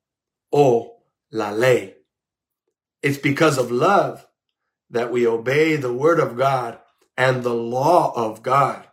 o 0.49 1.03
la 1.30 1.51
ley. 1.51 2.03
It's 3.01 3.22
because 3.22 3.59
of 3.59 3.72
love 3.72 4.28
that 4.89 5.11
we 5.11 5.28
obey 5.28 5.76
the 5.76 5.93
word 5.93 6.20
of 6.20 6.38
God 6.38 6.80
and 7.18 7.43
the 7.43 7.53
law 7.53 8.13
of 8.16 8.41
God. 8.41 8.88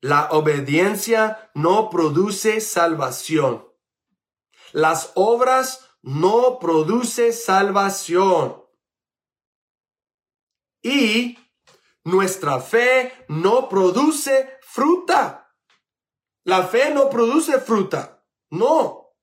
La 0.00 0.28
obediencia 0.30 1.50
no 1.54 1.90
produce 1.90 2.60
salvación. 2.60 3.66
Las 4.72 5.12
obras 5.14 5.90
no 6.02 6.58
produce 6.58 7.32
salvación. 7.32 8.64
Y 10.82 11.38
nuestra 12.04 12.60
fe 12.60 13.12
no 13.28 13.68
produce 13.68 14.58
fruta. 14.62 15.52
La 16.44 16.66
fe 16.66 16.90
no 16.90 17.10
produce 17.10 17.58
fruta. 17.58 18.24
No. 18.50 19.16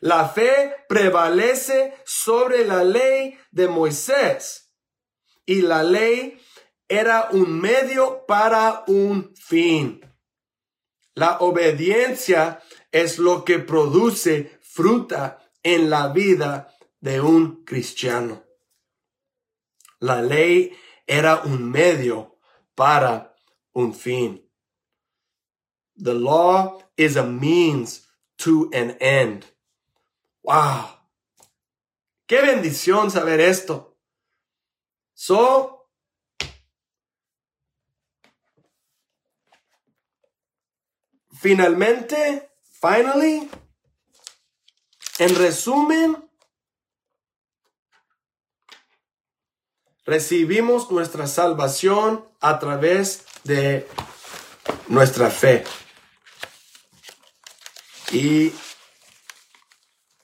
La 0.00 0.28
fe 0.28 0.76
prevalece 0.88 1.94
sobre 2.04 2.64
la 2.64 2.84
ley 2.84 3.38
de 3.50 3.68
Moisés. 3.68 4.72
Y 5.44 5.62
la 5.62 5.82
ley 5.82 6.40
era 6.88 7.28
un 7.32 7.60
medio 7.60 8.26
para 8.26 8.84
un 8.86 9.34
fin. 9.34 10.00
La 11.14 11.38
obediencia 11.38 12.60
es 12.90 13.18
lo 13.18 13.44
que 13.44 13.58
produce 13.58 14.58
fruta 14.60 15.38
en 15.62 15.90
la 15.90 16.08
vida 16.08 16.74
de 17.00 17.20
un 17.20 17.64
cristiano. 17.64 18.44
La 20.00 20.20
ley 20.20 20.76
era 21.06 21.42
un 21.42 21.70
medio 21.70 22.38
para 22.74 23.34
un 23.72 23.94
fin. 23.94 24.40
The 25.96 26.14
law 26.14 26.82
is 26.96 27.16
a 27.16 27.24
means 27.24 28.06
to 28.38 28.68
an 28.72 28.96
end. 29.00 29.46
Wow. 30.42 30.98
Qué 32.26 32.40
bendición 32.42 33.10
saber 33.10 33.40
esto. 33.40 33.96
So, 35.14 35.73
finalmente, 41.40 42.50
finally, 42.80 43.50
en 45.18 45.34
resumen, 45.36 46.30
recibimos 50.04 50.90
nuestra 50.90 51.26
salvación 51.26 52.28
a 52.40 52.58
través 52.58 53.24
de 53.44 53.88
nuestra 54.88 55.30
fe. 55.30 55.64
Y 58.12 58.52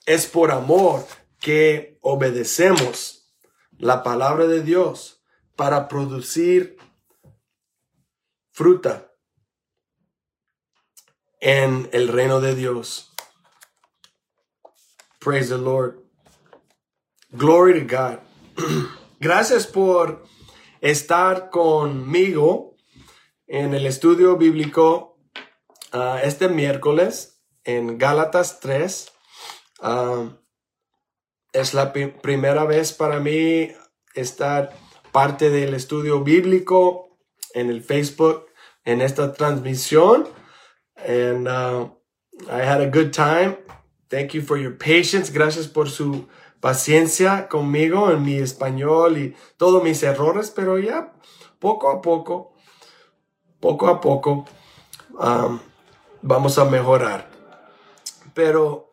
es 0.05 0.27
por 0.27 0.51
amor 0.51 1.05
que 1.39 1.97
obedecemos 2.01 3.33
la 3.77 4.03
palabra 4.03 4.45
de 4.47 4.61
Dios 4.61 5.23
para 5.55 5.87
producir 5.87 6.77
fruta 8.51 9.10
en 11.41 11.89
el 11.91 12.07
reino 12.07 12.39
de 12.39 12.55
Dios. 12.55 13.13
Praise 15.19 15.49
the 15.49 15.57
Lord. 15.57 15.99
Glory 17.31 17.85
to 17.85 17.97
God. 17.97 18.19
Gracias 19.19 19.67
por 19.67 20.23
estar 20.79 21.49
conmigo 21.49 22.77
en 23.47 23.73
el 23.73 23.85
estudio 23.85 24.37
bíblico 24.37 25.17
ah, 25.91 26.21
este 26.23 26.47
miércoles 26.47 27.41
en 27.63 27.97
Gálatas 27.97 28.59
3 28.61 29.11
es 31.53 31.73
la 31.73 31.91
primera 31.93 32.63
vez 32.65 32.93
para 32.93 33.19
mí 33.19 33.71
estar 34.15 34.73
parte 35.11 35.49
del 35.49 35.73
estudio 35.73 36.23
bíblico 36.23 37.17
en 37.53 37.69
el 37.69 37.83
Facebook 37.83 38.45
en 38.85 39.01
esta 39.01 39.33
transmisión. 39.33 40.27
And 41.05 41.47
uh, 41.47 41.89
I 42.49 42.59
had 42.59 42.81
a 42.81 42.87
good 42.87 43.13
time. 43.13 43.57
Thank 44.09 44.33
you 44.33 44.41
for 44.41 44.57
your 44.57 44.71
patience. 44.71 45.31
Gracias 45.31 45.67
por 45.67 45.89
su 45.89 46.27
paciencia 46.59 47.47
conmigo 47.47 48.11
en 48.11 48.23
mi 48.23 48.37
español 48.37 49.17
y 49.17 49.35
todos 49.57 49.83
mis 49.83 50.03
errores, 50.03 50.51
pero 50.51 50.77
ya 50.77 51.13
poco 51.59 51.89
a 51.89 52.01
poco, 52.01 52.53
poco 53.59 53.87
a 53.87 53.99
poco, 53.99 54.45
um, 55.19 55.59
vamos 56.21 56.57
a 56.57 56.65
mejorar. 56.65 57.29
Pero 58.33 58.91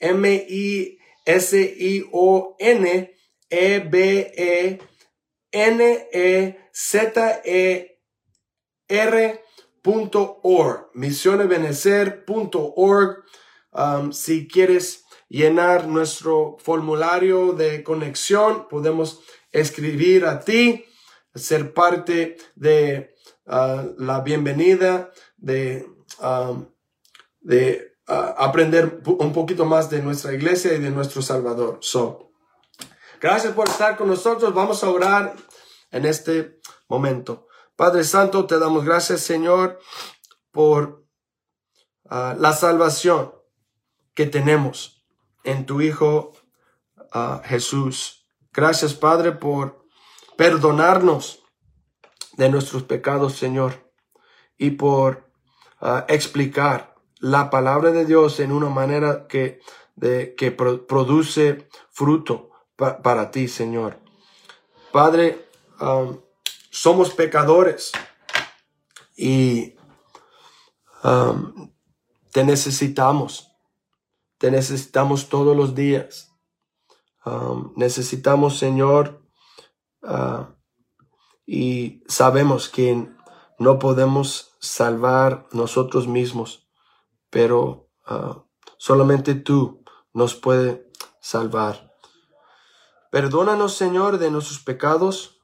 M 0.00 0.24
I 0.24 0.98
S 1.24 1.54
I 1.54 2.04
O 2.12 2.56
N 2.58 3.10
E 3.50 3.78
B 3.78 4.32
E 4.36 4.80
N 5.52 6.08
E 6.12 6.56
Z 6.72 7.12
E 7.44 7.88
R.org 8.88 10.90
misionebenecer.org 10.94 13.24
um, 13.72 14.12
si 14.12 14.48
quieres 14.48 15.02
llenar 15.32 15.88
nuestro 15.88 16.58
formulario 16.58 17.54
de 17.54 17.82
conexión, 17.82 18.68
podemos 18.68 19.20
escribir 19.50 20.26
a 20.26 20.40
ti, 20.40 20.84
ser 21.34 21.72
parte 21.72 22.36
de 22.54 23.14
ah, 23.46 23.86
la 23.96 24.20
bienvenida, 24.20 25.10
de, 25.38 25.86
ah, 26.20 26.52
de 27.42 27.96
ah, 28.08 28.34
aprender 28.38 29.02
un 29.04 29.32
poquito 29.32 29.64
más 29.64 29.90
de 29.90 30.02
nuestra 30.02 30.32
iglesia 30.32 30.72
y 30.74 30.78
de 30.78 30.90
nuestro 30.90 31.22
Salvador. 31.22 31.78
So, 31.80 32.32
gracias 33.20 33.52
por 33.52 33.68
estar 33.68 33.96
con 33.96 34.08
nosotros. 34.08 34.54
Vamos 34.54 34.82
a 34.82 34.90
orar 34.90 35.34
en 35.90 36.06
este 36.06 36.60
momento. 36.88 37.46
Padre 37.76 38.04
Santo, 38.04 38.46
te 38.46 38.58
damos 38.58 38.84
gracias, 38.84 39.20
Señor, 39.20 39.78
por 40.50 41.04
la 42.04 42.52
salvación 42.52 43.32
que 44.14 44.26
tenemos 44.26 45.02
en 45.44 45.64
tu 45.64 45.80
Hijo 45.80 46.32
Jesús. 47.44 48.26
Gracias, 48.52 48.94
Padre, 48.94 49.32
por 49.32 49.86
perdonarnos 50.36 51.42
de 52.36 52.48
nuestros 52.48 52.82
pecados, 52.82 53.36
Señor, 53.36 53.92
y 54.56 54.72
por 54.72 55.30
ah, 55.80 56.04
explicar 56.08 56.91
la 57.22 57.50
palabra 57.50 57.92
de 57.92 58.04
Dios 58.04 58.40
en 58.40 58.50
una 58.50 58.68
manera 58.68 59.28
que, 59.28 59.60
de, 59.94 60.34
que 60.34 60.50
produce 60.50 61.68
fruto 61.92 62.50
para 62.76 63.30
ti, 63.30 63.46
Señor. 63.46 64.00
Padre, 64.90 65.46
somos 66.70 67.10
pecadores 67.14 67.92
y 69.16 69.76
te 72.32 72.44
necesitamos. 72.44 73.52
Te 74.38 74.50
necesitamos 74.50 75.28
todos 75.28 75.56
los 75.56 75.76
días. 75.76 76.32
Necesitamos, 77.76 78.58
Señor, 78.58 79.22
uh, 80.02 80.46
y 81.46 82.02
sabemos 82.08 82.68
que 82.68 83.08
no 83.60 83.78
podemos 83.78 84.56
salvar 84.58 85.46
nosotros 85.52 86.08
mismos, 86.08 86.61
pero 87.32 87.88
uh, 88.08 88.42
solamente 88.76 89.34
tú 89.34 89.82
nos 90.12 90.36
puedes 90.36 90.82
salvar. 91.18 91.92
Perdónanos, 93.10 93.74
Señor, 93.74 94.18
de 94.18 94.30
nuestros 94.30 94.60
pecados 94.60 95.40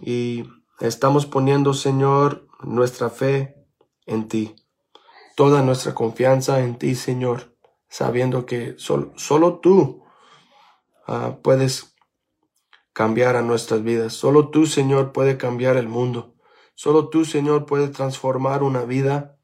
y 0.00 0.44
estamos 0.80 1.26
poniendo, 1.26 1.74
Señor, 1.74 2.48
nuestra 2.62 3.10
fe 3.10 3.66
en 4.06 4.28
ti, 4.28 4.56
toda 5.36 5.60
nuestra 5.60 5.94
confianza 5.94 6.60
en 6.60 6.78
ti, 6.78 6.94
Señor, 6.94 7.54
sabiendo 7.88 8.46
que 8.46 8.76
solo 8.78 9.58
tú 9.60 10.04
Ah, 11.10 11.38
puedes 11.42 11.96
cambiar 12.92 13.36
a 13.36 13.42
nuestras 13.42 13.82
vidas. 13.82 14.12
Solo 14.12 14.50
tú, 14.50 14.66
Señor, 14.66 15.12
puede 15.12 15.38
cambiar 15.38 15.78
el 15.78 15.88
mundo. 15.88 16.34
Solo 16.74 17.08
tú, 17.08 17.24
Señor, 17.24 17.64
puede 17.64 17.88
transformar 17.88 18.62
una 18.62 18.84
vida 18.84 19.37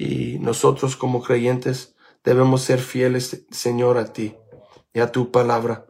y 0.00 0.38
nosotros 0.38 0.94
como 0.94 1.24
creyentes 1.24 1.96
debemos 2.22 2.62
ser 2.62 2.78
fieles, 2.78 3.44
Señor, 3.50 3.98
a 3.98 4.12
ti 4.12 4.36
y 4.92 5.00
a 5.00 5.10
tu 5.10 5.32
palabra. 5.32 5.86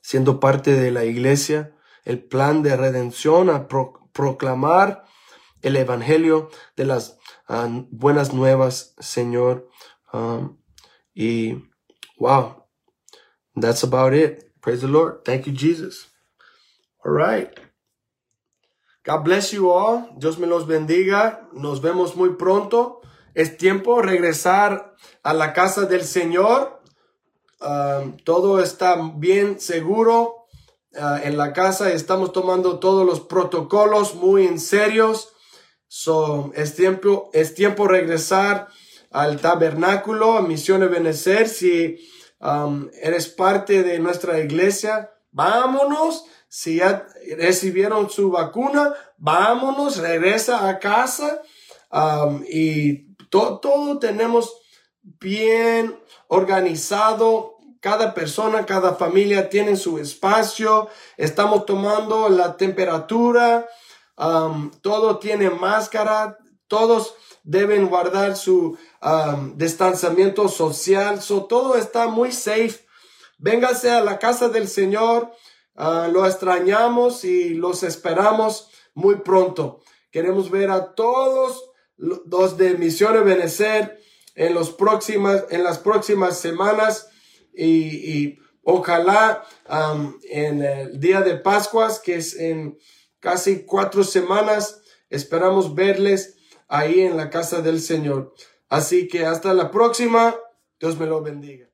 Siendo 0.00 0.40
parte 0.40 0.72
de 0.72 0.90
la 0.90 1.04
iglesia, 1.04 1.76
el 2.04 2.24
plan 2.24 2.64
de 2.64 2.76
redención, 2.76 3.50
a 3.50 3.68
proclamar 3.68 5.04
el 5.62 5.76
evangelio 5.76 6.50
de 6.76 6.86
las 6.86 7.18
ah, 7.46 7.68
buenas 7.90 8.34
nuevas, 8.34 8.96
Señor. 8.98 9.68
Ah, 10.12 10.50
y 11.14 11.70
wow, 12.18 12.64
That's 13.54 13.84
about 13.84 14.14
it. 14.14 14.50
Praise 14.60 14.80
the 14.80 14.88
Lord. 14.88 15.24
Thank 15.24 15.46
you, 15.46 15.52
Jesus. 15.52 16.08
All 17.04 17.12
right. 17.12 17.48
God 19.04 19.22
bless 19.24 19.52
you 19.52 19.70
all. 19.70 20.10
Dios 20.18 20.38
me 20.38 20.46
los 20.48 20.66
bendiga. 20.66 21.46
Nos 21.52 21.80
vemos 21.80 22.16
muy 22.16 22.30
pronto. 22.30 23.03
Es 23.34 23.56
tiempo 23.56 23.96
de 23.96 24.06
regresar 24.06 24.94
a 25.22 25.34
la 25.34 25.52
casa 25.52 25.82
del 25.82 26.04
Señor. 26.04 26.82
Um, 27.60 28.16
todo 28.18 28.62
está 28.62 28.96
bien 29.16 29.60
seguro 29.60 30.46
uh, 30.94 31.16
en 31.22 31.36
la 31.36 31.52
casa. 31.52 31.92
Estamos 31.92 32.32
tomando 32.32 32.78
todos 32.78 33.06
los 33.06 33.20
protocolos 33.20 34.14
muy 34.14 34.46
en 34.46 34.58
serios. 34.58 35.32
So, 35.88 36.52
es 36.54 36.74
tiempo, 36.74 37.30
es 37.32 37.54
tiempo 37.54 37.86
regresar 37.86 38.68
al 39.10 39.40
tabernáculo, 39.40 40.36
a 40.36 40.42
Misiones 40.42 40.90
Benecer. 40.90 41.48
Si 41.48 41.98
Um, 42.44 42.90
eres 43.00 43.28
parte 43.28 43.82
de 43.82 43.98
nuestra 43.98 44.38
iglesia, 44.38 45.10
vámonos. 45.30 46.26
Si 46.46 46.76
ya 46.76 47.06
recibieron 47.38 48.10
su 48.10 48.30
vacuna, 48.30 48.94
vámonos, 49.16 49.96
regresa 49.96 50.68
a 50.68 50.78
casa. 50.78 51.40
Y 52.46 53.13
todo 53.40 53.98
tenemos 53.98 54.54
bien 55.02 55.98
organizado. 56.28 57.56
Cada 57.80 58.14
persona, 58.14 58.64
cada 58.64 58.94
familia 58.94 59.50
tiene 59.50 59.76
su 59.76 59.98
espacio. 59.98 60.88
Estamos 61.16 61.66
tomando 61.66 62.28
la 62.28 62.56
temperatura. 62.56 63.66
Um, 64.16 64.70
todo 64.80 65.18
tiene 65.18 65.50
máscara. 65.50 66.38
Todos 66.68 67.14
deben 67.42 67.88
guardar 67.88 68.36
su 68.36 68.78
um, 69.02 69.56
distanciamiento 69.56 70.48
social. 70.48 71.20
So, 71.20 71.44
todo 71.44 71.76
está 71.76 72.06
muy 72.06 72.32
safe. 72.32 72.86
Véngase 73.38 73.90
a 73.90 74.00
la 74.00 74.18
casa 74.18 74.48
del 74.48 74.68
Señor. 74.68 75.30
Uh, 75.76 76.10
lo 76.10 76.24
extrañamos 76.24 77.24
y 77.24 77.50
los 77.50 77.82
esperamos 77.82 78.70
muy 78.94 79.16
pronto. 79.16 79.80
Queremos 80.10 80.50
ver 80.50 80.70
a 80.70 80.94
todos 80.94 81.73
los 81.96 82.56
de 82.56 82.74
Misiones 82.74 83.24
Benecer 83.24 83.98
en, 84.34 84.54
los 84.54 84.70
próximas, 84.70 85.44
en 85.50 85.62
las 85.62 85.78
próximas 85.78 86.38
semanas 86.38 87.08
y, 87.56 88.38
ojalá 88.62 89.44
um, 89.68 90.18
en 90.30 90.62
el 90.62 90.98
día 90.98 91.20
de 91.20 91.36
Pascuas, 91.36 92.00
que 92.00 92.16
es 92.16 92.34
en 92.34 92.78
casi 93.20 93.64
cuatro 93.66 94.02
semanas, 94.04 94.80
esperamos 95.10 95.74
verles 95.74 96.36
ahí 96.68 97.00
en 97.00 97.16
la 97.16 97.30
casa 97.30 97.60
del 97.60 97.80
Señor. 97.80 98.34
Así 98.68 99.06
que 99.06 99.26
hasta 99.26 99.54
la 99.54 99.70
próxima. 99.70 100.34
Dios 100.80 100.98
me 100.98 101.06
lo 101.06 101.22
bendiga. 101.22 101.73